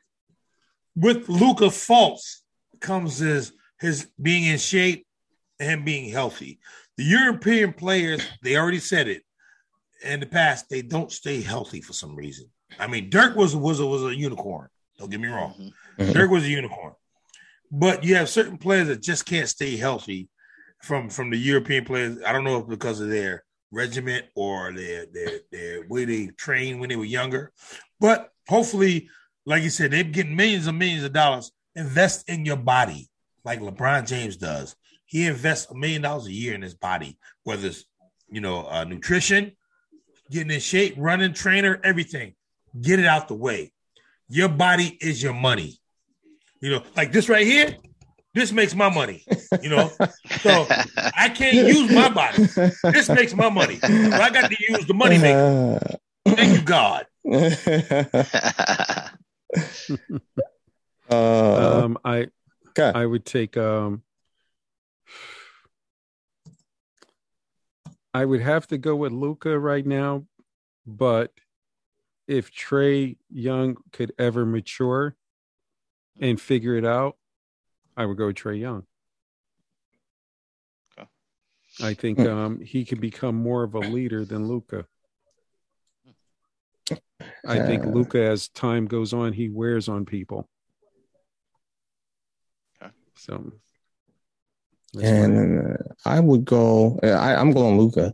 with 0.95 1.29
Luka 1.29 1.69
faults 1.71 2.43
comes 2.81 3.19
his 3.19 3.53
his 3.79 4.07
being 4.21 4.43
in 4.45 4.57
shape 4.57 5.05
and 5.59 5.85
being 5.85 6.09
healthy. 6.11 6.59
The 6.97 7.03
European 7.03 7.73
players, 7.73 8.21
they 8.41 8.57
already 8.57 8.79
said 8.79 9.07
it 9.07 9.23
in 10.03 10.19
the 10.19 10.25
past, 10.25 10.67
they 10.69 10.81
don't 10.81 11.11
stay 11.11 11.41
healthy 11.41 11.81
for 11.81 11.93
some 11.93 12.15
reason. 12.15 12.49
I 12.79 12.87
mean, 12.87 13.09
Dirk 13.09 13.35
was 13.35 13.55
was 13.55 13.79
a, 13.79 13.85
was 13.85 14.03
a 14.03 14.15
unicorn. 14.15 14.69
Don't 14.97 15.09
get 15.09 15.19
me 15.19 15.27
wrong. 15.27 15.53
Mhm. 15.99 16.07
Mhm. 16.09 16.13
Dirk 16.13 16.31
was 16.31 16.43
a 16.43 16.49
unicorn. 16.49 16.93
But 17.71 18.03
you 18.03 18.15
have 18.15 18.29
certain 18.29 18.57
players 18.57 18.87
that 18.87 19.01
just 19.01 19.25
can't 19.25 19.49
stay 19.49 19.75
healthy 19.77 20.29
from 20.81 21.09
from 21.09 21.29
the 21.29 21.37
European 21.37 21.85
players. 21.85 22.19
I 22.25 22.31
don't 22.31 22.43
know 22.43 22.59
if 22.59 22.67
because 22.67 22.99
of 23.01 23.09
their 23.09 23.43
regiment 23.71 24.25
or 24.35 24.71
their 24.73 25.05
their 25.11 25.39
their 25.51 25.87
way 25.87 26.05
they 26.05 26.27
trained 26.27 26.79
when 26.79 26.89
they 26.89 26.95
were 26.95 27.05
younger. 27.05 27.51
But 27.99 28.29
hopefully, 28.47 29.09
like 29.45 29.63
you 29.63 29.69
said, 29.69 29.91
they're 29.91 30.03
getting 30.03 30.35
millions 30.35 30.67
and 30.67 30.79
millions 30.79 31.03
of 31.03 31.13
dollars. 31.13 31.51
Invest 31.75 32.27
in 32.29 32.45
your 32.45 32.57
body, 32.57 33.09
like 33.43 33.59
LeBron 33.59 34.07
James 34.07 34.37
does. 34.37 34.75
He 35.05 35.25
invests 35.25 35.71
a 35.71 35.75
million 35.75 36.01
dollars 36.01 36.25
a 36.25 36.31
year 36.33 36.53
in 36.55 36.61
his 36.61 36.73
body, 36.73 37.17
whether 37.43 37.67
it's 37.67 37.85
you 38.29 38.41
know 38.41 38.65
uh, 38.67 38.83
nutrition, 38.83 39.51
getting 40.31 40.51
in 40.51 40.59
shape, 40.59 40.95
running, 40.97 41.33
trainer, 41.33 41.79
everything 41.83 42.33
get 42.81 42.99
it 42.99 43.05
out 43.05 43.27
the 43.27 43.35
way. 43.35 43.71
Your 44.29 44.49
body 44.49 44.97
is 45.01 45.21
your 45.21 45.33
money. 45.33 45.79
You 46.61 46.71
know, 46.71 46.83
like 46.95 47.11
this 47.11 47.29
right 47.29 47.45
here, 47.45 47.77
this 48.33 48.51
makes 48.51 48.75
my 48.75 48.89
money. 48.89 49.23
You 49.61 49.69
know, 49.69 49.91
so 50.41 50.67
I 51.15 51.29
can't 51.29 51.55
use 51.55 51.91
my 51.91 52.09
body. 52.09 52.43
This 52.91 53.09
makes 53.09 53.33
my 53.33 53.49
money. 53.49 53.79
So 53.79 53.87
I 53.87 54.29
got 54.29 54.49
to 54.49 54.57
use 54.69 54.85
the 54.85 54.93
money 54.93 55.17
maker. 55.17 55.97
Thank 56.25 56.59
you, 56.59 56.61
God. 56.63 57.05
Uh, 61.09 61.83
um, 61.85 61.97
I 62.03 62.27
okay. 62.69 62.91
I 62.93 63.05
would 63.05 63.25
take 63.25 63.55
um 63.55 64.03
I 68.13 68.25
would 68.25 68.41
have 68.41 68.67
to 68.67 68.77
go 68.77 68.95
with 68.95 69.13
Luka 69.13 69.57
right 69.57 69.85
now, 69.85 70.25
but 70.85 71.31
if 72.27 72.51
Trae 72.53 73.17
Young 73.29 73.77
could 73.91 74.11
ever 74.19 74.45
mature 74.45 75.15
and 76.19 76.39
figure 76.39 76.75
it 76.75 76.85
out, 76.85 77.15
I 77.95 78.05
would 78.05 78.17
go 78.17 78.33
Trae 78.33 78.59
Young. 78.59 78.83
Okay. 80.97 81.07
I 81.81 81.93
think 81.93 82.19
Hmm. 82.19 82.27
um, 82.27 82.59
he 82.61 82.85
can 82.85 82.99
become 82.99 83.35
more 83.35 83.63
of 83.63 83.75
a 83.75 83.79
leader 83.79 84.25
than 84.25 84.47
Luka. 84.47 84.85
I 87.45 87.65
think 87.65 87.83
Uh, 87.85 87.89
Luka, 87.89 88.21
as 88.21 88.49
time 88.49 88.87
goes 88.87 89.13
on, 89.13 89.33
he 89.33 89.49
wears 89.49 89.87
on 89.87 90.05
people. 90.05 90.49
Okay. 92.81 92.91
So, 93.15 93.53
And 95.01 95.59
uh, 95.73 95.77
I 96.05 96.19
would 96.19 96.45
go. 96.45 96.99
I, 97.03 97.35
I'm 97.35 97.51
going 97.51 97.77
Luka. 97.77 98.13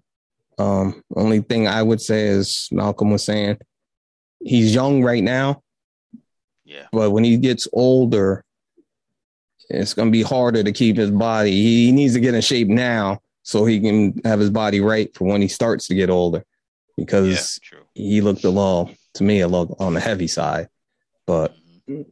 Um, 0.58 1.04
only 1.16 1.42
thing 1.42 1.68
I 1.68 1.82
would 1.82 2.00
say 2.02 2.28
is 2.28 2.68
Malcolm 2.72 3.12
was 3.12 3.26
saying, 3.26 3.58
he's 4.46 4.74
young 4.74 5.04
right 5.04 5.24
now, 5.24 5.62
Yeah. 6.66 6.88
but 6.92 7.12
when 7.12 7.24
he 7.24 7.38
gets 7.38 7.68
older, 7.74 8.44
it's 9.70 9.94
going 9.94 10.10
to 10.10 10.12
be 10.12 10.22
harder 10.22 10.64
to 10.64 10.72
keep 10.72 10.98
his 10.98 11.10
body. 11.12 11.52
He 11.52 11.92
needs 11.92 12.14
to 12.14 12.20
get 12.20 12.34
in 12.34 12.42
shape 12.42 12.68
now 12.68 13.20
so 13.44 13.66
he 13.66 13.80
can 13.80 14.20
have 14.26 14.40
his 14.40 14.50
body 14.50 14.82
right 14.82 15.14
for 15.16 15.26
when 15.26 15.42
he 15.42 15.48
starts 15.48 15.88
to 15.88 15.96
get 15.96 16.10
older. 16.10 16.40
Yeah. 16.98 17.06
Because 17.06 17.60
True. 17.64 17.84
he 17.96 18.22
looked 18.22 18.44
a 18.44 18.50
little, 18.50 18.92
to 19.16 19.24
me, 19.24 19.40
a 19.42 19.48
little 19.48 19.76
on 19.80 19.94
the 19.94 20.00
heavy 20.00 20.28
side. 20.28 20.68
But 21.26 21.56
Mhm. 21.90 22.06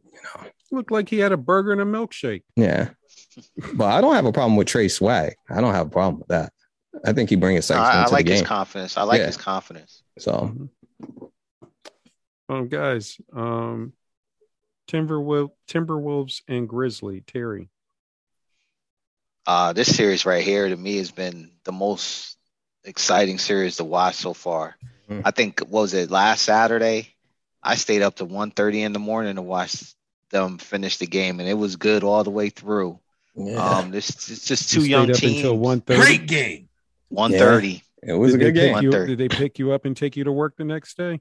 looked 0.70 0.90
like 0.90 1.08
he 1.08 1.18
had 1.18 1.32
a 1.32 1.36
burger 1.36 1.72
and 1.72 1.80
a 1.80 1.84
milkshake. 1.84 2.42
yeah, 2.56 2.90
but 3.74 3.84
I 3.86 4.00
don't 4.00 4.14
have 4.14 4.24
a 4.26 4.32
problem 4.32 4.56
with 4.56 4.68
Trae 4.68 4.90
Swag. 4.90 5.34
I 5.50 5.60
don't 5.60 5.74
have 5.74 5.86
a 5.86 5.90
problem 5.90 6.18
with 6.20 6.28
that. 6.28 6.52
I 7.04 7.12
think 7.12 7.28
he 7.30 7.36
brings 7.36 7.68
No, 7.70 7.76
excitement 7.76 7.94
I, 7.94 8.02
I 8.02 8.06
to 8.06 8.12
like 8.12 8.24
the 8.26 8.32
his 8.32 8.40
game. 8.40 8.46
confidence. 8.48 8.96
I 8.96 9.02
like 9.02 9.20
Yeah. 9.20 9.26
his 9.26 9.36
confidence. 9.36 10.02
So 10.18 10.68
Um, 12.52 12.68
guys, 12.68 13.18
um, 13.32 13.94
Timberwolves, 14.88 15.52
Timberwolves 15.68 16.42
and 16.48 16.68
Grizzly 16.68 17.22
Terry. 17.22 17.70
Uh, 19.46 19.72
this 19.72 19.94
series 19.96 20.26
right 20.26 20.44
here 20.44 20.68
to 20.68 20.76
me 20.76 20.98
has 20.98 21.10
been 21.10 21.50
the 21.64 21.72
most 21.72 22.36
exciting 22.84 23.38
series 23.38 23.76
to 23.76 23.84
watch 23.84 24.16
so 24.16 24.34
far. 24.34 24.76
Mhm. 25.08 25.22
I 25.24 25.30
think 25.30 25.60
what 25.60 25.82
was 25.82 25.94
it 25.94 26.10
last 26.10 26.42
Saturday? 26.42 27.14
I 27.62 27.76
stayed 27.76 28.02
up 28.02 28.16
to 28.16 28.26
1.30 28.26 28.82
in 28.82 28.92
the 28.92 28.98
morning 28.98 29.36
to 29.36 29.42
watch 29.42 29.94
them 30.30 30.58
finish 30.58 30.98
the 30.98 31.06
game, 31.06 31.40
and 31.40 31.48
it 31.48 31.54
was 31.54 31.76
good 31.76 32.04
all 32.04 32.22
the 32.22 32.30
way 32.30 32.50
through. 32.50 32.98
yeah, 33.34 33.56
Um, 33.78 33.90
this 33.92 34.10
it's 34.10 34.46
just 34.46 34.70
two 34.70 34.80
stayed 34.80 34.90
young 34.90 35.10
up 35.10 35.16
teams. 35.16 35.36
until 35.36 35.56
one 35.58 35.80
thirty. 35.80 36.00
Great 36.02 36.26
game. 36.26 36.68
1.30. 37.10 37.82
it 38.02 38.12
was 38.14 38.34
a 38.34 38.38
good 38.38 38.54
game. 38.54 38.82
You, 38.82 38.90
did 38.90 39.16
they 39.18 39.28
pick 39.28 39.58
you 39.58 39.72
up 39.72 39.84
and 39.86 39.96
take 39.96 40.16
you 40.16 40.24
to 40.24 40.32
work 40.32 40.56
the 40.56 40.64
next 40.64 40.96
day? 40.98 41.20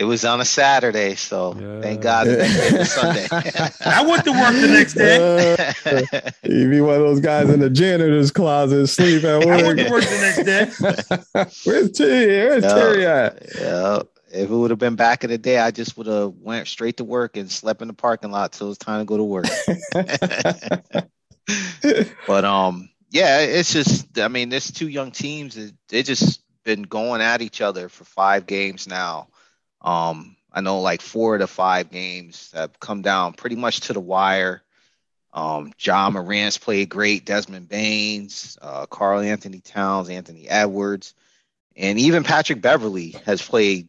It 0.00 0.04
was 0.04 0.24
on 0.24 0.40
a 0.40 0.46
Saturday, 0.46 1.14
so 1.14 1.54
Yeah. 1.60 1.82
thank 1.82 2.00
God 2.00 2.26
it 2.26 2.38
was 2.78 2.90
Sunday. 2.90 3.26
I 3.84 4.02
went 4.02 4.24
to 4.24 4.30
work 4.32 4.54
the 4.54 4.68
next 4.68 4.94
day. 4.94 5.52
Uh, 5.84 6.30
you 6.42 6.70
be 6.70 6.80
one 6.80 6.94
of 6.94 7.00
those 7.02 7.20
guys 7.20 7.50
in 7.50 7.60
the 7.60 7.68
janitor's 7.68 8.30
closet, 8.30 8.86
sleep 8.86 9.24
at 9.24 9.44
work. 9.44 9.60
I 9.60 9.62
went 9.62 9.78
to 9.78 9.90
work 9.90 10.04
the 10.04 10.20
next 10.22 10.42
day. 10.44 11.50
Where's 11.70 11.90
Terry? 11.92 12.26
Where's 12.48 12.64
Yeah. 12.64 12.74
Terry 12.74 13.06
at? 13.06 13.42
yeah. 13.60 13.98
If 14.32 14.48
it 14.48 14.54
would 14.54 14.70
have 14.70 14.78
been 14.78 14.94
back 14.96 15.22
in 15.22 15.28
the 15.28 15.36
day, 15.36 15.58
I 15.58 15.70
just 15.70 15.98
would 15.98 16.06
have 16.06 16.32
went 16.40 16.66
straight 16.66 16.96
to 16.96 17.04
work 17.04 17.36
and 17.36 17.50
slept 17.52 17.82
in 17.82 17.88
the 17.88 17.94
parking 17.94 18.30
lot 18.30 18.52
till 18.52 18.68
it 18.68 18.70
was 18.70 18.78
time 18.78 19.00
to 19.00 19.04
go 19.04 19.18
to 19.18 19.24
work. 19.24 19.44
but 22.26 22.44
um, 22.46 22.88
yeah, 23.10 23.40
it's 23.40 23.72
just 23.72 24.18
I 24.18 24.28
mean, 24.28 24.48
this 24.48 24.70
two 24.70 24.88
young 24.88 25.10
teams. 25.10 25.58
They 25.88 26.02
just 26.02 26.40
been 26.64 26.82
going 26.82 27.20
at 27.20 27.42
each 27.42 27.60
other 27.60 27.88
for 27.90 28.04
five 28.04 28.46
games 28.46 28.86
now. 28.88 29.28
Um, 29.80 30.36
I 30.52 30.60
know 30.60 30.80
like 30.80 31.00
four 31.00 31.34
of 31.34 31.40
the 31.40 31.46
five 31.46 31.90
games 31.90 32.50
have 32.54 32.78
come 32.80 33.02
down 33.02 33.32
pretty 33.34 33.56
much 33.56 33.80
to 33.82 33.92
the 33.92 34.00
wire. 34.00 34.62
Um, 35.32 35.72
Ja 35.78 36.10
Morant's 36.10 36.58
played 36.58 36.88
great, 36.88 37.24
Desmond 37.24 37.68
Baines, 37.68 38.58
uh, 38.60 38.86
Karl-Anthony 38.86 39.60
Towns, 39.60 40.08
Anthony 40.08 40.48
Edwards, 40.48 41.14
and 41.76 41.98
even 42.00 42.24
Patrick 42.24 42.60
Beverley 42.60 43.10
has 43.26 43.40
played 43.40 43.88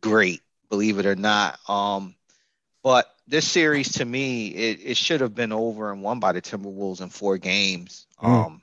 great, 0.00 0.40
believe 0.70 0.98
it 0.98 1.06
or 1.06 1.14
not. 1.14 1.58
Um, 1.68 2.14
but 2.82 3.14
this 3.28 3.46
series 3.46 3.92
to 3.94 4.04
me, 4.04 4.48
it, 4.48 4.80
it 4.82 4.96
should 4.96 5.20
have 5.20 5.34
been 5.34 5.52
over 5.52 5.92
and 5.92 6.02
won 6.02 6.20
by 6.20 6.32
the 6.32 6.40
Timberwolves 6.40 7.02
in 7.02 7.10
four 7.10 7.36
games. 7.36 8.06
Mm. 8.22 8.46
Um, 8.46 8.62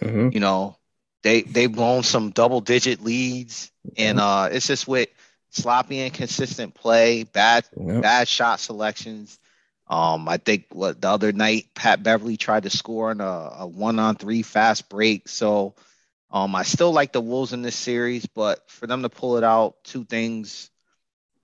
Mhm. 0.00 0.32
you 0.32 0.40
know, 0.40 0.76
they 1.22 1.42
they've 1.42 1.72
blown 1.72 2.02
some 2.02 2.30
double 2.30 2.60
digit 2.60 3.02
leads, 3.02 3.70
and 3.96 4.20
uh, 4.20 4.48
it's 4.50 4.66
just 4.68 4.86
with 4.86 5.08
sloppy, 5.50 6.00
inconsistent 6.00 6.74
play, 6.74 7.24
bad 7.24 7.64
Yep. 7.76 8.02
bad 8.02 8.28
shot 8.28 8.60
selections. 8.60 9.38
Um, 9.88 10.28
I 10.28 10.36
think 10.38 10.66
what 10.72 11.00
the 11.00 11.08
other 11.08 11.32
night 11.32 11.66
Pat 11.74 12.02
Beverley 12.02 12.36
tried 12.36 12.64
to 12.64 12.70
score 12.70 13.10
on 13.10 13.20
a, 13.20 13.50
a 13.60 13.66
one 13.66 13.98
on 13.98 14.16
three 14.16 14.42
fast 14.42 14.88
break. 14.88 15.28
So 15.28 15.74
um, 16.30 16.54
I 16.54 16.62
still 16.62 16.92
like 16.92 17.12
the 17.12 17.20
Wolves 17.20 17.52
in 17.52 17.62
this 17.62 17.76
series, 17.76 18.26
but 18.26 18.68
for 18.70 18.86
them 18.86 19.02
to 19.02 19.08
pull 19.08 19.36
it 19.38 19.44
out, 19.44 19.76
two 19.84 20.04
things 20.04 20.70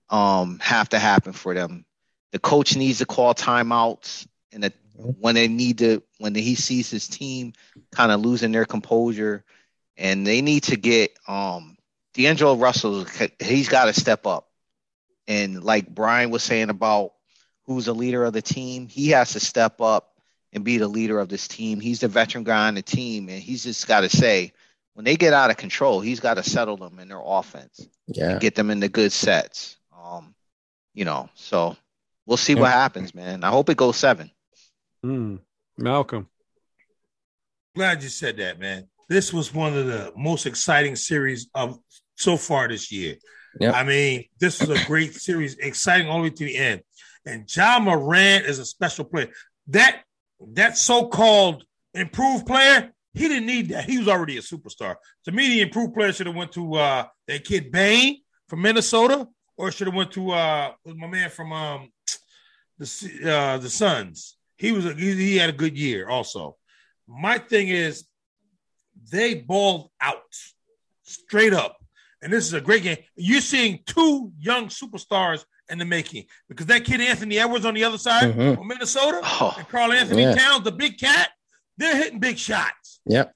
um 0.09 0.59
have 0.59 0.89
to 0.89 0.99
happen 0.99 1.33
for 1.33 1.53
them. 1.53 1.85
The 2.31 2.39
coach 2.39 2.75
needs 2.75 2.99
to 2.99 3.05
call 3.05 3.33
timeouts, 3.33 4.27
and 4.51 4.63
the, 4.63 4.73
when 5.19 5.35
they 5.35 5.47
need 5.47 5.79
to, 5.79 6.03
when 6.19 6.35
he 6.35 6.55
sees 6.55 6.89
his 6.89 7.07
team 7.07 7.53
kind 7.91 8.11
of 8.11 8.21
losing 8.21 8.51
their 8.51 8.65
composure, 8.65 9.43
and 9.97 10.25
they 10.25 10.41
need 10.41 10.63
to 10.63 10.75
get 10.77 11.11
um 11.27 11.74
D'Angelo 12.15 12.55
Russell. 12.55 13.05
He's 13.39 13.69
got 13.69 13.85
to 13.85 13.93
step 13.93 14.25
up, 14.25 14.49
and 15.27 15.63
like 15.63 15.93
Brian 15.93 16.31
was 16.31 16.43
saying 16.43 16.69
about 16.69 17.13
who's 17.65 17.85
the 17.85 17.95
leader 17.95 18.23
of 18.25 18.33
the 18.33 18.41
team, 18.41 18.87
he 18.87 19.09
has 19.09 19.33
to 19.33 19.39
step 19.39 19.81
up 19.81 20.13
and 20.53 20.63
be 20.63 20.77
the 20.77 20.87
leader 20.87 21.19
of 21.19 21.29
this 21.29 21.47
team. 21.47 21.79
He's 21.79 21.99
the 21.99 22.07
veteran 22.07 22.43
guy 22.43 22.67
on 22.67 22.75
the 22.75 22.81
team, 22.81 23.29
and 23.29 23.41
he's 23.41 23.63
just 23.63 23.87
got 23.87 24.01
to 24.01 24.09
say 24.09 24.53
when 24.93 25.03
they 25.03 25.15
get 25.17 25.33
out 25.33 25.49
of 25.51 25.57
control, 25.57 25.99
he's 25.99 26.19
got 26.21 26.35
to 26.35 26.43
settle 26.43 26.77
them 26.77 26.99
in 26.99 27.09
their 27.09 27.21
offense 27.23 27.85
Yeah. 28.07 28.39
get 28.39 28.55
them 28.55 28.71
into 28.71 28.87
good 28.87 29.11
sets. 29.11 29.75
Um, 30.01 30.33
you 30.93 31.03
know, 31.03 31.29
so 31.35 31.75
we'll 32.25 32.37
see 32.37 32.55
what 32.55 32.71
happens, 32.71 33.13
man. 33.13 33.43
I 33.43 33.49
hope 33.49 33.69
it 33.69 33.75
goes 33.75 33.97
seven. 33.97 34.31
Hmm. 35.03 35.35
Malcolm. 35.77 36.29
Glad 37.75 38.01
you 38.03 38.07
said 38.09 38.37
that, 38.37 38.57
man. 38.59 38.87
This 39.09 39.33
was 39.33 39.53
one 39.53 39.75
of 39.75 39.85
the 39.85 40.13
most 40.15 40.45
exciting 40.45 40.95
series 40.95 41.49
of 41.53 41.77
so 42.15 42.37
far 42.37 42.67
this 42.67 42.91
year. 42.91 43.15
Yep. 43.59 43.73
I 43.73 43.83
mean, 43.83 44.25
this 44.39 44.59
was 44.59 44.69
a 44.69 44.85
great 44.85 45.15
series, 45.15 45.55
exciting 45.57 46.09
all 46.09 46.17
the 46.17 46.23
way 46.23 46.29
to 46.29 46.45
the 46.45 46.57
end. 46.57 46.81
And 47.25 47.53
Ja 47.53 47.79
Morant 47.79 48.45
is 48.45 48.59
a 48.59 48.65
special 48.65 49.05
player. 49.05 49.29
That 49.67 50.03
that 50.53 50.77
so-called 50.77 51.63
improved 51.93 52.45
player, 52.45 52.91
he 53.13 53.27
didn't 53.27 53.45
need 53.45 53.69
that. 53.69 53.85
He 53.85 53.97
was 53.97 54.07
already 54.07 54.37
a 54.37 54.41
superstar. 54.41 54.95
To 55.23 55.31
me, 55.31 55.47
the 55.47 55.61
improved 55.61 55.93
player 55.93 56.11
should 56.11 56.27
have 56.27 56.35
went 56.35 56.51
to 56.51 56.75
uh, 56.75 57.05
that 57.27 57.45
kid 57.45 57.71
Bain 57.71 58.21
from 58.49 58.61
Minnesota, 58.61 59.27
or 59.57 59.71
should 59.71 59.87
have 59.87 59.95
went 59.95 60.11
to 60.11 60.31
uh, 60.31 60.73
my 60.85 61.07
man 61.07 61.29
from 61.29 61.53
um, 61.53 61.91
the 62.77 62.87
uh, 63.25 63.57
the 63.57 63.69
Suns. 63.69 64.37
He 64.57 64.71
was 64.71 64.85
a, 64.85 64.93
he, 64.93 65.15
he 65.15 65.37
had 65.37 65.49
a 65.49 65.53
good 65.53 65.77
year 65.77 66.09
also. 66.09 66.57
My 67.07 67.37
thing 67.37 67.69
is, 67.69 68.05
they 69.11 69.35
balled 69.35 69.89
out 70.01 70.23
straight 71.03 71.53
up, 71.53 71.77
and 72.21 72.31
this 72.31 72.45
is 72.45 72.53
a 72.53 72.61
great 72.61 72.83
game. 72.83 72.97
You're 73.15 73.41
seeing 73.41 73.79
two 73.85 74.31
young 74.39 74.67
superstars 74.67 75.45
in 75.69 75.77
the 75.79 75.85
making 75.85 76.25
because 76.47 76.67
that 76.67 76.85
kid 76.85 77.01
Anthony 77.01 77.39
Edwards 77.39 77.65
on 77.65 77.73
the 77.73 77.83
other 77.83 77.97
side 77.97 78.33
Mhm. 78.35 78.55
from 78.55 78.67
Minnesota 78.67 79.19
Oh, 79.23 79.53
and 79.57 79.67
Karl 79.67 79.91
Anthony 79.91 80.21
Yeah. 80.23 80.35
Towns, 80.35 80.63
the 80.63 80.71
big 80.71 80.99
cat, 80.99 81.31
they're 81.77 81.95
hitting 81.95 82.19
big 82.19 82.37
shots. 82.37 82.99
Yep. 83.05 83.33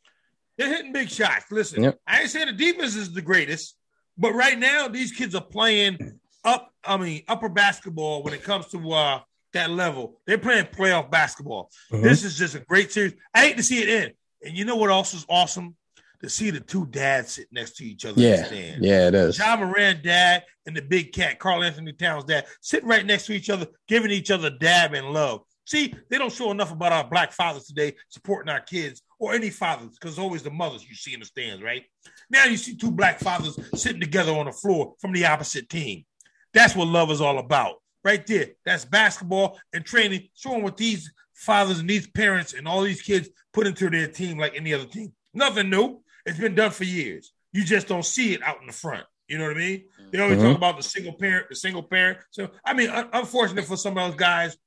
They're 0.58 0.70
hitting 0.70 0.92
big 0.94 1.10
shots. 1.10 1.46
Listen, 1.52 1.84
Yep. 1.84 2.00
I 2.06 2.22
ain't 2.22 2.30
saying 2.30 2.48
the 2.48 2.54
defense 2.54 2.96
is 2.96 3.12
the 3.14 3.22
greatest, 3.22 3.76
but 4.18 4.34
right 4.34 4.58
now 4.60 4.88
these 4.88 5.12
kids 5.12 5.34
are 5.36 5.42
playing 5.44 6.20
up. 6.44 6.72
I 6.84 6.98
mean, 6.98 7.24
upper 7.28 7.50
basketball 7.50 8.24
when 8.24 8.34
it 8.34 8.44
comes 8.44 8.68
to 8.68 8.92
uh, 8.92 9.22
that 9.54 9.72
level. 9.72 10.22
They're 10.28 10.38
playing 10.38 10.66
playoff 10.66 11.10
basketball. 11.10 11.72
Mhm. 11.92 12.04
This 12.04 12.24
is 12.24 12.38
just 12.38 12.54
a 12.56 12.60
great 12.60 12.92
series. 12.92 13.14
I 13.34 13.42
hate 13.48 13.58
to 13.58 13.64
see 13.64 13.82
it 13.82 13.90
end. 13.90 14.14
And 14.46 14.56
you 14.56 14.64
know 14.64 14.76
what 14.76 14.90
else 14.92 15.14
is 15.16 15.26
awesome? 15.28 15.76
To 16.22 16.30
see 16.30 16.50
the 16.50 16.60
two 16.60 16.86
dads 16.88 17.34
sit 17.34 17.48
next 17.50 17.78
to 17.78 17.86
each 17.86 18.06
other. 18.06 18.20
Yeah. 18.20 18.44
stand. 18.44 18.84
Yeah, 18.84 19.08
it 19.08 19.16
is. 19.16 19.38
John 19.38 19.60
Moran 19.60 20.02
dad 20.04 20.44
and 20.66 20.76
the 20.76 20.82
big 20.82 21.14
cat, 21.14 21.40
Karl-Anthony 21.40 21.94
Towns 21.94 22.26
dad, 22.26 22.46
sitting 22.60 22.90
right 22.90 23.06
next 23.06 23.28
to 23.28 23.34
each 23.34 23.50
other, 23.50 23.68
giving 23.88 24.12
each 24.12 24.30
other 24.30 24.50
dab 24.50 24.94
and 24.94 25.12
love. 25.12 25.42
See, 25.66 25.94
they 26.10 26.18
don't 26.18 26.34
show 26.34 26.52
enough 26.52 26.74
about 26.74 26.92
our 26.92 27.04
black 27.04 27.32
fathers 27.32 27.66
today 27.66 27.96
supporting 28.10 28.52
our 28.52 28.60
kids 28.60 29.02
or 29.20 29.34
any 29.34 29.50
fathers 29.50 29.92
because 29.92 30.18
always 30.18 30.42
the 30.42 30.50
mothers 30.50 30.84
you 30.84 30.96
see 30.96 31.14
in 31.14 31.20
the 31.20 31.26
stands, 31.28 31.64
right? 31.64 31.84
Now 32.30 32.46
you 32.46 32.58
see 32.58 32.76
two 32.76 32.92
black 32.92 33.20
fathers 33.20 33.58
sitting 33.80 34.02
together 34.02 34.34
on 34.34 34.48
the 34.48 34.52
floor 34.52 34.96
from 35.00 35.14
the 35.14 35.26
opposite 35.26 35.70
team. 35.70 36.06
That's 36.54 36.76
what 36.76 36.88
love 36.88 37.12
is 37.12 37.22
all 37.22 37.38
about, 37.38 37.76
right 38.04 38.26
there. 38.26 38.48
That's 38.66 38.84
basketball 38.84 39.60
and 39.72 39.86
training, 39.86 40.30
showing 40.34 40.64
what 40.64 40.76
these 40.76 41.12
fathers 41.34 41.80
and 41.80 41.90
these 41.90 42.08
parents 42.08 42.54
and 42.54 42.68
all 42.68 42.82
these 42.82 43.04
kids 43.04 43.30
put 43.54 43.68
into 43.68 43.90
their 43.90 44.08
team 44.08 44.38
like 44.38 44.56
any 44.56 44.74
other 44.74 44.86
team. 44.86 45.14
Nothing 45.34 45.70
new. 45.70 46.02
It's 46.30 46.40
been 46.40 46.56
done 46.56 46.72
for 46.72 46.84
years. 46.84 47.34
You 47.52 47.64
just 47.64 47.88
don't 47.88 48.06
see 48.06 48.34
it 48.34 48.44
out 48.44 48.62
in 48.62 48.68
the 48.68 48.74
front. 48.74 49.06
You 49.28 49.38
know 49.38 49.48
what 49.48 49.58
I 49.58 49.60
mean? 49.60 49.84
They 50.12 50.20
always 50.20 50.40
Mhm. 50.40 50.44
talk 50.44 50.58
about 50.58 50.78
the 50.78 50.84
single 50.84 51.14
parent, 51.14 51.50
the 51.50 51.56
single 51.56 51.84
parent. 51.84 52.20
So 52.32 52.52
I 52.64 52.74
mean, 52.74 52.90
un- 52.90 53.10
unfortunate 53.14 53.66
for 53.66 53.78
some 53.78 53.98
of 53.98 54.08
those 54.12 54.20
guys 54.20 54.58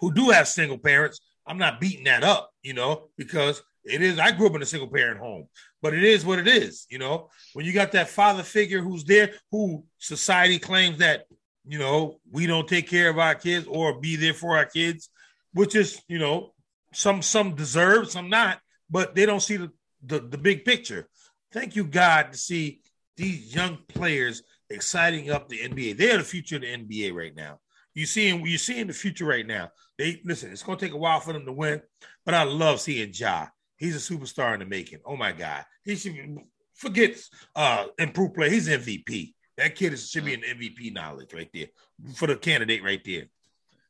who 0.00 0.12
do 0.12 0.30
have 0.30 0.48
single 0.48 0.78
parents. 0.78 1.20
I'm 1.46 1.58
not 1.58 1.80
beating 1.80 2.04
that 2.04 2.24
up, 2.24 2.50
you 2.62 2.72
know, 2.72 3.10
because 3.16 3.62
it 3.84 4.00
is. 4.00 4.18
I 4.18 4.30
grew 4.32 4.46
up 4.48 4.54
in 4.54 4.62
a 4.62 4.66
single 4.66 4.88
parent 4.88 5.18
home, 5.20 5.48
but 5.82 5.92
it 5.92 6.02
is 6.02 6.24
what 6.24 6.38
it 6.38 6.48
is, 6.48 6.86
you 6.88 6.98
know. 6.98 7.28
When 7.52 7.66
you 7.66 7.72
got 7.72 7.92
that 7.92 8.08
father 8.08 8.42
figure 8.42 8.80
who's 8.80 9.04
there, 9.04 9.34
who 9.50 9.84
society 9.98 10.58
claims 10.58 10.98
that 10.98 11.26
you 11.66 11.78
know 11.78 12.20
we 12.30 12.46
don't 12.46 12.68
take 12.68 12.88
care 12.88 13.08
of 13.10 13.18
our 13.18 13.34
kids 13.34 13.66
or 13.68 14.00
be 14.00 14.16
there 14.16 14.34
for 14.34 14.56
our 14.56 14.66
kids, 14.66 15.10
which 15.52 15.74
is 15.74 16.00
you 16.08 16.18
know 16.18 16.54
some 16.92 17.20
some 17.22 17.54
deserve, 17.56 18.10
some 18.10 18.30
not, 18.30 18.60
but 18.88 19.14
they 19.14 19.26
don't 19.26 19.40
see 19.42 19.56
the 19.58 19.70
the, 20.04 20.20
the 20.20 20.38
big 20.38 20.64
picture. 20.64 21.08
Thank 21.52 21.76
you, 21.76 21.84
God, 21.84 22.32
to 22.32 22.38
see 22.38 22.80
these 23.16 23.54
young 23.54 23.78
players 23.88 24.42
exciting 24.70 25.30
up 25.30 25.48
the 25.48 25.58
NBA. 25.60 25.96
They're 25.96 26.18
the 26.18 26.24
future 26.24 26.56
of 26.56 26.62
the 26.62 26.76
NBA 26.76 27.14
right 27.14 27.34
now. 27.34 27.60
You 27.94 28.06
seeing 28.06 28.44
you 28.44 28.58
seeing 28.58 28.88
the 28.88 28.92
future 28.92 29.24
right 29.24 29.46
now. 29.46 29.70
They 29.98 30.20
listen. 30.24 30.50
It's 30.50 30.64
going 30.64 30.78
to 30.78 30.84
take 30.84 30.94
a 30.94 30.98
while 30.98 31.20
for 31.20 31.32
them 31.32 31.46
to 31.46 31.52
win, 31.52 31.80
but 32.24 32.34
I 32.34 32.42
love 32.42 32.80
seeing 32.80 33.12
Ja. 33.14 33.46
He's 33.76 33.94
a 33.94 34.14
superstar 34.14 34.54
in 34.54 34.60
the 34.60 34.66
making. 34.66 34.98
Oh 35.04 35.16
my 35.16 35.30
God, 35.32 35.64
he 35.84 35.94
should 35.94 36.14
be, 36.14 36.36
forget 36.74 37.16
uh 37.54 37.86
improved 37.98 38.34
play. 38.34 38.50
He's 38.50 38.68
MVP. 38.68 39.34
That 39.56 39.76
kid 39.76 39.92
is, 39.92 40.10
should 40.10 40.24
be 40.24 40.34
an 40.34 40.42
MVP 40.42 40.92
knowledge 40.92 41.32
right 41.32 41.48
there 41.54 41.68
for 42.16 42.26
the 42.26 42.34
candidate 42.34 42.82
right 42.82 43.02
there. 43.04 43.26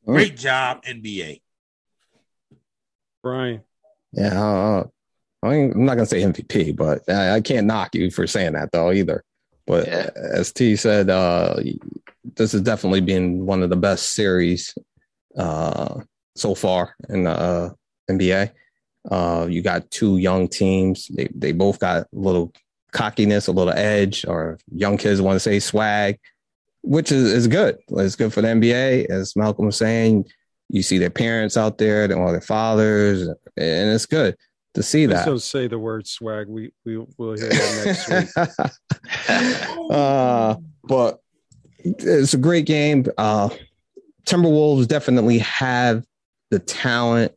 Great 0.04 0.36
job, 0.36 0.84
NBA. 0.84 1.40
Brian. 3.22 3.62
Yeah, 4.12 4.44
uh, 4.44 4.84
I 5.44 5.54
I'm 5.54 5.84
not 5.84 5.94
gonna 5.94 6.06
say 6.06 6.22
MVP, 6.22 6.76
but 6.76 7.08
I, 7.08 7.36
I 7.36 7.40
can't 7.40 7.66
knock 7.66 7.94
you 7.94 8.10
for 8.10 8.26
saying 8.26 8.52
that 8.54 8.72
though 8.72 8.92
either. 8.92 9.22
But 9.66 9.86
Yeah. 9.86 10.10
as 10.16 10.52
T 10.52 10.76
said, 10.76 11.10
uh, 11.10 11.56
this 12.36 12.52
has 12.52 12.62
definitely 12.62 13.00
been 13.00 13.46
one 13.46 13.62
of 13.62 13.70
the 13.70 13.76
best 13.76 14.10
series 14.10 14.74
uh, 15.36 16.00
so 16.36 16.54
far 16.54 16.94
in 17.08 17.24
the 17.24 17.30
uh, 17.30 17.70
NBA. 18.10 18.50
Uh, 19.10 19.46
you 19.48 19.62
got 19.62 19.90
two 19.90 20.16
young 20.18 20.48
teams. 20.48 21.08
They 21.08 21.28
they 21.34 21.52
both 21.52 21.78
got 21.78 22.02
a 22.02 22.06
little 22.12 22.52
cockiness, 22.92 23.46
a 23.48 23.52
little 23.52 23.74
edge, 23.74 24.24
or 24.26 24.58
young 24.72 24.96
kids 24.96 25.20
want 25.20 25.36
to 25.36 25.40
say 25.40 25.58
swag, 25.58 26.18
which 26.82 27.12
is, 27.12 27.24
is 27.24 27.48
good. 27.48 27.76
It's 27.88 28.16
good 28.16 28.32
for 28.32 28.40
the 28.40 28.48
NBA. 28.48 29.10
As 29.10 29.36
Malcolm 29.36 29.66
was 29.66 29.76
saying, 29.76 30.24
you 30.70 30.82
see 30.82 30.98
their 30.98 31.10
parents 31.10 31.56
out 31.56 31.76
there, 31.76 32.04
or 32.16 32.32
their 32.32 32.40
fathers, 32.40 33.26
and 33.28 33.90
it's 33.90 34.06
good 34.06 34.36
to 34.74 34.82
see 34.82 35.06
Please 35.06 35.14
that. 35.14 35.26
don't 35.26 35.40
say 35.42 35.66
the 35.68 35.78
word 35.78 36.06
swag. 36.06 36.48
We 36.48 36.72
we 36.84 36.98
will 37.18 37.34
hear 37.36 37.48
that 37.48 37.84
next 38.38 38.68
week. 39.28 39.90
uh, 39.90 40.56
but 40.84 41.20
it's 41.78 42.34
a 42.34 42.38
great 42.38 42.66
game. 42.66 43.06
Uh, 43.18 43.50
Timberwolves 44.26 44.88
definitely 44.88 45.38
have 45.38 46.04
the 46.50 46.58
talent 46.58 47.32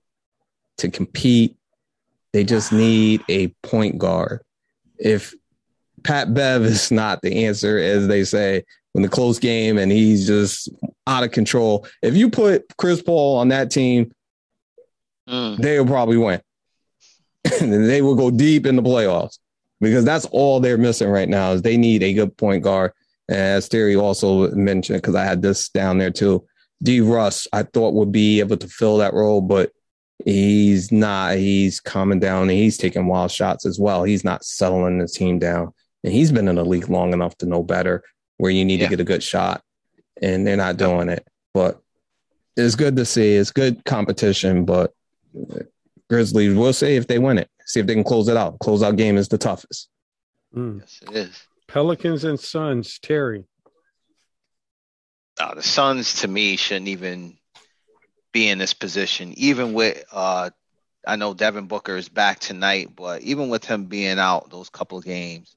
to 0.78 0.90
compete. 0.90 1.56
They 2.34 2.44
just 2.44 2.72
need 2.72 3.24
a 3.30 3.48
point 3.64 3.98
guard. 3.98 4.42
If 5.00 5.34
Pat 6.04 6.34
Bev 6.34 6.64
is 6.64 6.92
not 6.92 7.22
the 7.22 7.46
answer, 7.46 7.78
as 7.78 8.08
they 8.08 8.24
say, 8.24 8.64
in 8.96 9.02
the 9.02 9.10
close 9.10 9.38
game 9.40 9.78
and 9.78 9.92
he's 9.92 10.26
just 10.26 10.70
out 11.06 11.24
of 11.24 11.32
control. 11.32 11.86
If 12.02 12.16
you 12.16 12.30
put 12.30 12.66
Chris 12.78 13.02
Paul 13.02 13.38
on 13.38 13.50
that 13.50 13.70
team, 13.72 14.12
Mm. 15.30 15.58
they 15.58 15.78
will 15.78 15.86
probably 15.86 16.16
win. 16.16 16.40
and 17.62 17.90
they 17.90 18.02
will 18.02 18.16
go 18.16 18.32
deep 18.32 18.66
in 18.66 18.76
the 18.76 18.82
playoffs 18.82 19.38
because 19.82 20.06
that's 20.06 20.26
all 20.26 20.60
they're 20.60 20.78
missing 20.78 21.10
right 21.10 21.30
now 21.30 21.52
is 21.52 21.62
they 21.62 21.78
need 21.78 22.04
a 22.04 22.14
good 22.14 22.36
point 22.38 22.64
guard. 22.64 22.92
And 23.30 23.38
as 23.38 23.68
Terry 23.70 23.96
also 23.96 24.50
mentioned, 24.52 25.02
because 25.02 25.16
I 25.16 25.24
had 25.24 25.42
this 25.42 25.70
down 25.70 25.98
there 25.98 26.12
too, 26.12 26.46
D 26.82 27.02
Russ, 27.02 27.48
I 27.54 27.64
thought 27.64 27.94
would 27.94 28.12
be 28.12 28.40
able 28.40 28.58
to 28.58 28.68
fill 28.68 28.98
that 28.98 29.14
role, 29.14 29.42
but 29.42 29.72
he's 30.26 30.92
not. 30.92 31.36
He's 31.38 31.80
calming 31.80 32.20
down 32.20 32.44
and 32.44 32.52
he's 32.52 32.78
taking 32.78 33.08
wild 33.08 33.32
shots 33.32 33.66
as 33.66 33.80
well. 33.80 34.04
He's 34.04 34.24
not 34.24 34.46
settling 34.46 35.00
the 35.00 35.08
team 35.08 35.40
down. 35.40 35.74
And 36.04 36.14
he's 36.14 36.32
been 36.32 36.48
in 36.48 36.56
the 36.56 36.66
league 36.66 36.90
long 36.90 37.14
enough 37.14 37.38
to 37.40 37.46
know 37.46 37.64
better 37.64 38.04
where 38.38 38.52
you 38.52 38.64
need 38.64 38.80
Yeah. 38.80 38.88
to 38.88 38.90
get 38.92 39.00
a 39.02 39.04
good 39.04 39.24
shot. 39.24 39.62
And 40.22 40.46
they're 40.48 40.56
not 40.58 40.78
doing 40.78 41.10
it. 41.10 41.28
But 41.54 41.82
it's 42.56 42.76
good 42.76 42.96
to 42.96 43.06
see. 43.06 43.36
It's 43.36 43.52
good 43.52 43.84
competition, 43.86 44.64
but 44.66 44.94
Grizzlies, 46.10 46.56
we'll 46.56 46.74
see 46.74 46.96
if 46.96 47.08
they 47.08 47.20
win 47.20 47.38
it. 47.38 47.50
See 47.66 47.80
if 47.80 47.86
they 47.86 47.94
can 47.94 48.04
close 48.04 48.28
it 48.28 48.38
out. 48.38 48.60
Close 48.60 48.82
out 48.82 48.96
game 48.96 49.18
is 49.18 49.28
the 49.28 49.38
toughest. 49.38 49.90
Mm. 50.56 50.80
Yes, 50.80 51.00
it 51.02 51.16
is. 51.16 51.48
Pelicans 51.68 52.24
and 52.24 52.40
Suns. 52.40 53.00
Terry. 53.00 53.44
Uh, 55.40 55.56
the 55.56 55.62
Suns, 55.64 56.22
to 56.22 56.28
me, 56.28 56.56
shouldn't 56.56 56.88
even 56.88 57.38
be 58.32 58.48
in 58.48 58.58
this 58.58 58.74
position. 58.74 59.34
Even 59.38 59.74
with, 59.74 60.04
uh, 60.12 60.50
I 61.06 61.16
know 61.18 61.34
Devin 61.34 61.68
Booker 61.68 61.98
is 61.98 62.10
back 62.10 62.40
tonight, 62.40 62.96
but 62.96 63.22
even 63.22 63.50
with 63.50 63.66
him 63.66 63.86
being 63.86 64.18
out 64.18 64.50
those 64.50 64.70
couple 64.70 64.98
of 64.98 65.06
games, 65.06 65.56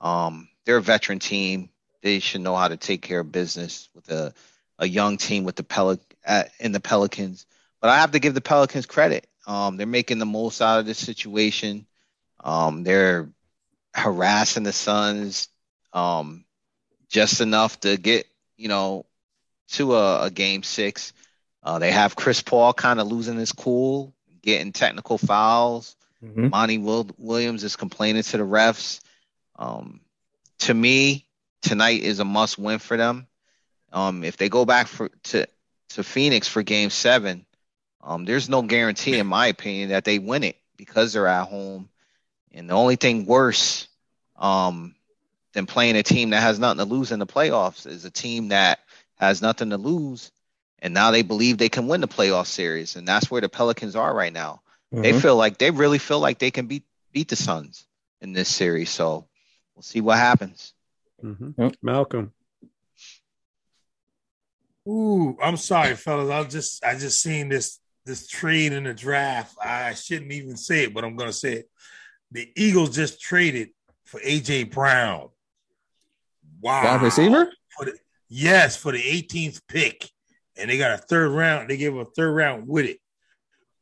um, 0.00 0.48
they're 0.64 0.78
a 0.78 0.82
veteran 0.82 1.18
team. 1.18 1.70
They 2.02 2.20
should 2.20 2.40
know 2.40 2.56
how 2.56 2.68
to 2.68 2.76
take 2.76 3.02
care 3.02 3.20
of 3.20 3.30
business 3.30 3.88
with 3.94 4.10
a, 4.10 4.32
a 4.78 4.86
young 4.86 5.16
team 5.16 5.44
with 5.44 5.56
the 5.56 5.62
Pel- 5.62 6.00
at, 6.24 6.50
in 6.58 6.72
the 6.72 6.80
Pelicans. 6.80 7.46
But 7.80 7.90
I 7.90 7.98
have 7.98 8.12
to 8.12 8.18
give 8.18 8.34
the 8.34 8.40
Pelicans 8.40 8.86
credit. 8.86 9.26
Um, 9.46 9.76
they're 9.76 9.86
making 9.86 10.18
the 10.18 10.26
most 10.26 10.60
out 10.62 10.80
of 10.80 10.86
this 10.86 10.98
situation. 10.98 11.86
Um, 12.42 12.84
they're 12.84 13.28
harassing 13.94 14.62
the 14.62 14.72
Suns 14.72 15.48
um, 15.92 16.44
just 17.08 17.40
enough 17.40 17.78
to 17.80 17.96
get, 17.96 18.26
you 18.56 18.68
know, 18.68 19.06
to 19.72 19.94
a, 19.96 20.24
a 20.24 20.30
game 20.30 20.62
six. 20.62 21.12
Uh, 21.62 21.78
they 21.78 21.92
have 21.92 22.16
Chris 22.16 22.42
Paul 22.42 22.72
kind 22.72 23.00
of 23.00 23.06
losing 23.06 23.36
his 23.36 23.52
cool, 23.52 24.14
getting 24.42 24.72
technical 24.72 25.18
fouls. 25.18 25.96
Mhm. 26.24 26.50
Monty 26.50 26.78
Will- 26.78 27.10
Williams 27.18 27.64
is 27.64 27.76
complaining 27.76 28.22
to 28.22 28.36
the 28.36 28.44
refs. 28.44 29.00
Um, 29.56 30.00
to 30.60 30.74
me, 30.74 31.26
tonight 31.62 32.02
is 32.02 32.20
a 32.20 32.24
must 32.24 32.58
win 32.58 32.78
for 32.78 32.96
them. 32.96 33.26
Um, 33.92 34.24
if 34.24 34.36
they 34.36 34.48
go 34.48 34.64
back 34.64 34.86
for 34.86 35.10
to 35.24 35.46
to 35.90 36.02
Phoenix 36.02 36.48
for 36.48 36.62
Game 36.62 36.88
Seven, 36.90 37.44
um, 38.02 38.24
there's 38.24 38.48
no 38.48 38.62
guarantee, 38.62 39.18
in 39.18 39.26
my 39.26 39.46
opinion, 39.46 39.90
that 39.90 40.04
they 40.04 40.18
win 40.18 40.42
it 40.44 40.56
because 40.76 41.12
they're 41.12 41.28
at 41.28 41.48
home. 41.48 41.88
And 42.52 42.68
the 42.68 42.74
only 42.74 42.96
thing 42.96 43.26
worse 43.26 43.88
um, 44.36 44.94
than 45.52 45.66
playing 45.66 45.96
a 45.96 46.02
team 46.02 46.30
that 46.30 46.42
has 46.42 46.58
nothing 46.58 46.78
to 46.78 46.84
lose 46.84 47.12
in 47.12 47.18
the 47.18 47.26
playoffs 47.26 47.86
is 47.86 48.04
a 48.04 48.10
team 48.10 48.48
that 48.48 48.80
has 49.16 49.40
nothing 49.40 49.70
to 49.70 49.78
lose, 49.78 50.32
and 50.80 50.92
now 50.92 51.12
they 51.12 51.22
believe 51.22 51.56
they 51.56 51.68
can 51.68 51.86
win 51.86 52.00
the 52.00 52.08
playoff 52.08 52.46
series, 52.46 52.96
and 52.96 53.06
that's 53.06 53.30
where 53.30 53.40
the 53.40 53.48
Pelicans 53.48 53.94
are 53.94 54.12
right 54.12 54.32
now. 54.32 54.62
They 54.90 55.12
Mhm. 55.12 55.22
feel 55.22 55.36
like 55.36 55.58
they 55.58 55.70
really 55.70 55.98
feel 55.98 56.18
like 56.18 56.38
they 56.38 56.50
can 56.50 56.66
beat 56.66 56.84
beat 57.12 57.28
the 57.28 57.36
Suns 57.36 57.86
in 58.20 58.32
this 58.32 58.48
series. 58.48 58.90
So 58.90 59.28
we'll 59.74 59.82
see 59.82 60.00
what 60.00 60.18
happens. 60.18 60.74
Mhm. 61.22 61.54
Yep. 61.56 61.76
Malcolm. 61.82 62.32
Ooh, 64.88 65.38
I'm 65.40 65.56
sorry, 65.56 65.94
fellas. 65.94 66.30
I 66.30 66.44
just 66.48 66.84
I 66.84 66.98
just 66.98 67.22
seen 67.22 67.48
this 67.48 67.78
this 68.04 68.26
trade 68.26 68.72
in 68.72 68.84
the 68.84 68.94
draft. 68.94 69.56
I 69.62 69.94
shouldn't 69.94 70.32
even 70.32 70.56
say 70.56 70.84
it, 70.84 70.94
but 70.94 71.04
I'm 71.04 71.16
gonna 71.16 71.32
say 71.32 71.54
it. 71.54 71.70
The 72.30 72.50
Eagles 72.56 72.94
just 72.94 73.20
traded 73.20 73.70
for 74.04 74.20
AJ 74.20 74.72
Brown. 74.72 75.28
Wow. 76.60 76.84
Wide 76.84 77.02
receiver? 77.02 77.52
For 77.76 77.86
the, 77.86 77.98
yes, 78.28 78.76
for 78.76 78.92
the 78.92 79.02
18th 79.02 79.60
pick. 79.68 80.08
And 80.56 80.70
they 80.70 80.78
got 80.78 80.92
a 80.92 80.98
third 80.98 81.30
round. 81.30 81.68
They 81.68 81.76
gave 81.76 81.96
a 81.96 82.04
third 82.04 82.32
round 82.32 82.68
with 82.68 82.86
it. 82.86 82.98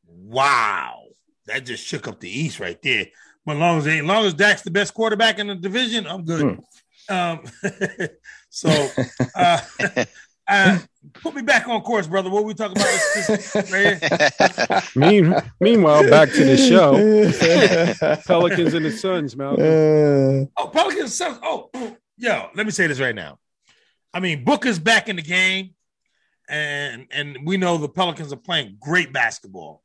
Wow. 0.07 1.03
That 1.47 1.67
just 1.67 1.85
shook 1.85 2.09
up 2.09 2.21
the 2.21 2.31
East 2.31 2.61
right 2.61 2.81
there. 2.83 3.07
But 3.45 3.57
as 3.57 3.59
long 3.59 3.79
as, 3.79 3.87
as 3.87 4.03
long 4.03 4.25
as 4.25 4.35
Dak's 4.35 4.63
the 4.63 4.71
best 4.71 4.95
quarterback 4.95 5.39
in 5.39 5.49
the 5.49 5.55
division, 5.55 6.07
I'm 6.07 6.25
good. 6.25 6.61
Um, 7.09 7.41
so 8.51 8.89
uh, 9.35 9.61
uh, 10.51 10.79
put 11.15 11.35
me 11.35 11.43
back 11.43 11.69
on 11.69 11.81
course, 11.83 12.07
brother. 12.07 12.29
What 12.31 12.45
we 12.45 12.55
talking 12.55 12.77
about? 12.77 13.01
This, 13.15 13.53
this, 13.53 13.73
right? 13.73 14.87
Mean, 14.97 15.35
meanwhile, 15.61 16.09
back 16.11 16.31
to 16.33 16.45
the 16.45 16.57
show. 16.57 18.17
Pelicans 18.27 18.75
and 18.75 18.85
the 18.85 18.91
Suns, 18.91 19.37
Malcolm. 19.37 19.63
Uh, 19.65 20.47
Oh, 20.63 20.69
Pelicans. 20.69 21.15
Suns. 21.15 21.39
Oh, 21.43 21.71
yo, 22.19 22.49
let 22.55 22.67
me 22.67 22.73
say 22.73 22.87
this 22.87 23.01
right 23.01 23.15
now. 23.15 23.39
I 24.13 24.21
mean, 24.21 24.45
Booker's 24.45 24.79
back 24.79 25.09
in 25.09 25.17
the 25.17 25.23
game, 25.23 25.71
and 26.49 27.07
and 27.13 27.39
we 27.45 27.57
know 27.57 27.77
the 27.79 27.89
Pelicans 27.89 28.33
are 28.33 28.37
playing 28.37 28.77
great 28.81 29.13
basketball. 29.13 29.83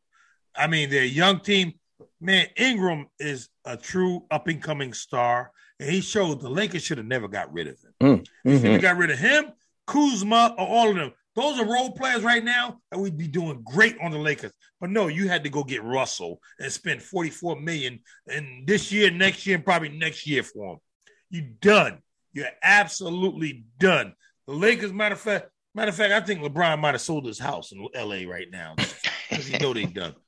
I 0.55 0.67
mean, 0.67 0.89
they're 0.89 1.03
a 1.03 1.05
young 1.05 1.39
team. 1.39 1.73
Man, 2.19 2.47
Ingram 2.57 3.07
is 3.19 3.49
a 3.65 3.77
true 3.77 4.25
up 4.31 4.47
and 4.47 4.61
coming 4.61 4.93
star, 4.93 5.51
and 5.79 5.89
he 5.89 6.01
showed 6.01 6.41
the 6.41 6.49
Lakers 6.49 6.83
should 6.83 6.97
have 6.97 7.05
never 7.07 7.27
got 7.27 7.53
rid 7.53 7.67
of 7.67 7.77
him. 7.79 7.93
mm, 8.01 8.27
They 8.43 8.57
should 8.57 8.65
mhm. 8.65 8.71
have 8.73 8.81
got 8.81 8.97
rid 8.97 9.11
of 9.11 9.19
him, 9.19 9.51
Kuzma, 9.87 10.55
or 10.57 10.67
all 10.67 10.89
of 10.89 10.95
them. 10.95 11.11
Those 11.35 11.59
are 11.59 11.65
role 11.65 11.91
players 11.91 12.23
right 12.23 12.43
now, 12.43 12.79
and 12.91 13.01
we'd 13.01 13.17
be 13.17 13.27
doing 13.27 13.61
great 13.65 13.97
on 14.01 14.11
the 14.11 14.17
Lakers. 14.17 14.53
But 14.79 14.89
no, 14.89 15.07
you 15.07 15.27
had 15.27 15.43
to 15.43 15.49
go 15.49 15.63
get 15.63 15.83
Russell 15.83 16.39
and 16.59 16.71
spend 16.71 17.01
44 17.01 17.59
million 17.59 17.99
and 18.27 18.65
this 18.65 18.91
year, 18.91 19.11
next 19.11 19.45
year, 19.45 19.57
and 19.57 19.65
probably 19.65 19.89
next 19.89 20.25
year 20.25 20.43
for 20.43 20.73
him. 20.73 20.79
You 21.29 21.41
done. 21.59 21.99
You're 22.31 22.47
absolutely 22.63 23.65
done. 23.79 24.13
The 24.47 24.53
Lakers, 24.53 24.93
matter 24.93 25.15
of 25.15 25.21
fact, 25.21 25.49
matter 25.73 25.89
of 25.89 25.95
fact, 25.95 26.13
I 26.13 26.21
think 26.21 26.41
LeBron 26.41 26.79
might 26.79 26.93
have 26.93 27.01
sold 27.01 27.25
his 27.25 27.39
house 27.39 27.73
in 27.73 27.85
LA 27.93 28.29
right 28.29 28.47
now 28.49 28.75
because 29.29 29.47
he 29.47 29.57
know 29.57 29.73
they 29.73 29.85
done. 29.85 30.15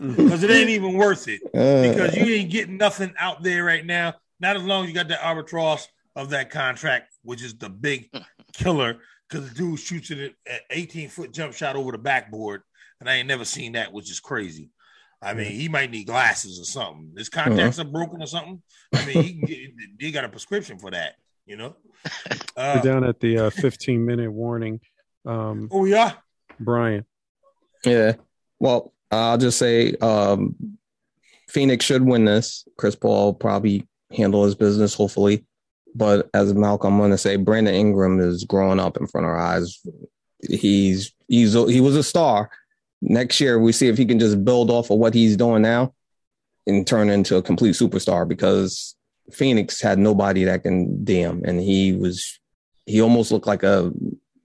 Because 0.00 0.44
it 0.44 0.50
ain't 0.52 0.70
even 0.70 0.94
worth 0.94 1.26
it. 1.26 1.40
Uh, 1.46 1.90
because 1.90 2.14
you 2.14 2.32
ain't 2.32 2.52
getting 2.52 2.76
nothing 2.76 3.12
out 3.18 3.42
there 3.42 3.64
right 3.64 3.84
now. 3.84 4.14
Not 4.38 4.54
as 4.54 4.62
long 4.62 4.84
as 4.84 4.90
you 4.90 4.94
got 4.94 5.08
that 5.08 5.18
arbitrage 5.18 5.84
of 6.14 6.30
that 6.30 6.50
contract, 6.50 7.12
which 7.24 7.42
is 7.42 7.54
the 7.58 7.68
big 7.68 8.08
killer. 8.58 8.96
Because 9.28 9.48
the 9.50 9.54
dude 9.54 9.78
shoots 9.78 10.10
it 10.10 10.34
at 10.46 10.60
18 10.70 11.10
foot 11.10 11.32
jump 11.34 11.52
shot 11.52 11.76
over 11.76 11.92
the 11.92 11.98
backboard, 11.98 12.62
and 12.98 13.10
I 13.10 13.16
ain't 13.16 13.28
never 13.28 13.44
seen 13.44 13.72
that, 13.72 13.92
which 13.92 14.10
is 14.10 14.20
crazy. 14.20 14.70
I 15.20 15.34
mean, 15.34 15.50
he 15.52 15.68
might 15.68 15.90
need 15.90 16.06
glasses 16.06 16.58
or 16.58 16.64
something. 16.64 17.12
His 17.16 17.28
contacts 17.28 17.78
Uh-huh. 17.78 17.88
are 17.88 17.92
broken 17.92 18.22
or 18.22 18.26
something. 18.26 18.62
I 18.94 19.04
mean, 19.04 19.22
he 19.22 19.32
get, 19.34 19.58
he 20.00 20.10
got 20.12 20.24
a 20.24 20.28
prescription 20.30 20.78
for 20.78 20.90
that. 20.92 21.16
You 21.44 21.56
know. 21.56 21.76
Uh, 22.56 22.74
We're 22.76 22.90
down 22.92 23.04
at 23.04 23.20
the 23.20 23.38
uh, 23.38 23.50
15 23.50 24.04
minute 24.06 24.30
warning. 24.32 24.80
Um, 25.26 25.68
oh 25.70 25.84
yeah. 25.84 26.12
Brian. 26.58 27.04
Yeah. 27.84 28.14
Well, 28.58 28.94
I'll 29.10 29.36
just 29.38 29.58
say 29.58 29.92
um, 30.00 30.78
Phoenix 31.48 31.84
should 31.84 32.02
win 32.02 32.24
this. 32.24 32.66
Chris 32.78 32.94
Paul 32.96 33.34
probably 33.34 33.86
handle 34.16 34.44
his 34.44 34.54
business, 34.54 34.94
hopefully. 34.94 35.44
But 35.98 36.30
as 36.32 36.54
Malcolm, 36.54 36.94
I'm 36.94 37.00
going 37.00 37.10
to 37.10 37.18
say 37.18 37.34
Brandon 37.34 37.74
Ingram 37.74 38.20
is 38.20 38.44
growing 38.44 38.78
up 38.78 38.96
in 38.96 39.08
front 39.08 39.26
of 39.26 39.30
our 39.30 39.38
eyes. 39.38 39.82
He's 40.48 41.12
he's 41.26 41.54
he 41.54 41.80
was 41.80 41.96
a 41.96 42.04
star. 42.04 42.50
Next 43.02 43.40
year, 43.40 43.58
we 43.58 43.72
see 43.72 43.88
if 43.88 43.98
he 43.98 44.06
can 44.06 44.20
just 44.20 44.44
build 44.44 44.70
off 44.70 44.90
of 44.90 44.98
what 44.98 45.12
he's 45.12 45.36
doing 45.36 45.62
now 45.62 45.94
and 46.68 46.86
turn 46.86 47.10
into 47.10 47.36
a 47.36 47.42
complete 47.42 47.74
superstar. 47.74 48.28
Because 48.28 48.94
Phoenix 49.32 49.80
had 49.80 49.98
nobody 49.98 50.44
that 50.44 50.62
can 50.62 51.02
D 51.04 51.14
him, 51.14 51.42
and 51.44 51.60
he 51.60 51.92
was 51.92 52.38
he 52.86 53.02
almost 53.02 53.32
looked 53.32 53.48
like 53.48 53.64
a 53.64 53.92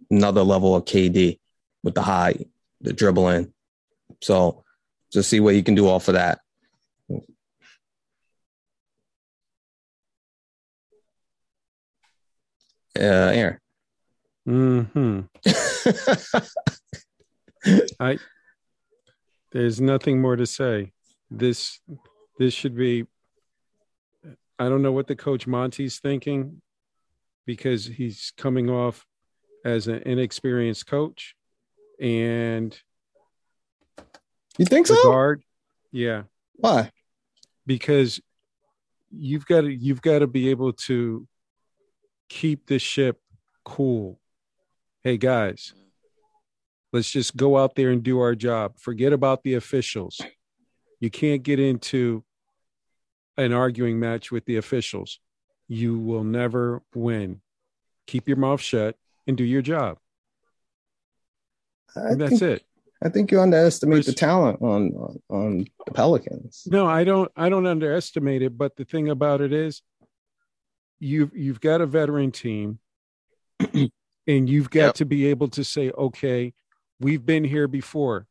another 0.10 0.42
level 0.42 0.76
of 0.76 0.86
KD 0.86 1.40
with 1.84 1.94
the 1.94 2.02
height, 2.02 2.48
the 2.82 2.94
dribbling. 2.94 3.54
So 4.22 4.64
just 5.12 5.30
see 5.30 5.40
what 5.40 5.54
you 5.54 5.62
can 5.62 5.76
do 5.76 5.88
off 5.88 6.08
of 6.08 6.16
that. 6.16 6.40
Uh, 13.00 13.58
Aaron. 14.46 14.46
Hmm. 14.46 15.22
I. 18.00 18.18
There's 19.52 19.80
nothing 19.80 20.22
more 20.22 20.36
to 20.36 20.46
say. 20.46 20.92
This. 21.32 21.80
This 22.40 22.54
should 22.54 22.76
be. 22.76 23.06
I 24.60 24.70
don't 24.70 24.82
know 24.82 24.92
what 24.92 25.08
the 25.08 25.16
coach 25.16 25.48
Monty's 25.48 26.00
thinking, 26.00 26.62
because 27.46 27.86
he's 27.86 28.34
coming 28.38 28.70
off 28.70 29.06
as 29.66 29.88
an 29.88 30.02
inexperienced 30.06 30.88
coach, 30.88 31.36
and 32.00 32.78
you 34.58 34.66
think 34.66 34.88
so? 34.88 35.02
guard. 35.04 35.42
Yeah, 35.92 36.24
Why? 36.56 36.92
because 37.66 38.20
you've 39.12 39.46
got 39.46 39.62
to 39.62 39.74
you've 39.74 40.02
got 40.02 40.20
to 40.20 40.28
be 40.28 40.50
able 40.50 40.74
to 40.74 41.28
keep 42.30 42.68
the 42.68 42.80
ship 42.80 43.22
cool. 43.64 44.20
Hey 45.04 45.18
guys, 45.18 45.74
let's 46.92 47.12
just 47.12 47.36
go 47.36 47.58
out 47.58 47.76
there 47.76 47.92
and 47.92 48.04
do 48.04 48.20
our 48.20 48.36
job. 48.36 48.80
Forget 48.80 49.14
about 49.14 49.44
the 49.44 49.56
officials. 49.56 50.22
You 51.00 51.10
can't 51.10 51.44
get 51.44 51.60
into 51.60 52.24
an 53.38 53.52
arguing 53.52 54.00
match 54.00 54.32
with 54.32 54.46
the 54.46 54.58
officials. 54.58 55.20
You 55.68 55.98
will 55.98 56.24
never 56.24 56.82
win. 56.96 57.42
Keep 58.08 58.28
your 58.28 58.38
mouth 58.38 58.62
shut 58.62 58.96
and 59.28 59.36
do 59.36 59.44
your 59.44 59.62
job. 59.62 59.98
I 61.96 62.12
And 62.12 62.22
that's 62.22 62.40
think, 62.40 62.42
it. 62.42 62.64
I 63.04 63.10
think 63.10 63.32
you 63.32 63.42
underestimate 63.42 64.06
the 64.06 64.14
talent 64.14 64.62
on, 64.62 64.94
on 64.94 65.22
on 65.30 65.66
the 65.86 65.92
Pelicans. 65.94 66.64
No, 66.68 66.88
I 66.88 67.04
don't 67.04 67.32
I 67.36 67.50
don't 67.50 67.68
underestimate 67.68 68.42
it, 68.42 68.58
but 68.58 68.76
the 68.76 68.86
thing 68.86 69.10
about 69.10 69.42
it 69.42 69.52
is 69.52 69.82
you've 71.04 71.36
you've 71.36 71.60
got 71.62 71.82
a 71.82 71.86
veteran 71.86 72.32
team 72.32 72.80
and 73.74 74.50
you've 74.50 74.70
got 74.70 74.80
Yep. 74.86 74.94
to 74.96 75.06
be 75.06 75.28
able 75.28 75.48
to 75.50 75.64
say, 75.64 75.92
okay, 75.92 76.54
we've 77.00 77.26
been 77.26 77.44
here 77.44 77.68
before. 77.68 78.28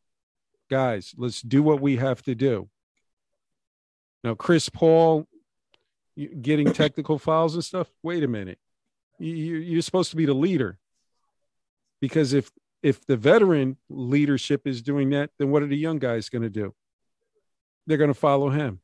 Guys, 0.70 1.14
let's 1.18 1.42
do 1.42 1.62
what 1.62 1.80
we 1.80 1.96
have 1.96 2.22
to 2.22 2.34
do. 2.34 2.68
Now, 4.24 4.34
Chris 4.34 4.68
Paul 4.68 5.26
getting 6.40 6.72
technical 6.82 7.18
fouls 7.18 7.54
and 7.54 7.64
stuff. 7.64 7.88
Wait 8.02 8.22
a 8.24 8.28
minute. 8.28 8.58
You, 9.18 9.34
you- 9.34 9.56
you're 9.58 9.82
supposed 9.82 10.10
to 10.10 10.16
be 10.16 10.26
the 10.26 10.34
leader. 10.34 10.78
Because 12.00 12.32
if 12.32 12.50
if 12.82 13.04
the 13.06 13.16
veteran 13.16 13.76
leadership 13.88 14.66
is 14.66 14.82
doing 14.82 15.10
that, 15.10 15.30
then 15.38 15.50
what 15.52 15.62
are 15.62 15.68
the 15.68 15.76
young 15.76 16.00
guys 16.00 16.28
going 16.28 16.42
to 16.42 16.50
do? 16.50 16.74
They're 17.86 17.96
going 17.98 18.08
to 18.12 18.14
follow 18.14 18.48
him. 18.50 18.80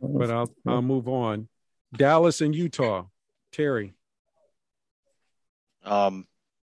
But 0.00 0.30
I'll 0.30 0.50
I'll 0.66 0.82
move 0.82 1.08
on. 1.08 1.48
Dallas 1.96 2.40
and 2.40 2.54
Utah. 2.54 3.04
Terry. 3.52 3.94
Um, 5.84 6.26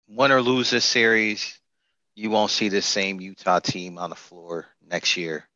win 0.07 0.32
or 0.32 0.41
lose 0.41 0.69
this 0.69 0.86
series, 0.86 1.59
you 2.15 2.30
won't 2.30 2.51
see 2.51 2.69
the 2.69 2.82
same 2.82 3.19
Utah 3.19 3.59
team 3.59 3.97
on 3.97 4.09
the 4.09 4.15
floor 4.15 4.67
next 4.88 5.17
year. 5.17 5.47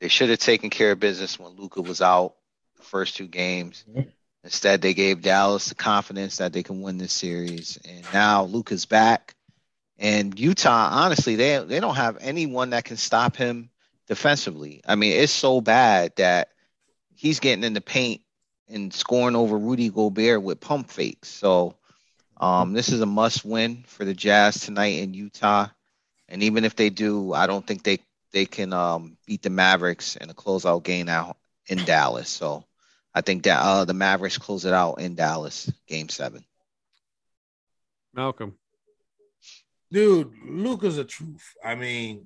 They 0.00 0.08
should 0.08 0.30
have 0.30 0.38
taken 0.38 0.70
care 0.70 0.92
of 0.92 1.00
business 1.00 1.38
when 1.38 1.52
Luka 1.52 1.80
was 1.80 2.00
out 2.00 2.34
the 2.76 2.82
first 2.82 3.16
two 3.16 3.28
games. 3.28 3.84
Mhm. 3.88 4.10
Instead, 4.42 4.82
they 4.82 4.92
gave 4.92 5.22
Dallas 5.22 5.68
the 5.68 5.74
confidence 5.74 6.36
that 6.38 6.52
they 6.52 6.62
can 6.62 6.82
win 6.82 6.98
this 6.98 7.12
series. 7.12 7.78
And 7.84 8.04
now 8.12 8.44
Luka's 8.44 8.84
back. 8.84 9.34
And 9.96 10.38
Utah, 10.38 10.88
honestly, 10.90 11.36
they 11.36 11.58
they 11.64 11.80
don't 11.80 11.94
have 11.94 12.18
anyone 12.20 12.70
that 12.70 12.84
can 12.84 12.96
stop 12.96 13.36
him 13.36 13.70
defensively. 14.06 14.82
I 14.86 14.96
mean, 14.96 15.12
it's 15.12 15.32
so 15.32 15.60
bad 15.60 16.16
that 16.16 16.50
he's 17.14 17.40
getting 17.40 17.64
in 17.64 17.74
the 17.74 17.80
paint 17.80 18.20
and 18.68 18.92
scoring 18.92 19.36
over 19.36 19.58
Rudy 19.58 19.90
Gobert 19.90 20.42
with 20.42 20.60
pump 20.60 20.90
fakes. 20.90 21.28
So 21.28 21.76
um, 22.38 22.72
this 22.72 22.88
is 22.88 23.00
a 23.00 23.06
must 23.06 23.44
win 23.44 23.84
for 23.86 24.04
the 24.04 24.14
Jazz 24.14 24.60
tonight 24.60 24.98
in 24.98 25.14
Utah. 25.14 25.68
And 26.28 26.42
even 26.42 26.64
if 26.64 26.74
they 26.76 26.90
do, 26.90 27.32
I 27.32 27.46
don't 27.46 27.66
think 27.66 27.82
they 27.82 27.98
they 28.32 28.46
can 28.46 28.72
um, 28.72 29.16
beat 29.26 29.42
the 29.42 29.50
Mavericks 29.50 30.16
in 30.16 30.28
a 30.28 30.34
closeout 30.34 30.82
game 30.82 31.08
out 31.08 31.36
in 31.68 31.78
Dallas. 31.84 32.28
So 32.28 32.64
I 33.14 33.20
think 33.20 33.44
that 33.44 33.60
uh, 33.60 33.84
the 33.84 33.94
Mavericks 33.94 34.38
close 34.38 34.64
it 34.64 34.72
out 34.72 35.00
in 35.00 35.14
Dallas, 35.14 35.70
Game 35.86 36.08
Seven. 36.08 36.44
Malcolm. 38.12 38.54
Dude, 39.92 40.32
Luka's 40.44 40.98
a 40.98 41.04
truth. 41.04 41.54
I 41.64 41.76
mean, 41.76 42.24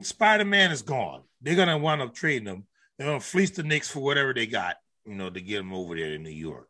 Spider 0.00 0.44
Man 0.44 0.70
is 0.70 0.82
gone. 0.82 1.22
They're 1.42 1.56
gonna 1.56 1.76
wind 1.76 2.00
up 2.00 2.14
trading 2.14 2.48
him. 2.48 2.64
They're 2.96 3.08
gonna 3.08 3.20
fleece 3.20 3.50
the 3.50 3.62
Knicks 3.62 3.90
for 3.90 4.00
whatever 4.00 4.32
they 4.32 4.46
got, 4.46 4.76
you 5.06 5.14
know, 5.14 5.30
to 5.30 5.40
get 5.40 5.60
him 5.60 5.72
over 5.72 5.94
there 5.94 6.10
to 6.10 6.18
New 6.18 6.30
York. 6.30 6.68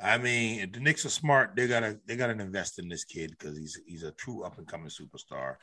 I 0.00 0.18
mean, 0.18 0.60
if 0.60 0.72
the 0.72 0.80
Knicks 0.80 1.04
are 1.04 1.10
smart, 1.10 1.54
they 1.54 1.66
gotta 1.66 1.98
they 2.06 2.16
gotta 2.16 2.32
invest 2.32 2.78
in 2.78 2.88
this 2.88 3.04
kid 3.04 3.30
because 3.30 3.56
he's 3.58 3.78
he's 3.86 4.02
a 4.02 4.12
true 4.12 4.42
up 4.42 4.58
and 4.58 4.66
coming 4.66 4.88
superstar, 4.88 5.56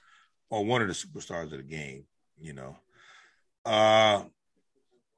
or 0.49 0.65
one 0.65 0.81
of 0.81 0.87
the 0.87 0.93
superstars 0.93 1.45
of 1.45 1.57
the 1.57 1.63
game. 1.63 2.05
You 2.39 2.53
know, 2.53 2.75
uh, 3.65 4.23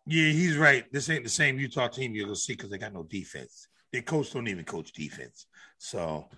yeah, 0.06 0.32
he's 0.32 0.58
right. 0.58 0.86
This 0.92 1.10
ain't 1.10 1.24
the 1.24 1.30
same 1.30 1.60
Utah 1.60 1.88
team 1.88 2.14
you're 2.14 2.26
gonna 2.26 2.36
see 2.36 2.54
because 2.54 2.70
they 2.70 2.78
got 2.78 2.94
no 2.94 3.04
defense. 3.04 3.68
Their 3.92 4.02
coach 4.02 4.32
don't 4.32 4.48
even 4.48 4.64
coach 4.66 4.94
defense, 4.94 5.48
so 5.78 6.30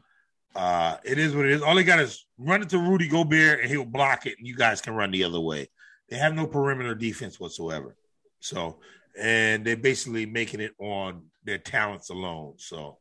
uh, 0.55 0.97
it 1.03 1.17
is 1.17 1.35
what 1.35 1.45
it 1.45 1.51
is. 1.51 1.61
All 1.61 1.75
they 1.75 1.83
got 1.83 1.99
is 1.99 2.25
run 2.37 2.61
it 2.61 2.69
to 2.69 2.79
Rudy 2.79 3.07
Gobert 3.07 3.59
and 3.61 3.69
he'll 3.69 3.85
block 3.85 4.25
it, 4.25 4.37
and 4.37 4.47
you 4.47 4.55
guys 4.55 4.81
can 4.81 4.93
run 4.93 5.11
the 5.11 5.23
other 5.23 5.39
way. 5.39 5.69
They 6.09 6.17
have 6.17 6.33
no 6.33 6.47
perimeter 6.47 6.95
defense 6.95 7.39
whatsoever. 7.39 7.95
So, 8.39 8.79
and 9.19 9.65
they're 9.65 9.77
basically 9.77 10.25
making 10.25 10.59
it 10.59 10.73
on 10.79 11.23
their 11.43 11.57
talents 11.57 12.09
alone. 12.09 12.55
So, 12.57 12.97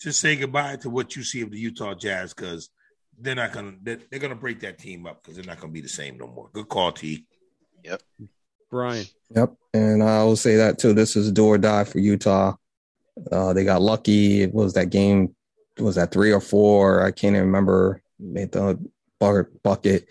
just 0.00 0.20
say 0.20 0.36
goodbye 0.36 0.76
to 0.76 0.90
what 0.90 1.16
you 1.16 1.22
see 1.22 1.40
of 1.42 1.50
the 1.50 1.58
Utah 1.58 1.94
Jazz 1.94 2.34
because 2.34 2.70
they're 3.18 3.34
not 3.34 3.52
gonna 3.52 3.74
they're, 3.82 3.98
they're 4.10 4.20
gonna 4.20 4.34
break 4.34 4.60
that 4.60 4.78
team 4.78 5.06
up 5.06 5.22
because 5.22 5.36
they're 5.36 5.44
not 5.44 5.60
gonna 5.60 5.72
be 5.72 5.80
the 5.80 5.88
same 5.88 6.18
no 6.18 6.26
more. 6.26 6.50
Good 6.52 6.68
call, 6.68 6.92
T. 6.92 7.26
Yep. 7.84 8.02
Brian. 8.70 9.06
Yep. 9.34 9.54
And 9.74 10.02
I 10.02 10.24
will 10.24 10.36
say 10.36 10.56
that 10.56 10.78
too. 10.78 10.92
This 10.92 11.16
is 11.16 11.32
do 11.32 11.46
or 11.46 11.58
die 11.58 11.84
for 11.84 11.98
Utah. 11.98 12.56
Uh, 13.30 13.52
they 13.52 13.64
got 13.64 13.82
lucky. 13.82 14.42
It 14.42 14.52
was 14.52 14.74
that 14.74 14.90
game, 14.90 15.34
was 15.78 15.94
that 15.94 16.12
three 16.12 16.32
or 16.32 16.40
four? 16.40 17.02
I 17.02 17.10
can't 17.10 17.34
even 17.34 17.46
remember. 17.46 18.02
Made 18.18 18.52
the 18.52 18.78
bucket, 19.18 20.08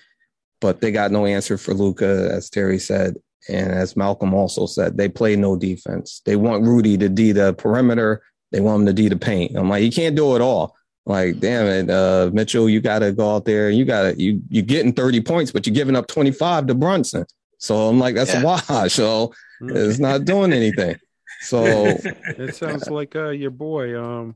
but 0.62 0.80
they 0.80 0.92
got 0.92 1.12
no 1.12 1.26
answer 1.26 1.58
for 1.58 1.74
Luka, 1.74 2.30
as 2.32 2.52
Terry 2.52 2.78
said. 2.78 3.16
And 3.50 3.72
as 3.72 3.96
Malcolm 3.96 4.34
also 4.34 4.66
said, 4.66 4.98
they 4.98 5.08
play 5.10 5.36
no 5.36 5.56
defense. 5.56 6.22
They 6.26 6.36
want 6.36 6.64
Rudy 6.64 6.98
to 6.98 7.10
D 7.10 7.32
the 7.32 7.54
perimeter. 7.54 8.24
They 8.52 8.60
want 8.60 8.82
him 8.82 8.86
to 8.88 8.94
D 8.94 9.08
the 9.10 9.18
paint. 9.18 9.56
I'm 9.56 9.70
like, 9.70 9.84
you 9.84 9.92
can't 9.92 10.16
do 10.16 10.36
it 10.36 10.42
all. 10.42 10.76
Like, 11.06 11.40
damn 11.40 11.68
it, 11.68 11.90
uh, 11.94 12.32
Mitchell, 12.34 12.68
you 12.68 12.82
got 12.82 13.00
to 13.00 13.12
go 13.12 13.36
out 13.36 13.46
there. 13.46 13.70
You 13.70 13.86
got 13.86 14.02
to 14.14 14.22
you 14.22 14.42
you're 14.50 14.64
getting 14.64 14.92
thirty 14.94 15.22
points, 15.22 15.52
but 15.52 15.68
you're 15.68 15.76
giving 15.76 15.96
up 15.96 16.08
twenty 16.08 16.32
five 16.32 16.66
to 16.68 16.74
Brunson. 16.74 17.26
So 17.60 17.88
I'm 17.90 18.00
like, 18.00 18.16
that's 18.16 18.34
Yeah. 18.34 18.42
a 18.42 18.46
wash. 18.70 18.94
So 18.94 19.34
it's 19.62 20.00
not 20.00 20.26
doing 20.26 20.52
anything. 20.52 20.96
So 21.42 21.64
It 21.66 22.56
sounds 22.56 22.90
like 22.90 23.16
uh, 23.16 23.30
your 23.30 23.52
boy 23.52 24.00
um 24.02 24.36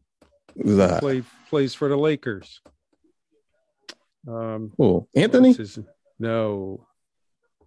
play, 1.00 1.24
plays 1.50 1.74
for 1.74 1.88
the 1.90 1.98
Lakers. 1.98 2.62
Um, 4.28 4.72
who? 4.78 5.08
Anthony? 5.16 5.54
his- 5.54 5.80
no. 6.20 6.86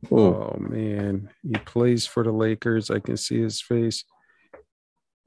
Who? 0.08 0.18
Oh 0.20 0.56
man, 0.58 1.30
he 1.42 1.54
plays 1.54 2.06
for 2.06 2.24
the 2.24 2.32
Lakers. 2.32 2.90
I 2.90 2.98
can 2.98 3.16
see 3.16 3.40
his 3.40 3.60
face. 3.60 4.04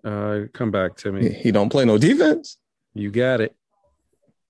Uh, 0.03 0.41
come 0.53 0.69
back 0.71 0.95
to 0.97 1.11
me. 1.11 1.30
he 1.30 1.51
don't 1.51 1.69
play 1.69 1.86
no 1.86 1.97
defense. 1.97 2.57
You 2.93 3.09
got 3.09 3.41
it. 3.41 3.55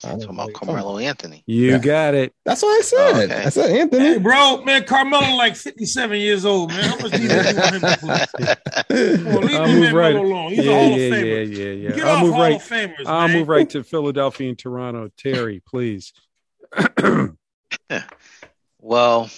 I'm 0.04 0.20
talking 0.20 0.34
about 0.34 0.52
Carmelo 0.52 0.98
Anthony. 0.98 1.42
You 1.46 1.70
Yeah. 1.72 1.78
got 1.78 2.12
it. 2.14 2.34
That's 2.44 2.60
what 2.62 2.68
I 2.78 2.80
said. 2.82 3.30
Okay. 3.30 3.44
I 3.44 3.48
said 3.48 3.70
Hey, 3.70 3.80
Anthony. 3.80 4.18
bro, 4.18 4.62
man, 4.62 4.84
Carmelo 4.84 5.34
like 5.36 5.56
57 5.56 6.18
years 6.20 6.44
old, 6.44 6.68
man. 6.70 6.82
How 6.84 6.98
much 6.98 7.12
do 7.12 7.22
you 7.22 7.28
want 7.30 7.46
him 7.46 7.80
to 7.80 7.96
play? 7.98 9.16
Come 9.16 9.26
on, 9.38 9.46
leave 9.46 9.56
I'll 9.56 9.68
move 9.68 9.92
right. 9.94 10.14
Melo 10.14 10.26
alone. 10.26 10.52
He's 10.52 10.64
yeah, 10.66 10.70
a 10.72 10.74
Hall 10.74 10.88
yeah, 10.90 10.94
of 10.96 11.00
yeah, 11.00 11.16
Famer. 11.16 11.56
yeah, 11.56 11.64
yeah. 11.88 11.90
Get 11.96 12.04
I'll 12.04 12.16
off 12.16 12.22
move 12.24 12.32
Hall 12.34 12.42
right. 12.42 12.56
of 12.56 12.62
Famers, 12.62 13.06
I'll 13.06 13.28
man. 13.28 13.38
move 13.38 13.48
right 13.48 13.70
to 13.70 13.82
Philadelphia 13.82 14.48
and 14.50 14.58
Toronto. 14.58 15.10
Terry, 15.16 15.62
please. 15.66 16.12
Well, 18.80 19.30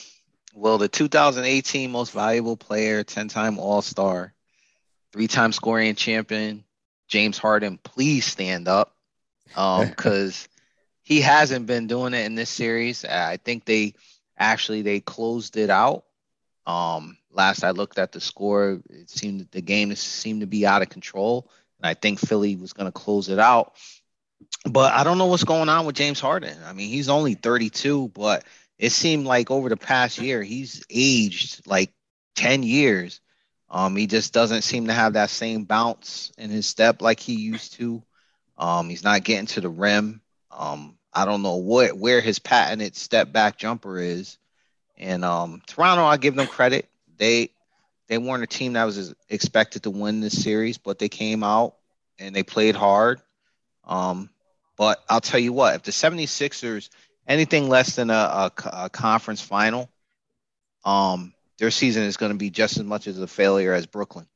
well, 0.58 0.78
the 0.78 0.88
2018 0.88 1.90
most 1.90 2.12
valuable 2.12 2.56
player, 2.56 3.04
10-time 3.04 3.58
All-Star, 3.58 4.34
three-time 5.12 5.52
scoring 5.52 5.94
champion, 5.94 6.64
James 7.06 7.38
Harden, 7.38 7.78
please 7.78 8.24
stand 8.24 8.68
up. 8.68 8.94
Um, 9.56 9.88
because 9.88 10.48
he 11.02 11.20
hasn't 11.20 11.66
been 11.66 11.86
doing 11.86 12.12
it 12.12 12.26
in 12.26 12.34
this 12.34 12.50
series. 12.50 13.04
I 13.04 13.38
think 13.38 13.64
they 13.64 13.94
actually 14.36 14.82
they 14.82 15.00
closed 15.00 15.56
it 15.56 15.70
out. 15.70 16.04
Um, 16.66 17.16
last 17.32 17.64
I 17.64 17.70
looked 17.70 17.98
at 17.98 18.12
the 18.12 18.20
score, 18.20 18.80
it 18.90 19.08
seemed 19.08 19.40
that 19.40 19.52
the 19.52 19.62
game 19.62 19.94
seemed 19.94 20.42
to 20.42 20.46
be 20.46 20.66
out 20.66 20.82
of 20.82 20.90
control, 20.90 21.50
and 21.80 21.88
I 21.88 21.94
think 21.94 22.18
Philly 22.18 22.56
was 22.56 22.74
going 22.74 22.88
to 22.88 22.92
close 22.92 23.30
it 23.30 23.38
out. 23.38 23.74
But 24.66 24.92
I 24.92 25.02
don't 25.02 25.16
know 25.18 25.26
what's 25.26 25.44
going 25.44 25.68
on 25.68 25.86
with 25.86 25.96
James 25.96 26.20
Harden. 26.20 26.58
I 26.66 26.74
mean, 26.74 26.90
he's 26.90 27.08
only 27.08 27.34
32, 27.34 28.08
but 28.08 28.44
it 28.78 28.90
seemed 28.90 29.26
like 29.26 29.50
over 29.50 29.68
the 29.68 29.76
past 29.76 30.18
year 30.18 30.42
he's 30.42 30.84
aged 30.90 31.66
like 31.66 31.92
10 32.36 32.62
years. 32.62 33.20
Um, 33.70 33.96
he 33.96 34.06
just 34.06 34.32
doesn't 34.32 34.62
seem 34.62 34.86
to 34.86 34.92
have 34.92 35.14
that 35.14 35.30
same 35.30 35.64
bounce 35.64 36.32
in 36.38 36.50
his 36.50 36.66
step 36.66 37.02
like 37.02 37.20
he 37.20 37.34
used 37.34 37.74
to. 37.74 38.02
Um, 38.56 38.88
he's 38.88 39.04
not 39.04 39.24
getting 39.24 39.46
to 39.46 39.60
the 39.60 39.68
rim. 39.68 40.22
Um, 40.50 40.96
I 41.12 41.24
don't 41.24 41.42
know 41.42 41.56
what 41.56 41.96
where 41.96 42.20
his 42.20 42.38
patented 42.38 42.96
step 42.96 43.32
back 43.32 43.58
jumper 43.58 43.98
is. 43.98 44.38
And 44.96 45.24
um, 45.24 45.62
Toronto, 45.66 46.04
I 46.04 46.16
give 46.16 46.34
them 46.34 46.46
credit. 46.46 46.88
They 47.18 47.50
they 48.08 48.18
weren't 48.18 48.42
a 48.42 48.46
team 48.46 48.72
that 48.72 48.84
was 48.84 49.14
expected 49.28 49.82
to 49.82 49.90
win 49.90 50.20
this 50.20 50.42
series, 50.42 50.78
but 50.78 50.98
they 50.98 51.08
came 51.08 51.44
out 51.44 51.74
and 52.18 52.34
they 52.34 52.42
played 52.42 52.74
hard. 52.74 53.20
Um, 53.84 54.30
but 54.76 55.02
I'll 55.08 55.20
tell 55.20 55.40
you 55.40 55.52
what, 55.52 55.74
if 55.74 55.82
the 55.82 55.90
76ers 55.90 56.88
anything 57.28 57.68
less 57.68 57.94
than 57.96 58.10
a, 58.10 58.14
a, 58.14 58.52
a 58.72 58.90
conference 58.90 59.40
final, 59.40 59.88
um, 60.84 61.32
their 61.58 61.70
season 61.70 62.04
is 62.04 62.16
going 62.16 62.32
to 62.32 62.38
be 62.38 62.50
just 62.50 62.78
as 62.78 62.84
much 62.84 63.06
as 63.06 63.18
a 63.20 63.26
failure 63.26 63.72
as 63.72 63.86
Brooklyn, 63.86 64.26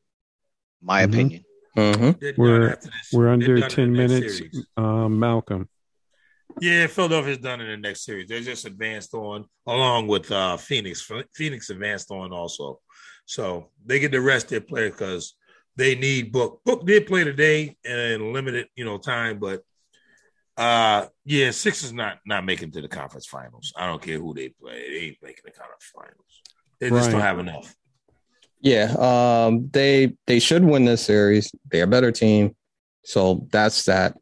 my 0.82 1.02
Mhm. 1.02 1.08
opinion. 1.08 1.44
hmm 1.74 2.10
They're 2.20 2.34
We're- 2.36 2.76
We're 3.12 3.28
under 3.28 3.66
10 3.68 3.92
minutes. 3.92 4.36
series. 4.36 4.66
Um, 4.76 5.18
Malcolm. 5.18 5.68
Yeah, 6.60 6.86
Philadelphia's 6.86 7.38
done 7.38 7.62
in 7.62 7.68
the 7.68 7.76
next 7.78 8.04
series. 8.04 8.28
They 8.28 8.42
just 8.42 8.66
advanced 8.66 9.14
on 9.14 9.46
along 9.66 10.08
with 10.08 10.30
uh, 10.30 10.58
Phoenix. 10.58 11.10
Phoenix 11.34 11.70
advanced 11.70 12.10
on 12.10 12.30
also, 12.30 12.78
so 13.24 13.70
they 13.86 13.98
get 13.98 14.12
to 14.12 14.20
rest 14.20 14.50
their 14.50 14.60
player 14.60 14.90
because 14.90 15.34
they 15.76 15.94
need 15.94 16.30
Book. 16.30 16.60
Book 16.66 16.84
did 16.84 17.06
play 17.06 17.24
today 17.24 17.78
in 17.84 18.34
limited, 18.34 18.68
you 18.76 18.84
know, 18.84 18.98
time, 18.98 19.38
but 19.38 19.62
uh, 20.56 21.06
yeah, 21.24 21.50
six 21.50 21.82
is 21.82 21.92
not 21.92 22.18
not 22.26 22.44
making 22.44 22.72
to 22.72 22.82
the 22.82 22.88
conference 22.88 23.26
finals. 23.26 23.72
I 23.76 23.86
don't 23.86 24.02
care 24.02 24.18
who 24.18 24.34
they 24.34 24.50
play; 24.50 24.90
they 24.90 25.06
ain't 25.06 25.16
making 25.22 25.44
the 25.44 25.50
conference 25.50 25.90
finals. 25.94 26.42
They 26.78 26.90
just 26.90 27.10
don't 27.10 27.20
have 27.20 27.38
enough. 27.38 27.74
Yeah, 28.60 28.94
um, 28.98 29.70
they 29.72 30.14
they 30.26 30.38
should 30.38 30.64
win 30.64 30.84
this 30.84 31.04
series. 31.04 31.52
They're 31.70 31.84
a 31.84 31.88
better 31.88 32.12
team, 32.12 32.54
so 33.04 33.46
that's 33.50 33.84
that. 33.84 34.16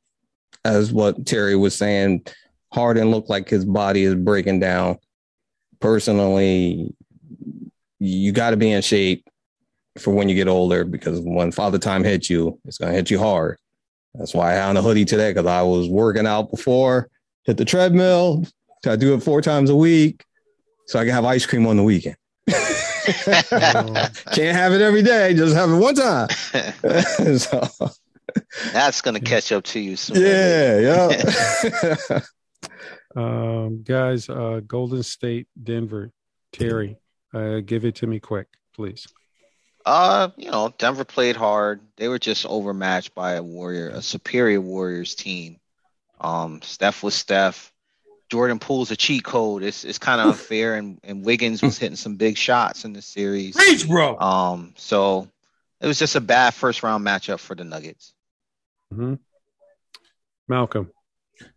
As 0.65 0.93
what 0.93 1.25
Terry 1.25 1.57
was 1.57 1.75
saying, 1.75 2.27
Harden 2.73 3.11
looked 3.11 3.31
like 3.31 3.49
his 3.49 3.65
body 3.65 4.03
is 4.03 4.15
breaking 4.15 4.61
down. 4.61 4.99
Personally, 5.81 6.95
you 7.99 8.33
got 8.33 8.51
to 8.51 8.57
be 8.57 8.71
in 8.71 8.83
shape 8.83 9.27
for 9.99 10.13
when 10.13 10.29
you 10.29 10.35
get 10.35 10.49
older 10.49 10.85
because 10.85 11.21
when 11.21 11.51
Father 11.51 11.79
Time 11.79 12.05
hits 12.05 12.31
you, 12.31 12.59
it's 12.65 12.79
gonna 12.79 12.93
hit 12.93 13.11
you 13.11 13.19
hard. 13.19 13.59
That's 14.15 14.35
why 14.35 14.53
I 14.53 14.55
had 14.55 14.71
on 14.71 14.77
a 14.77 14.83
hoodie 14.83 15.05
today 15.05 15.31
because 15.31 15.47
I 15.47 15.63
was 15.63 15.89
working 15.89 16.27
out 16.27 16.51
before, 16.51 17.09
hit 17.45 17.57
the 17.57 17.65
treadmill. 17.65 18.45
I 18.87 18.97
do 18.97 19.15
it 19.15 19.23
four 19.23 19.43
times 19.43 19.71
a 19.71 19.77
week, 19.77 20.25
so 20.87 20.99
I 20.99 21.05
can 21.05 21.13
have 21.13 21.25
ice 21.25 21.47
cream 21.47 21.67
on 21.67 21.77
the 21.77 21.83
weekend. 21.83 22.17
Can't 22.47 24.57
have 24.57 24.73
it 24.73 24.81
every 24.81 25.03
day. 25.03 25.35
Just 25.35 25.55
have 25.55 25.71
it 25.71 25.77
one 25.77 25.95
time. 25.95 26.29
so, 27.39 27.69
That's 28.73 29.01
going 29.01 29.15
to 29.15 29.21
catch 29.21 29.53
up 29.53 29.65
to 29.65 29.81
you 29.81 29.97
soon. 29.97 30.21
yeah, 30.21 30.79
yeah. 30.79 32.21
um, 33.17 33.83
guys, 33.83 34.29
uh, 34.29 34.61
Golden 34.67 35.03
State, 35.03 35.47
Denver, 35.63 36.11
Terry, 36.53 36.97
uh, 37.35 37.61
give 37.61 37.85
it 37.85 37.97
to 37.97 38.07
me 38.07 38.19
quick, 38.19 38.49
please. 38.75 39.07
Uh, 39.87 40.29
you 40.37 40.51
know, 40.51 40.73
Denver 40.79 41.05
played 41.05 41.37
hard. 41.37 41.81
They 41.97 42.09
were 42.09 42.19
just 42.19 42.45
overmatched 42.47 43.15
by 43.15 43.33
a 43.33 43.43
Warrior, 43.43 43.89
a 43.89 44.03
superior 44.03 44.61
Warriors 44.61 45.15
team. 45.15 45.59
Um, 46.21 46.61
Steph 46.63 47.03
was 47.03 47.15
Steph. 47.15 47.73
Jordan 48.31 48.59
Poole's 48.61 48.91
a 48.91 48.97
cheat 48.97 49.25
code. 49.25 49.63
It's 49.63 49.85
it's 49.85 49.99
kind 49.99 50.21
of 50.21 50.29
unfair, 50.33 50.77
and, 50.77 51.01
and 51.03 51.25
Wiggins 51.25 51.63
was 51.63 51.79
hitting 51.79 51.97
some 51.97 52.17
big 52.17 52.37
shots 52.37 52.85
in 52.85 52.93
the 52.93 53.03
series. 53.03 53.57
Preach, 53.57 53.89
bro. 53.89 54.19
Um, 54.19 54.75
so 54.77 55.29
it 55.81 55.87
was 55.87 55.99
just 55.99 56.15
a 56.15 56.21
bad 56.21 56.55
first 56.55 56.83
round 56.83 57.05
matchup 57.05 57.41
for 57.41 57.55
the 57.55 57.65
Nuggets. 57.65 58.13
hmm 58.93 59.15
Malcolm. 60.49 60.91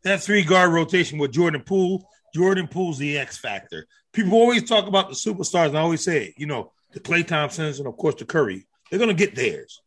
that 0.03 0.21
three 0.21 0.43
guard 0.43 0.71
rotation 0.71 1.17
with 1.17 1.31
Jordan 1.31 1.61
Poole. 1.61 2.07
Jordan 2.33 2.67
Poole's 2.67 2.97
the 2.97 3.17
X 3.17 3.37
factor. 3.37 3.85
People 4.11 4.33
always 4.33 4.67
talk 4.67 4.87
about 4.87 5.09
the 5.09 5.15
superstars, 5.15 5.67
and 5.69 5.77
I 5.77 5.81
always 5.81 6.03
say, 6.03 6.25
it, 6.25 6.33
you 6.37 6.45
know, 6.47 6.71
the 6.93 6.99
Klay 6.99 7.25
Thompsons 7.25 7.79
and 7.79 7.87
of 7.87 7.97
course 7.97 8.15
the 8.15 8.25
Curry. 8.25 8.67
They're 8.89 8.99
gonna 8.99 9.13
get 9.13 9.35
theirs. 9.35 9.81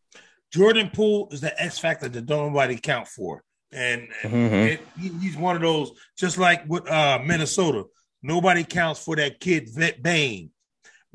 Jordan 0.53 0.91
Poole 0.93 1.29
is 1.33 1.41
the 1.41 1.61
X 1.63 1.79
factor 1.79 2.09
that 2.09 2.27
don't 2.27 2.49
nobody 2.53 2.77
count 2.79 3.09
for, 3.09 3.43
and 3.73 4.09
Mhm. 4.23 4.67
it, 4.73 4.81
he- 4.99 5.19
he's 5.21 5.37
one 5.37 5.57
of 5.57 5.63
those. 5.63 5.91
Just 6.17 6.39
like 6.39 6.65
with 6.69 6.89
uh, 6.89 7.19
Minnesota, 7.25 7.85
nobody 8.23 8.65
counts 8.65 9.03
for 9.03 9.17
that 9.17 9.41
kid 9.41 9.69
Vet 9.75 10.03
Bain. 10.03 10.51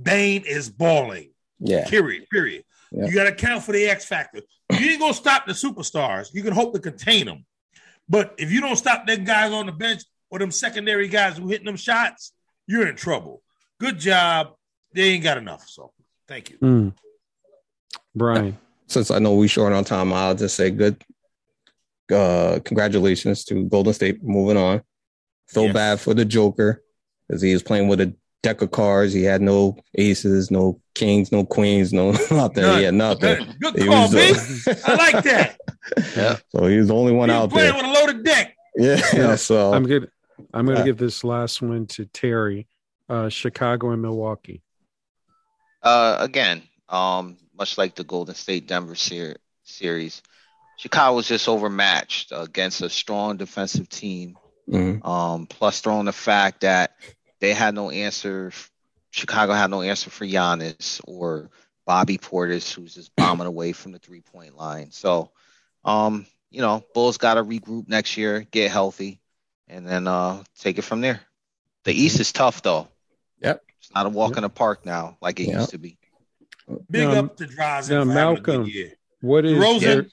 Bain 0.01 0.43
is 0.45 0.69
balling. 0.69 1.31
yeah. 1.59 1.87
Period. 1.87 2.27
Period. 2.29 2.63
Yeah. 2.91 3.05
You 3.05 3.13
got 3.13 3.25
to 3.25 3.31
count 3.33 3.63
for 3.63 3.71
the 3.71 3.85
X 3.87 4.03
factor. 4.05 4.41
You 4.71 4.91
ain't 4.91 4.99
gonna 4.99 5.13
stop 5.13 5.45
the 5.45 5.53
superstars. 5.53 6.33
You 6.33 6.43
can 6.43 6.53
hope 6.53 6.73
to 6.73 6.79
contain 6.79 7.25
them, 7.25 7.45
but 8.09 8.33
if 8.37 8.51
you 8.51 8.61
don't 8.61 8.75
stop 8.77 9.05
them 9.07 9.23
guys 9.23 9.51
on 9.51 9.65
the 9.67 9.71
bench 9.71 10.01
or 10.29 10.39
them 10.39 10.51
secondary 10.51 11.07
guys 11.07 11.37
who 11.37 11.47
hitting 11.47 11.65
them 11.67 11.75
shots, 11.77 12.33
you're 12.67 12.87
in 12.87 12.95
trouble. 12.95 13.43
Good 13.79 13.99
job. 13.99 14.53
They 14.93 15.09
ain't 15.09 15.23
got 15.23 15.37
enough. 15.37 15.67
So 15.67 15.91
thank 16.27 16.49
you. 16.49 16.57
Mm. 16.59 16.93
Brian. 18.15 18.57
Since 18.87 19.09
I 19.11 19.19
know 19.19 19.35
we 19.35 19.47
short 19.47 19.71
on 19.73 19.83
time, 19.85 20.11
I'll 20.11 20.35
just 20.35 20.55
say 20.55 20.69
good. 20.69 21.01
Uh, 22.11 22.59
congratulations 22.65 23.45
to 23.45 23.63
Golden 23.65 23.93
State 23.93 24.21
moving 24.23 24.57
on. 24.57 24.81
Feel 25.47 25.65
Yes. 25.65 25.73
bad 25.73 25.99
for 26.01 26.13
the 26.13 26.25
Joker 26.25 26.83
because 27.27 27.41
he 27.41 27.53
was 27.53 27.63
playing 27.63 27.87
with 27.87 28.01
a 28.01 28.13
deck 28.43 28.61
of 28.61 28.71
cards. 28.71 29.13
He 29.13 29.23
had 29.23 29.41
no 29.41 29.77
aces, 29.97 30.51
no 30.51 30.81
kings, 30.93 31.31
no 31.31 31.45
queens, 31.45 31.93
no 31.93 32.11
nothing. 32.31 32.63
None. 32.63 32.77
He 32.79 32.83
had 32.83 32.93
nothing. 32.95 33.37
Good, 33.59 33.59
good 33.73 33.75
He 33.83 33.87
call, 33.87 34.11
was, 34.11 34.65
B. 34.65 34.71
uh, 34.71 34.75
I 34.87 34.95
like 34.95 35.23
that. 35.23 35.57
Yeah. 36.15 36.37
so 36.49 36.67
he 36.67 36.77
was 36.77 36.89
the 36.89 36.93
only 36.95 37.11
one 37.11 37.29
He's 37.29 37.35
out 37.35 37.49
playing 37.49 37.73
there. 37.73 37.81
with 37.83 37.97
a 37.97 37.99
loaded 37.99 38.23
deck. 38.23 38.55
Yeah. 38.75 39.01
Yeah. 39.13 39.35
So 39.35 39.73
I'm 39.73 39.85
good. 39.85 40.09
I'm 40.53 40.65
going 40.65 40.75
to 40.75 40.81
Uh, 40.81 40.85
give 40.85 40.97
this 40.97 41.23
last 41.23 41.61
one 41.61 41.87
to 41.87 42.05
Terry. 42.05 42.67
Uh, 43.09 43.29
Chicago 43.29 43.91
and 43.91 44.01
Milwaukee. 44.01 44.61
Uh, 45.81 46.17
again, 46.19 46.61
um, 46.89 47.37
much 47.57 47.77
like 47.77 47.95
the 47.95 48.03
Golden 48.03 48.35
State 48.35 48.67
Denver 48.67 48.95
ser- 48.95 49.37
series, 49.63 50.21
Chicago 50.75 51.15
was 51.15 51.27
just 51.27 51.47
overmatched 51.47 52.31
against 52.35 52.81
a 52.81 52.89
strong 52.89 53.37
defensive 53.37 53.89
team. 53.89 54.37
mhm. 54.67 55.01
Um, 55.01 55.47
plus 55.47 55.81
throwing 55.81 56.05
the 56.05 56.13
fact 56.13 56.61
that 56.61 56.91
they 57.39 57.53
had 57.53 57.73
no 57.75 57.89
answer. 57.91 58.51
Chicago 59.11 59.53
had 59.53 59.69
no 59.71 59.81
answer 59.81 60.09
for 60.09 60.25
Giannis 60.25 60.89
or 60.95 61.39
Bobby 61.75 62.07
Portis, 62.07 62.61
who's 62.63 62.85
just 62.85 63.05
bombing 63.15 63.47
away 63.47 63.71
from 63.71 63.91
the 63.91 63.99
three 63.99 64.21
point 64.21 64.55
line. 64.55 64.91
So, 64.91 65.31
um, 65.83 66.25
you 66.51 66.61
know, 66.61 66.83
Bulls 66.93 67.17
got 67.17 67.35
to 67.35 67.43
regroup 67.43 67.87
next 67.87 68.17
year, 68.17 68.41
get 68.51 68.71
healthy, 68.71 69.21
and 69.67 69.87
then 69.87 70.07
uh 70.07 70.43
take 70.59 70.77
it 70.77 70.83
from 70.83 71.01
there. 71.01 71.21
The 71.85 71.93
East 71.93 72.19
is 72.19 72.31
tough 72.31 72.61
though. 72.63 72.87
Yep. 73.81 73.87
It's 73.89 73.95
not 73.95 74.05
a 74.05 74.09
walk 74.09 74.37
in 74.37 74.43
the 74.43 74.49
park 74.49 74.85
now 74.85 75.17
like 75.21 75.39
it 75.39 75.47
Yep. 75.47 75.55
used 75.59 75.69
to 75.71 75.77
be. 75.77 75.97
Big 76.89 77.07
Now- 77.07 77.25
up 77.25 77.37
to 77.37 77.45
DeRozan 77.45 77.57
now, 77.57 77.79
for 77.87 77.93
having 77.93 78.01
a 78.01 78.05
Malcolm, 78.13 78.63
good 78.63 78.73
year. 78.73 78.93
What 79.21 79.45
is 79.45 79.53
DeRozan, 79.57 79.79
their- 79.81 80.07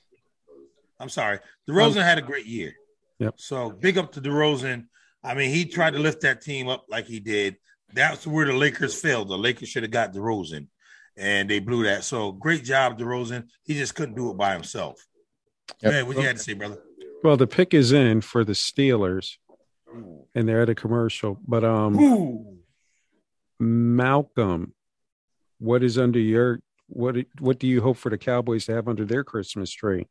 I'm 0.99 1.09
sorry. 1.09 1.39
DeRozan 1.69 2.03
had 2.03 2.19
a 2.19 2.23
great 2.23 2.47
year. 2.47 2.75
Yep. 3.19 3.35
So 3.39 3.71
big 3.71 3.99
up 3.99 4.13
to 4.13 4.21
DeRozan. 4.21 4.87
I 5.23 5.35
mean, 5.35 5.51
he 5.51 5.65
tried 5.65 5.93
to 5.93 5.99
lift 5.99 6.23
that 6.23 6.41
team 6.43 6.69
up 6.69 6.87
like 6.89 7.07
he 7.07 7.21
did. 7.21 7.57
That's 7.93 8.27
where 8.27 8.47
the 8.47 8.53
Lakers 8.53 9.01
failed. 9.01 9.29
The 9.29 9.39
Lakers 9.39 9.69
should 9.69 9.83
have 9.83 9.93
got 9.93 10.13
DeRozan, 10.13 10.67
and 11.17 11.49
they 11.49 11.59
blew 11.59 11.85
that. 11.85 12.05
So 12.05 12.33
great 12.33 12.65
job, 12.65 12.99
DeRozan. 12.99 13.49
He 13.65 13.75
just 13.75 13.95
couldn't 13.95 14.15
do 14.15 14.31
it 14.31 14.37
by 14.37 14.53
himself. 14.53 15.05
Yep. 15.83 15.93
Hey, 15.93 16.03
what 16.03 16.17
you 16.17 16.23
had 16.23 16.37
to 16.37 16.43
say, 16.43 16.55
brother? 16.55 16.79
well, 17.23 17.37
the 17.37 17.47
pick 17.47 17.75
is 17.75 17.93
in 17.93 18.21
for 18.21 18.45
the 18.45 18.53
Steelers, 18.53 19.37
and 20.35 20.49
they're 20.49 20.63
at 20.63 20.69
a 20.71 20.75
commercial. 20.75 21.39
But 21.47 21.65
um, 21.65 21.99
Ooh. 21.99 22.58
Malcolm, 23.61 24.73
what 25.59 25.83
is 25.83 25.99
under 25.99 26.19
your 26.19 26.61
what? 26.89 27.17
What 27.39 27.59
do 27.59 27.67
you 27.67 27.81
hope 27.81 27.97
for 27.97 28.11
the 28.11 28.19
Cowboys 28.19 28.67
to 28.67 28.73
have 28.75 28.89
under 28.89 29.05
their 29.05 29.25
Christmas 29.25 29.71
tree? 29.71 30.07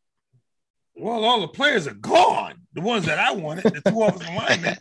Well, 0.99 1.23
all 1.23 1.41
the 1.41 1.47
players 1.47 1.85
are 1.87 1.93
gone. 1.93 2.55
The 2.73 2.81
ones 2.81 3.05
that 3.05 3.19
I 3.19 3.31
wanted, 3.31 3.65
the 3.65 3.81
two 3.89 4.01
offensive 4.03 4.33
linemen, 4.33 4.77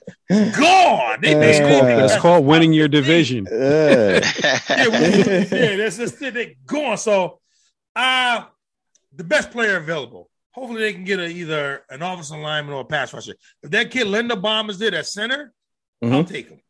gone. 0.59 1.19
They, 1.21 1.35
That's 1.35 1.59
they, 1.59 1.69
called, 1.69 1.87
they- 1.87 1.97
that's 1.97 2.17
called 2.21 2.47
winning 2.47 2.73
your 2.73 2.89
division. 2.89 3.47
Uh, 3.47 4.21
yeah, 4.71 4.89
we- 4.89 4.99
we- 4.99 5.59
yeah, 5.59 5.77
that's 5.77 5.99
just 5.99 6.21
it. 6.23 6.35
They 6.35 6.57
gone. 6.67 6.97
So, 6.99 7.41
uh 7.95 8.45
the 9.15 9.25
best 9.25 9.51
player 9.51 9.77
available. 9.79 10.29
Hopefully, 10.53 10.81
they 10.83 10.93
can 10.95 11.05
get 11.05 11.19
a, 11.21 11.27
either 11.27 11.83
an 11.91 12.03
offensive 12.03 12.39
lineman 12.39 12.75
or 12.75 12.81
a 12.81 12.85
pass 12.85 13.13
rusher. 13.15 13.35
If 13.63 13.71
that 13.71 13.91
kid 13.91 14.07
Linderbaum 14.07 14.69
is 14.71 14.79
there 14.79 14.95
at 14.95 15.07
center, 15.07 15.53
I'll 16.03 16.25
Mhm. 16.25 16.29
take 16.29 16.49
him. 16.51 16.61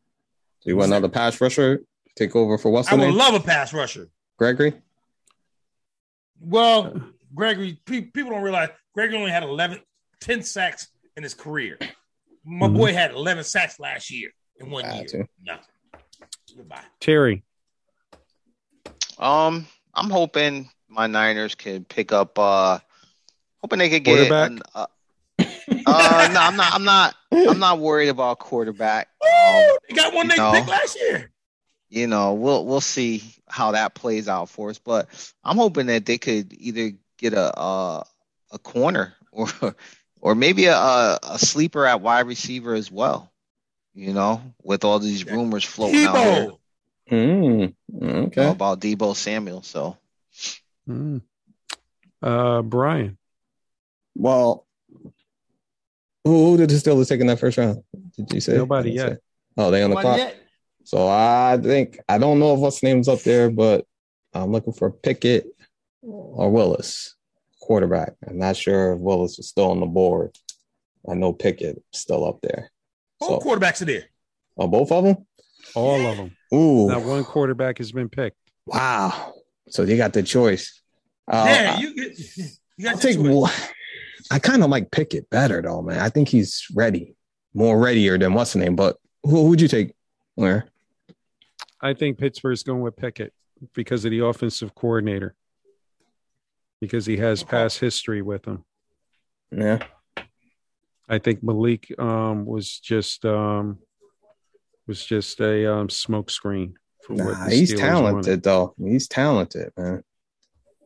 So 0.67 0.71
you 0.71 0.75
want 0.77 0.89
another 0.91 1.07
pass 1.07 1.39
rusher 1.39 1.79
take 2.17 2.35
over 2.35 2.57
for 2.57 2.69
what's 2.69 2.89
I 2.89 2.95
would 2.95 2.99
name? 3.07 3.15
love 3.15 3.33
a 3.33 3.39
pass 3.39 3.71
rusher. 3.73 4.09
Gregory. 4.37 4.73
Well, 6.41 7.01
Gregory, 7.33 7.79
pe- 7.85 8.01
people 8.01 8.31
don't 8.31 8.41
realize 8.41 8.67
Gregory 8.93 9.17
only 9.19 9.31
had 9.31 9.43
11, 9.43 9.79
10 10.19 10.43
sacks 10.43 10.89
in 11.15 11.23
his 11.23 11.33
career. 11.33 11.77
My 12.43 12.67
Mhm. 12.67 12.75
boy 12.75 12.91
had 12.91 13.11
11 13.11 13.45
sacks 13.45 13.79
last 13.79 14.11
year 14.11 14.31
in 14.59 14.69
one 14.69 14.83
year. 14.93 15.05
too. 15.05 15.25
No. 15.41 15.57
Goodbye. 16.57 16.83
Terry, 16.99 17.43
Um, 19.17 19.67
I'm 19.93 20.09
hoping 20.09 20.69
my 20.89 21.07
Niners 21.07 21.55
can 21.55 21.85
pick 21.85 22.11
up. 22.11 22.37
uh 22.37 22.79
Hoping 23.61 23.79
they 23.79 23.89
could 23.89 24.03
get. 24.03 24.31
An, 24.31 24.61
uh, 24.75 24.85
uh, 25.69 26.27
no, 26.33 26.39
I'm 26.39 26.55
not. 26.55 26.73
I'm 26.73 26.83
not. 26.83 27.15
I'm 27.31 27.59
not 27.59 27.79
worried 27.79 28.09
about 28.09 28.39
quarterback. 28.39 29.09
Um, 29.47 29.63
They 29.89 29.95
got 29.95 30.13
one 30.13 30.27
they 30.27 30.35
no. 30.37 30.51
picked 30.51 30.67
last 30.67 30.97
year. 30.99 31.31
you 31.89 32.07
know, 32.07 32.33
we'll 32.33 32.65
we'll 32.65 32.81
see 32.81 33.23
how 33.47 33.71
that 33.71 33.93
plays 33.95 34.27
out 34.27 34.49
for 34.49 34.69
us. 34.69 34.77
But 34.79 35.07
I'm 35.43 35.57
hoping 35.57 35.87
that 35.87 36.05
they 36.05 36.17
could 36.17 36.53
either 36.53 36.91
get 37.17 37.33
a 37.33 37.57
a, 37.59 38.05
a 38.51 38.59
corner 38.59 39.13
or 39.31 39.47
or 40.19 40.35
maybe 40.35 40.65
a, 40.65 40.75
a 40.75 41.19
a 41.23 41.39
sleeper 41.39 41.85
at 41.85 42.01
wide 42.01 42.27
receiver 42.27 42.73
as 42.73 42.91
well. 42.91 43.31
You 43.93 44.13
know, 44.13 44.41
with 44.63 44.83
all 44.83 44.99
these 44.99 45.25
rumors 45.25 45.63
floating 45.63 46.03
out 46.03 46.13
there 46.13 46.51
Mm, 47.09 47.73
okay. 48.03 48.49
about 48.49 48.79
Deebo 48.81 49.15
Samuel. 49.15 49.61
So 49.63 49.97
Mm. 50.89 51.21
uh, 52.21 52.61
Brian, 52.63 53.17
Well, 54.15 54.66
who, 56.27 56.45
who 56.51 56.57
did 56.57 56.69
the 56.69 56.75
Steelers 56.75 57.09
take 57.09 57.21
in 57.21 57.27
that 57.27 57.39
first 57.39 57.57
round? 57.57 57.81
Did 58.15 58.31
you 58.33 58.39
say 58.41 58.55
Nobody 58.57 58.91
yet. 58.91 59.09
say. 59.13 59.17
Oh, 59.57 59.71
they 59.71 59.81
on 59.83 59.89
the 59.89 59.95
Nobody 59.95 60.05
clock. 60.17 60.17
yet. 60.19 60.35
So 60.83 61.07
I 61.07 61.57
think 61.61 61.99
I 62.07 62.17
don't 62.17 62.39
know 62.39 62.53
if 62.53 62.59
what's 62.59 62.83
name's 62.83 63.07
up 63.09 63.21
there, 63.21 63.49
but 63.49 63.85
I'm 64.33 64.51
looking 64.51 64.73
for 64.73 64.91
Pickett 64.91 65.47
or 66.01 66.49
Willis, 66.51 67.15
quarterback. 67.59 68.13
I'm 68.27 68.37
not 68.37 68.55
sure 68.55 68.93
if 68.93 68.99
Willis 68.99 69.37
is 69.39 69.49
still 69.49 69.71
on 69.71 69.79
the 69.79 69.85
board. 69.85 70.37
I 71.09 71.13
know 71.15 71.33
Pickett 71.33 71.77
is 71.93 71.99
still 71.99 72.25
up 72.27 72.39
there. 72.41 72.71
Both 73.19 73.43
So, 73.43 73.49
quarterbacks 73.49 73.81
are 73.81 73.85
there. 73.85 74.03
oh, 74.57 74.67
both 74.67 74.91
of 74.91 75.03
them. 75.03 75.25
all 75.75 76.05
of 76.05 76.17
them. 76.17 76.35
Ooh, 76.53 76.87
Not 76.87 77.03
one 77.03 77.23
quarterback 77.25 77.79
has 77.79 77.91
been 77.91 78.09
picked. 78.09 78.37
wow. 78.65 79.33
So 79.69 79.83
you 79.83 79.97
got 79.97 80.13
the 80.13 80.23
choice. 80.23 80.81
Uh, 81.29 81.43
yeah, 81.47 81.79
you 81.79 81.93
get 81.95 82.17
you 82.37 82.85
got 82.85 82.87
I'll 82.87 82.91
your 82.93 82.99
take. 83.01 83.15
choice. 83.17 83.25
one. 83.27 83.51
I 84.31 84.39
kind 84.39 84.63
of 84.63 84.69
like 84.69 84.91
Pickett 84.91 85.29
better 85.29 85.61
though, 85.61 85.81
man. 85.81 85.99
I 85.99 86.09
think 86.09 86.27
he's 86.29 86.65
ready, 86.75 87.15
more 87.53 87.79
readier 87.79 88.17
than 88.17 88.33
what's 88.33 88.53
the 88.53 88.59
name. 88.59 88.75
But 88.75 88.97
who 89.23 89.49
would 89.49 89.61
you 89.61 89.67
take? 89.67 89.93
Where? 90.35 90.67
I 91.81 91.93
think 91.93 92.17
Pittsburgh's 92.17 92.63
going 92.63 92.81
with 92.81 92.95
Pickett 92.95 93.33
because 93.73 94.05
of 94.05 94.11
the 94.11 94.25
offensive 94.25 94.73
coordinator, 94.75 95.35
because 96.81 97.05
he 97.05 97.17
has 97.17 97.43
past 97.43 97.79
history 97.79 98.21
with 98.21 98.45
him. 98.45 98.63
Yeah. 99.51 99.79
I 101.09 101.19
think 101.19 101.41
Malik 101.41 101.87
um, 101.97 102.45
was 102.45 102.79
just 102.79 103.23
um, 103.25 103.79
was 104.87 105.03
just 105.05 105.39
a 105.39 105.71
um, 105.73 105.87
smokescreen 105.87 106.73
for 107.03 107.13
what 107.13 107.23
Nah, 107.37 107.45
the 107.45 107.55
he's 107.55 107.73
Steelers 107.73 107.77
talented 107.79 108.13
wanted. 108.13 108.43
though. 108.43 108.75
He's 108.77 109.07
talented, 109.07 109.71
man. 109.77 110.03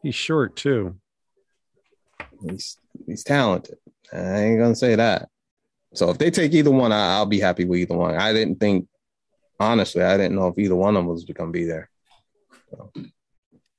He's 0.04 0.16
short 0.16 0.56
too. 0.56 0.98
He's 2.50 2.78
he's 3.06 3.24
talented. 3.24 3.78
I 4.14 4.42
ain't 4.44 4.60
gonna 4.60 4.76
say 4.76 4.96
that. 4.96 5.30
So 5.94 6.10
if 6.10 6.18
they 6.18 6.32
take 6.32 6.54
either 6.54 6.72
one, 6.72 6.92
I, 6.92 7.16
I'll 7.16 7.26
be 7.26 7.40
happy 7.40 7.66
with 7.66 7.80
either 7.80 7.96
one. 7.96 8.16
I 8.16 8.32
didn't 8.32 8.60
think, 8.60 8.88
honestly, 9.60 10.02
I 10.04 10.16
didn't 10.16 10.36
know 10.36 10.48
if 10.48 10.58
either 10.58 10.76
one 10.76 10.96
of 10.96 11.02
them 11.02 11.08
was 11.08 11.26
gonna 11.26 11.52
be 11.52 11.66
there. 11.66 11.90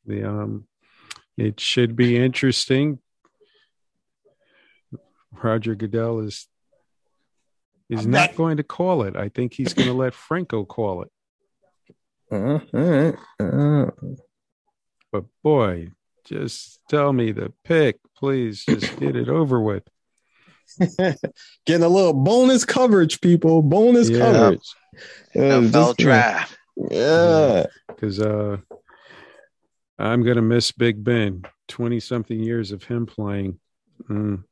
The 0.07 0.29
um, 0.29 0.67
it 1.37 1.61
should 1.61 1.97
be 1.97 2.17
interesting. 2.17 2.99
Roger 5.43 5.75
Goodell 5.75 6.21
is 6.21 6.47
is 7.89 8.05
I'm 8.05 8.11
not 8.11 8.37
going 8.37 8.57
to 8.59 8.63
call 8.63 9.03
it. 9.03 9.17
I 9.17 9.29
think 9.29 9.55
he's 9.55 9.75
going 9.75 9.89
to 9.89 9.95
let 9.95 10.15
Franco 10.15 10.65
call 10.65 11.03
it. 11.03 11.11
Uh, 12.31 12.59
all 12.75 12.81
right. 12.81 13.15
Uh, 13.39 13.91
But 15.11 15.25
boy, 15.43 15.91
just 16.25 16.81
tell 16.89 17.13
me 17.13 17.33
the 17.33 17.53
pick, 17.65 17.99
please. 18.17 18.65
Just 18.65 18.99
get 18.99 19.17
it 19.17 19.29
over 19.29 19.61
with. 19.61 19.83
getting 20.99 21.83
a 21.85 21.89
little 21.89 22.15
bonus 22.15 22.65
coverage, 22.65 23.21
people. 23.21 23.63
Bonus 23.63 24.09
Yeah. 24.09 24.19
coverage. 24.19 24.75
NFL 25.35 25.73
just- 25.73 25.99
draft. 25.99 26.59
Yeah. 26.91 27.67
because 27.89 28.19
uh, 28.21 28.57
I'm 29.99 30.23
gonna 30.23 30.43
miss 30.43 30.73
Big 30.73 31.05
Ben. 31.05 31.43
Twenty 31.69 32.01
something 32.01 32.39
years 32.39 32.73
of 32.73 32.85
him 32.85 33.07
playing. 33.07 33.59
Mm. 34.09 34.45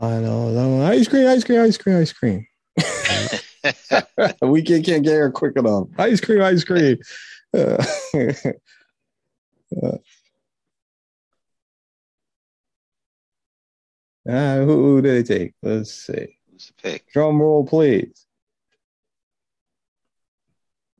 I 0.00 0.18
know. 0.18 0.50
no, 0.50 0.82
Ice 0.84 1.06
cream, 1.06 1.28
ice 1.28 1.44
cream, 1.44 1.60
ice 1.60 1.76
cream, 1.76 1.96
ice 1.98 2.12
cream. 2.12 2.46
we 4.42 4.62
can't, 4.62 4.84
can't 4.84 5.04
get 5.04 5.12
here 5.12 5.30
quick 5.30 5.56
enough. 5.56 5.88
Ice 5.98 6.20
cream, 6.20 6.42
ice 6.42 6.64
cream. 6.64 6.98
Uh, 7.54 7.76
uh, 9.82 9.98
uh, 14.28 14.56
who, 14.58 14.66
who 14.66 15.02
did 15.02 15.26
they 15.26 15.38
take? 15.38 15.54
Let's 15.62 15.92
see. 15.92 16.38
Who's 16.50 16.66
the 16.68 16.74
pick? 16.82 17.12
Drum 17.12 17.40
roll, 17.40 17.64
please. 17.66 18.26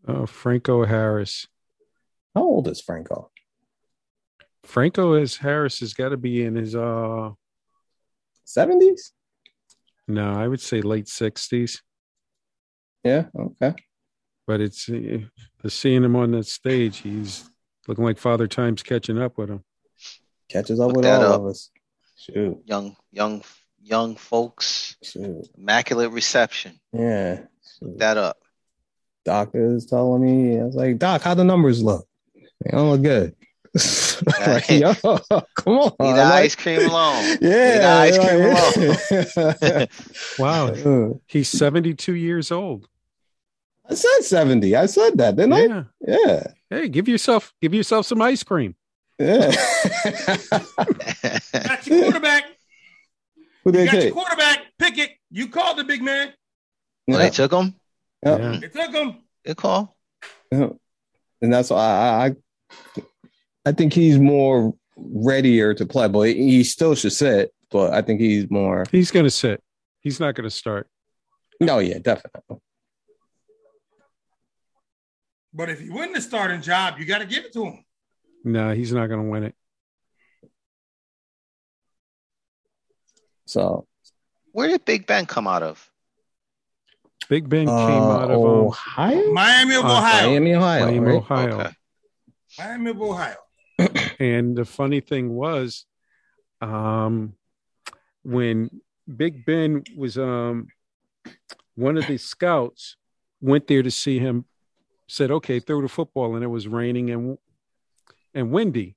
Oh, 0.06 0.26
Franco 0.26 0.84
Harris. 0.84 1.46
How 2.34 2.42
old 2.42 2.68
is 2.68 2.80
Franco? 2.80 3.30
Franco 4.64 5.14
is 5.14 5.36
Harris 5.36 5.80
has 5.80 5.94
got 5.94 6.10
to 6.10 6.16
be 6.16 6.44
in 6.44 6.54
his 6.56 6.74
uh. 6.74 7.30
70s? 8.46 9.12
No, 10.08 10.32
I 10.32 10.48
would 10.48 10.60
say 10.60 10.82
late 10.82 11.08
sixties. 11.08 11.82
Yeah. 13.04 13.26
Okay. 13.38 13.74
But 14.46 14.60
it's 14.60 14.88
uh, 14.88 15.18
seeing 15.68 16.04
him 16.04 16.16
on 16.16 16.32
that 16.32 16.46
stage. 16.46 16.98
He's 16.98 17.48
looking 17.86 18.04
like 18.04 18.18
Father 18.18 18.48
Time's 18.48 18.82
catching 18.82 19.18
up 19.20 19.38
with 19.38 19.50
him. 19.50 19.64
Catches 20.48 20.80
up 20.80 20.88
Look 20.88 20.96
with 20.96 21.04
that 21.04 21.22
all 21.22 21.32
up. 21.34 21.40
of 21.42 21.46
us. 21.46 21.70
Shoot. 22.22 22.62
Young, 22.66 22.96
young, 23.10 23.42
young 23.82 24.16
folks. 24.16 24.96
Shoot. 25.02 25.48
Immaculate 25.58 26.12
reception. 26.12 26.78
Yeah. 26.92 27.40
Look 27.80 27.92
Shoot. 27.92 27.98
that 27.98 28.16
up. 28.16 28.38
doctor 29.24 29.74
is 29.74 29.86
telling 29.86 30.22
me, 30.22 30.60
I 30.60 30.64
was 30.64 30.74
like, 30.76 30.98
Doc, 30.98 31.22
how 31.22 31.34
the 31.34 31.44
numbers 31.44 31.82
look? 31.82 32.06
They 32.34 32.70
don't 32.70 32.90
look 32.90 33.02
good. 33.02 33.34
like, 34.38 34.68
yo, 34.70 34.92
come 35.56 35.78
on. 35.78 35.92
Leave 35.98 36.14
the 36.14 36.22
Like, 36.22 36.44
ice 36.44 36.54
cream 36.54 36.88
alone. 36.88 37.24
yeah. 37.40 38.04
Leave 38.04 38.18
the 38.20 39.08
ice 39.08 39.58
cream 39.64 39.80
like- 39.80 39.90
Wow, 40.38 41.20
he's 41.26 41.48
seventy-two 41.48 42.14
years 42.14 42.52
old. 42.52 42.86
I 43.88 43.94
said 43.94 44.20
70. 44.22 44.76
I 44.76 44.86
said 44.86 45.18
that, 45.18 45.34
didn't 45.36 45.54
I? 45.54 45.60
Yeah. 45.64 45.84
Yeah. 46.06 46.46
Hey, 46.70 46.88
give 46.88 47.08
yourself 47.08 47.52
give 47.60 47.74
yourself 47.74 48.06
some 48.06 48.22
ice 48.22 48.42
cream. 48.44 48.76
Yeah. 49.22 49.50
Got 51.52 51.86
your 51.86 52.02
quarterback. 52.02 52.44
Who 53.64 53.70
You 53.70 53.72
they 53.72 53.86
got 53.86 54.02
your 54.02 54.12
quarterback. 54.12 54.58
Pick 54.78 54.98
it. 54.98 55.10
You 55.30 55.48
called 55.48 55.78
the 55.78 55.84
big 55.84 56.02
man. 56.02 56.28
Oh, 57.08 57.12
Yeah. 57.12 57.18
they 57.18 57.30
took 57.30 57.52
him. 57.52 57.74
Yeah. 58.24 58.38
Yeah. 58.38 58.58
They 58.60 58.68
took 58.68 58.92
him. 58.92 59.16
Good 59.44 59.56
call. 59.56 59.96
Yeah. 60.50 60.70
And 61.40 61.52
that's 61.52 61.70
why 61.70 61.78
I, 61.78 62.26
I 62.26 62.36
I 63.66 63.72
think 63.72 63.92
he's 63.92 64.18
more 64.18 64.74
readier 64.96 65.74
to 65.74 65.86
play, 65.86 66.08
but 66.08 66.22
he 66.28 66.64
still 66.64 66.94
should 66.96 67.12
sit. 67.12 67.52
But 67.70 67.92
I 67.94 68.02
think 68.02 68.20
he's 68.20 68.50
more. 68.50 68.84
He's 68.90 69.10
going 69.10 69.24
to 69.24 69.30
sit. 69.30 69.62
He's 70.00 70.18
not 70.20 70.34
going 70.34 70.44
to 70.44 70.50
start. 70.50 70.88
No, 71.60 71.78
yeah, 71.78 71.98
definitely. 71.98 72.58
But 75.54 75.68
if 75.68 75.80
he 75.80 75.90
win 75.90 76.12
the 76.12 76.20
starting 76.20 76.60
job, 76.62 76.94
you 76.98 77.04
got 77.04 77.18
to 77.18 77.26
give 77.26 77.44
it 77.44 77.52
to 77.52 77.64
him. 77.66 77.84
No, 78.44 78.74
he's 78.74 78.92
not 78.92 79.06
going 79.08 79.22
to 79.24 79.30
win 79.30 79.44
it. 79.44 79.54
So 83.46 83.86
Where 84.52 84.68
did 84.68 84.84
Big 84.84 85.06
Ben 85.06 85.26
come 85.26 85.46
out 85.46 85.62
of? 85.62 85.88
Big 87.28 87.48
Ben 87.48 87.66
came 87.66 87.72
uh, 88.02 88.18
out 88.18 88.30
of 88.30 88.38
um, 88.38 88.44
Ohio, 88.66 89.32
Miami 89.32 89.76
of 89.76 89.84
Uh, 89.84 89.88
Ohio. 89.98 90.28
Miami, 90.30 90.54
Ohio. 90.54 90.84
Miami, 90.86 90.98
right? 91.00 91.14
Ohio. 91.16 91.60
Okay. 91.60 91.70
Miami 92.58 92.90
of 92.90 93.00
Ohio. 93.02 93.36
And 94.18 94.56
the 94.56 94.64
funny 94.64 95.00
thing 95.00 95.30
was, 95.30 95.86
um, 96.60 97.34
when 98.22 98.70
Big 99.16 99.44
Ben 99.44 99.82
was 99.96 100.16
um, 100.18 100.68
one 101.74 101.96
of 101.96 102.06
the 102.06 102.18
scouts 102.18 102.96
went 103.40 103.66
there 103.66 103.82
to 103.82 103.90
see 103.90 104.18
him, 104.20 104.44
said, 105.08 105.30
"Okay, 105.32 105.58
throw 105.58 105.80
the 105.82 105.88
football," 105.88 106.34
and 106.36 106.44
it 106.44 106.48
was 106.48 106.68
raining 106.68 107.10
and 107.10 107.36
and 108.34 108.50
windy, 108.50 108.96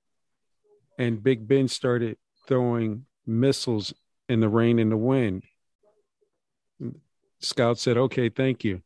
and 0.98 1.24
Big 1.24 1.48
Ben 1.48 1.68
started 1.68 2.18
throwing 2.48 3.06
missiles 3.26 3.94
in 4.30 4.40
the 4.40 4.50
rain 4.50 4.80
and 4.80 4.92
the 4.92 4.98
wind. 4.98 5.44
Scout 7.40 7.78
said, 7.78 7.98
"Okay, 7.98 8.30
thank 8.30 8.64
you." 8.64 8.82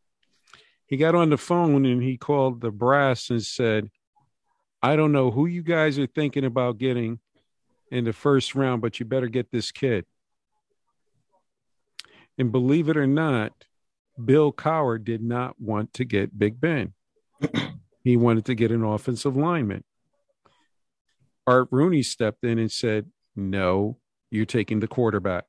He 0.88 0.98
got 0.98 1.16
on 1.16 1.30
the 1.30 1.38
phone 1.38 1.86
and 1.86 2.02
he 2.02 2.18
called 2.18 2.62
the 2.62 2.72
brass 2.72 3.30
and 3.30 3.44
said, 3.44 3.92
I 4.82 4.96
don't 4.96 5.12
know 5.12 5.30
who 5.30 5.46
you 5.46 5.62
guys 5.62 6.00
are 6.00 6.08
thinking 6.08 6.46
about 6.46 6.78
getting 6.78 7.20
in 7.92 8.06
the 8.06 8.14
first 8.14 8.56
round, 8.56 8.82
but 8.82 9.00
you 9.00 9.06
better 9.06 9.28
get 9.28 9.52
this 9.52 9.72
kid. 9.72 10.06
And 12.38 12.52
believe 12.52 12.88
it 12.88 12.96
or 12.96 13.08
not, 13.08 13.66
Bill 14.24 14.54
Cowher 14.54 15.04
did 15.04 15.22
not 15.22 15.60
want 15.60 15.94
to 15.96 16.06
get 16.06 16.38
Big 16.38 16.60
Ben. 16.62 16.94
he 18.04 18.16
wanted 18.16 18.46
to 18.46 18.56
get 18.56 18.72
an 18.72 18.84
offensive 18.84 19.36
lineman. 19.36 19.84
Art 21.50 21.68
Rooney 21.72 22.04
stepped 22.04 22.44
in 22.44 22.60
and 22.60 22.72
said, 22.72 23.08
No, 23.36 23.98
you're 24.30 24.46
taking 24.46 24.80
the 24.80 24.88
quarterback. 24.88 25.46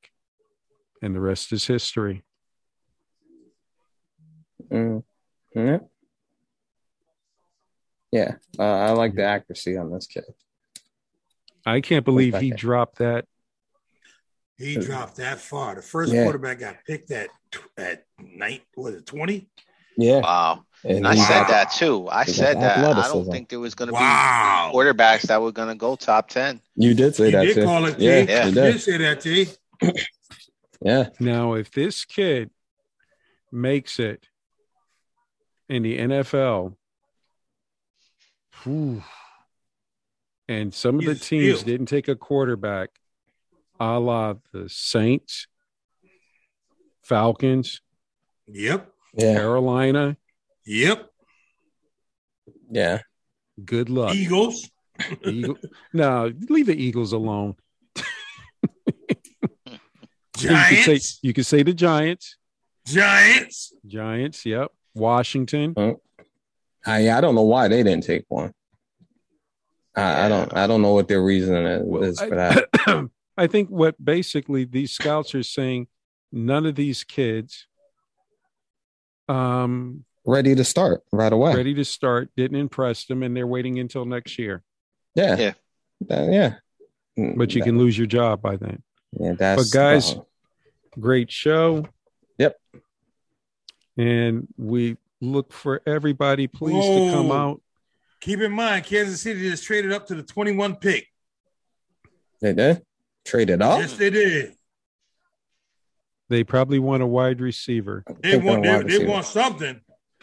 And 1.03 1.15
the 1.15 1.21
rest 1.21 1.53
is 1.53 1.67
history. 1.67 2.25
Mm. 4.71 5.03
Yeah. 5.55 5.79
Yeah, 8.13 8.35
uh, 8.59 8.63
I 8.65 8.91
like 8.91 9.15
the 9.15 9.23
accuracy 9.23 9.77
on 9.77 9.93
this 9.93 10.07
kid. 10.09 10.25
I 11.65 11.81
can't 11.81 12.05
believe 12.05 12.35
he 12.35 12.51
Quarterback. 12.51 12.59
dropped 12.59 12.99
that. 12.99 13.25
He 14.59 14.77
dropped 14.77 15.17
that 15.17 15.39
far. 15.39 15.77
The 15.77 15.83
first 15.83 16.13
Yeah. 16.13 16.25
quarterback 16.25 16.59
got 16.59 16.77
picked 16.87 17.11
at 17.13 17.29
at 17.77 18.07
night. 18.19 18.63
Was 18.77 18.95
it 18.97 19.07
twenty? 19.07 19.49
Yeah, 19.97 20.21
Wow. 20.21 20.65
And 20.85 20.99
And 20.99 21.07
I 21.07 21.15
said 21.15 21.47
that 21.49 21.73
too. 21.73 22.09
I 22.11 22.25
said 22.25 22.61
that. 22.61 22.79
I 22.79 23.09
don't 23.09 23.31
think 23.31 23.49
there 23.49 23.61
was 23.61 23.75
going 23.75 23.89
to 23.89 23.93
Wow. 23.95 24.71
be 24.73 24.77
quarterbacks 24.77 25.23
that 25.23 25.41
were 25.41 25.53
going 25.53 25.69
to 25.69 25.75
go 25.75 25.97
top 25.97 26.29
10. 26.29 26.61
You 26.77 26.95
did 26.95 27.15
say 27.15 27.27
You 27.27 27.31
that 27.33 27.43
did 27.45 27.55
too. 27.55 27.65
call 27.65 27.85
it, 27.87 27.99
T. 27.99 28.05
yeah, 28.07 28.21
Yeah. 28.23 28.43
you 28.45 28.49
You 28.49 28.55
did. 28.55 28.73
did 28.73 28.81
say 28.81 28.97
that, 28.99 29.21
T. 29.21 29.49
Yeah, 30.83 31.11
Now, 31.21 31.53
if 31.55 31.71
this 31.71 32.07
kid 32.07 32.51
makes 33.53 33.99
it 33.99 34.27
in 35.69 35.83
the 35.83 35.99
NFL, 35.99 36.75
whew, 38.63 39.03
and 40.49 40.73
some 40.73 40.99
of 40.99 41.05
the 41.05 41.15
teams 41.17 41.59
skilled. 41.59 41.67
didn't 41.67 41.87
take 41.87 42.09
a 42.09 42.17
quarterback, 42.17 42.89
a 43.79 44.01
la 44.01 44.35
the 44.55 44.71
Saints, 44.71 45.47
Falcons, 47.03 47.83
Yep. 48.47 48.91
yeah, 49.15 49.35
Carolina, 49.35 50.17
Yep. 50.73 51.11
yeah. 52.71 53.01
good 53.65 53.91
luck. 53.91 54.15
Eagles. 54.15 54.71
Eagle, 55.25 55.57
no, 55.93 56.33
leave 56.49 56.67
the 56.67 56.77
Eagles 56.81 57.13
alone. 57.13 57.57
You 60.43 60.49
could 60.49 60.59
say 60.59 60.85
Giants. 60.87 61.19
you 61.23 61.33
could 61.35 61.45
say 61.47 61.63
the 61.63 61.75
Giants, 61.75 62.37
Giants. 62.87 63.75
Giants, 63.87 64.47
yep. 64.47 64.71
Washington, 64.95 65.75
I 66.87 67.11
I 67.11 67.21
don't 67.21 67.35
know 67.35 67.43
why 67.43 67.69
they 67.69 67.83
didn't 67.83 68.05
take 68.05 68.25
one. 68.29 68.55
I, 69.95 70.25
I 70.27 70.29
don't 70.31 70.57
I 70.57 70.67
don't 70.67 70.81
know 70.81 70.95
what 70.95 71.09
their 71.09 71.23
reason 71.23 71.55
is, 71.67 71.83
Well, 71.85 72.03
is 72.05 72.21
for 72.21 72.41
I- 72.41 72.55
that. 72.87 73.11
I 73.37 73.47
think 73.49 73.69
what 73.69 74.03
basically 74.03 74.65
these 74.65 74.93
scouts 74.93 75.35
are 75.35 75.43
saying, 75.43 75.89
none 76.33 76.65
of 76.65 76.75
these 76.75 77.05
kids 77.05 77.67
um 79.29 80.05
Ready 80.31 80.55
to 80.55 80.63
start 80.65 81.03
right 81.13 81.33
away. 81.33 81.57
ready 81.57 81.75
to 81.75 81.85
start 81.85 82.31
didn't 82.37 82.57
impress 82.57 83.05
them 83.05 83.25
and 83.25 83.37
they're 83.37 83.49
waiting 83.49 83.81
until 83.81 84.05
next 84.05 84.39
year. 84.39 84.63
Yeah, 85.17 85.37
Yeah. 85.37 85.53
That- 86.03 86.33
yeah. 86.33 86.55
But 87.37 87.53
you 87.55 87.61
That- 87.61 87.67
can 87.67 87.79
lose 87.79 87.99
your 87.99 88.07
job 88.07 88.41
by 88.41 88.55
then. 88.57 88.83
Yeah, 89.19 89.33
that's 89.33 89.71
But 89.71 89.77
guys- 89.77 90.15
uh, 90.15 90.21
Great 90.99 91.31
show. 91.33 91.85
Yep. 92.39 92.61
And 93.97 94.47
we 94.57 94.97
look 95.21 95.53
for 95.53 95.83
everybody 95.87 96.47
please 96.47 96.85
to 96.85 97.13
come 97.13 97.31
out. 97.33 97.61
Keep 98.21 98.41
in 98.41 98.53
mind, 98.53 98.85
Kansas 98.85 99.21
City 99.21 99.41
just 99.49 99.65
traded 99.65 99.93
up 99.93 100.07
to 100.09 100.15
the 100.15 100.23
21 100.23 100.77
pick. 100.77 101.07
they 102.41 102.53
did 102.55 102.85
traded 103.25 103.61
up. 103.63 103.81
Yes, 103.81 103.97
they 103.97 104.11
did. 104.11 104.55
They 106.29 106.45
probably 106.45 106.79
want 106.79 107.03
a 107.03 107.07
wide 107.07 107.41
receiver. 107.41 108.05
They 108.23 108.33
Taking 108.33 108.45
want 108.47 108.63
they, 108.63 108.69
wide 108.71 108.89
they 108.89 109.05
want 109.07 109.27
something. 109.27 109.81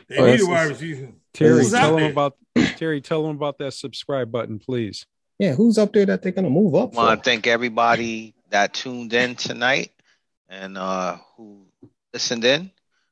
They 0.10 0.18
Oh, 0.18 0.26
need 0.26 0.42
a 0.42 0.46
wide 0.46 0.70
receiver. 0.70 1.10
Terry, 1.34 1.50
Who's 1.64 1.72
tell 1.72 1.96
them 1.96 2.12
about 2.12 2.36
Terry, 2.78 3.02
tell 3.02 3.24
them 3.24 3.36
about 3.36 3.58
that 3.60 3.74
subscribe 3.74 4.32
button, 4.32 4.60
please. 4.60 5.06
Yeah, 5.40 5.54
who's 5.54 5.78
up 5.78 5.94
there 5.94 6.06
that 6.08 6.22
they're 6.24 6.32
gonna 6.32 6.50
move 6.50 6.74
up? 6.76 6.94
want 6.94 7.20
For? 7.20 7.24
to 7.24 7.30
thank 7.30 7.46
everybody 7.48 8.34
that 8.50 8.74
tuned 8.74 9.14
in 9.14 9.36
tonight 9.36 9.92
and 10.50 10.78
uh, 10.78 11.18
who 11.36 11.68
listened 12.14 12.44
in. 12.46 12.72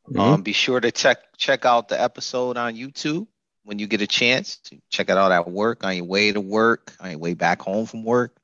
Mhm. 0.09 0.19
Um, 0.19 0.41
be 0.41 0.53
sure 0.53 0.79
to 0.79 0.91
check 0.91 1.17
check 1.37 1.65
out 1.65 1.89
the 1.89 2.01
episode 2.01 2.57
on 2.57 2.75
YouTube 2.75 3.27
when 3.63 3.77
you 3.79 3.87
get 3.87 4.01
a 4.01 4.07
chance. 4.07 4.57
To 4.65 4.77
check 4.89 5.09
it 5.09 5.17
out 5.17 5.31
at 5.31 5.49
work, 5.49 5.83
on 5.83 5.95
your 5.95 6.05
way 6.05 6.31
to 6.31 6.39
work, 6.41 6.93
on 6.99 7.11
your 7.11 7.19
way 7.19 7.33
back 7.33 7.61
home 7.61 7.85
from 7.85 8.03
work. 8.03 8.37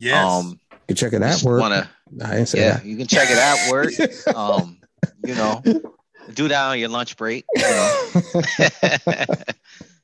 Yes. 0.00 0.24
Um, 0.24 0.58
you 0.72 0.78
can 0.88 0.96
check 0.96 1.12
it 1.12 1.22
at 1.22 1.42
work. 1.42 1.60
Wanna, 1.60 1.90
I 2.24 2.30
didn't 2.36 2.46
say 2.48 2.60
yeah, 2.60 2.82
you 2.82 2.96
can 2.96 3.06
check 3.06 3.28
it 3.30 3.36
at 3.36 3.70
work. 3.70 3.92
Um, 4.34 4.78
you 5.24 5.34
know, 5.34 5.62
do 6.34 6.48
that 6.48 6.64
on 6.70 6.78
your 6.78 6.88
lunch 6.88 7.16
break. 7.16 7.44
You 7.54 7.62
know. 7.62 8.10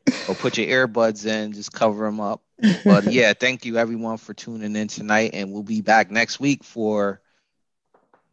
or 0.28 0.34
put 0.34 0.58
your 0.58 0.86
earbuds 0.86 1.26
in, 1.26 1.52
just 1.52 1.72
cover 1.72 2.04
them 2.04 2.20
up. 2.20 2.42
But 2.84 3.12
yeah, 3.12 3.32
thank 3.32 3.64
you 3.64 3.78
everyone 3.78 4.18
for 4.18 4.34
tuning 4.34 4.76
in 4.76 4.88
tonight, 4.88 5.30
and 5.34 5.52
we'll 5.52 5.62
be 5.62 5.80
back 5.80 6.10
next 6.10 6.40
week 6.40 6.62
for 6.62 7.20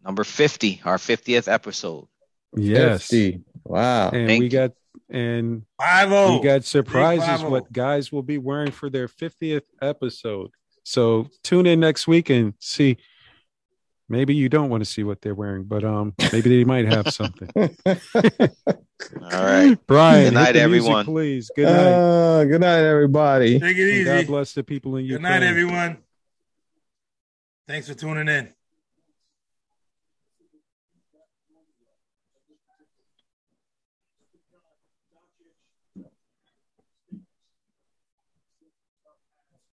number 0.03 0.23
fifty, 0.23 0.81
our 0.85 0.97
fiftieth 0.97 1.47
episode. 1.47 2.07
Yes. 2.55 3.07
50. 3.07 3.41
Wow. 3.63 4.09
And 4.09 4.27
Thank 4.27 4.39
we 4.39 4.45
you. 4.45 4.51
got 4.51 4.71
and 5.09 5.63
Five 5.77 6.11
oh. 6.11 6.37
we 6.37 6.43
got 6.43 6.63
surprises 6.63 7.27
Big 7.27 7.47
5-0. 7.47 7.49
what 7.49 7.71
guys 7.71 8.11
will 8.11 8.23
be 8.23 8.37
wearing 8.37 8.71
for 8.71 8.89
their 8.89 9.07
50th 9.07 9.63
episode. 9.81 10.51
So 10.83 11.29
tune 11.43 11.67
in 11.67 11.79
next 11.79 12.07
week 12.07 12.29
and 12.29 12.53
see. 12.59 12.97
Maybe 14.11 14.35
you 14.35 14.49
don't 14.49 14.69
want 14.69 14.81
to 14.83 14.89
see 14.89 15.03
what 15.05 15.21
they're 15.21 15.33
wearing, 15.33 15.63
but 15.63 15.85
um, 15.85 16.13
maybe 16.33 16.49
they 16.49 16.65
might 16.65 16.85
have 16.85 17.13
something. 17.13 17.49
All 17.55 17.69
right. 19.21 19.77
Brian, 19.87 20.25
Good 20.25 20.33
night, 20.33 20.55
hit 20.55 20.61
the 20.61 20.67
music, 20.67 20.89
everyone. 20.89 21.05
please. 21.05 21.49
Good 21.55 21.67
night. 21.67 21.93
Uh, 21.93 22.43
good 22.43 22.59
night, 22.59 22.83
everybody. 22.83 23.57
Take 23.57 23.77
it 23.77 23.97
And 23.99 24.05
God 24.05 24.27
bless 24.27 24.51
the 24.53 24.65
people 24.65 24.97
in 24.97 25.07
Good 25.07 25.21
night, 25.21 25.43
everyone. 25.43 25.99
Thanks 27.69 27.87
for 27.87 27.93
tuning 27.93 28.27
in. 28.27 28.53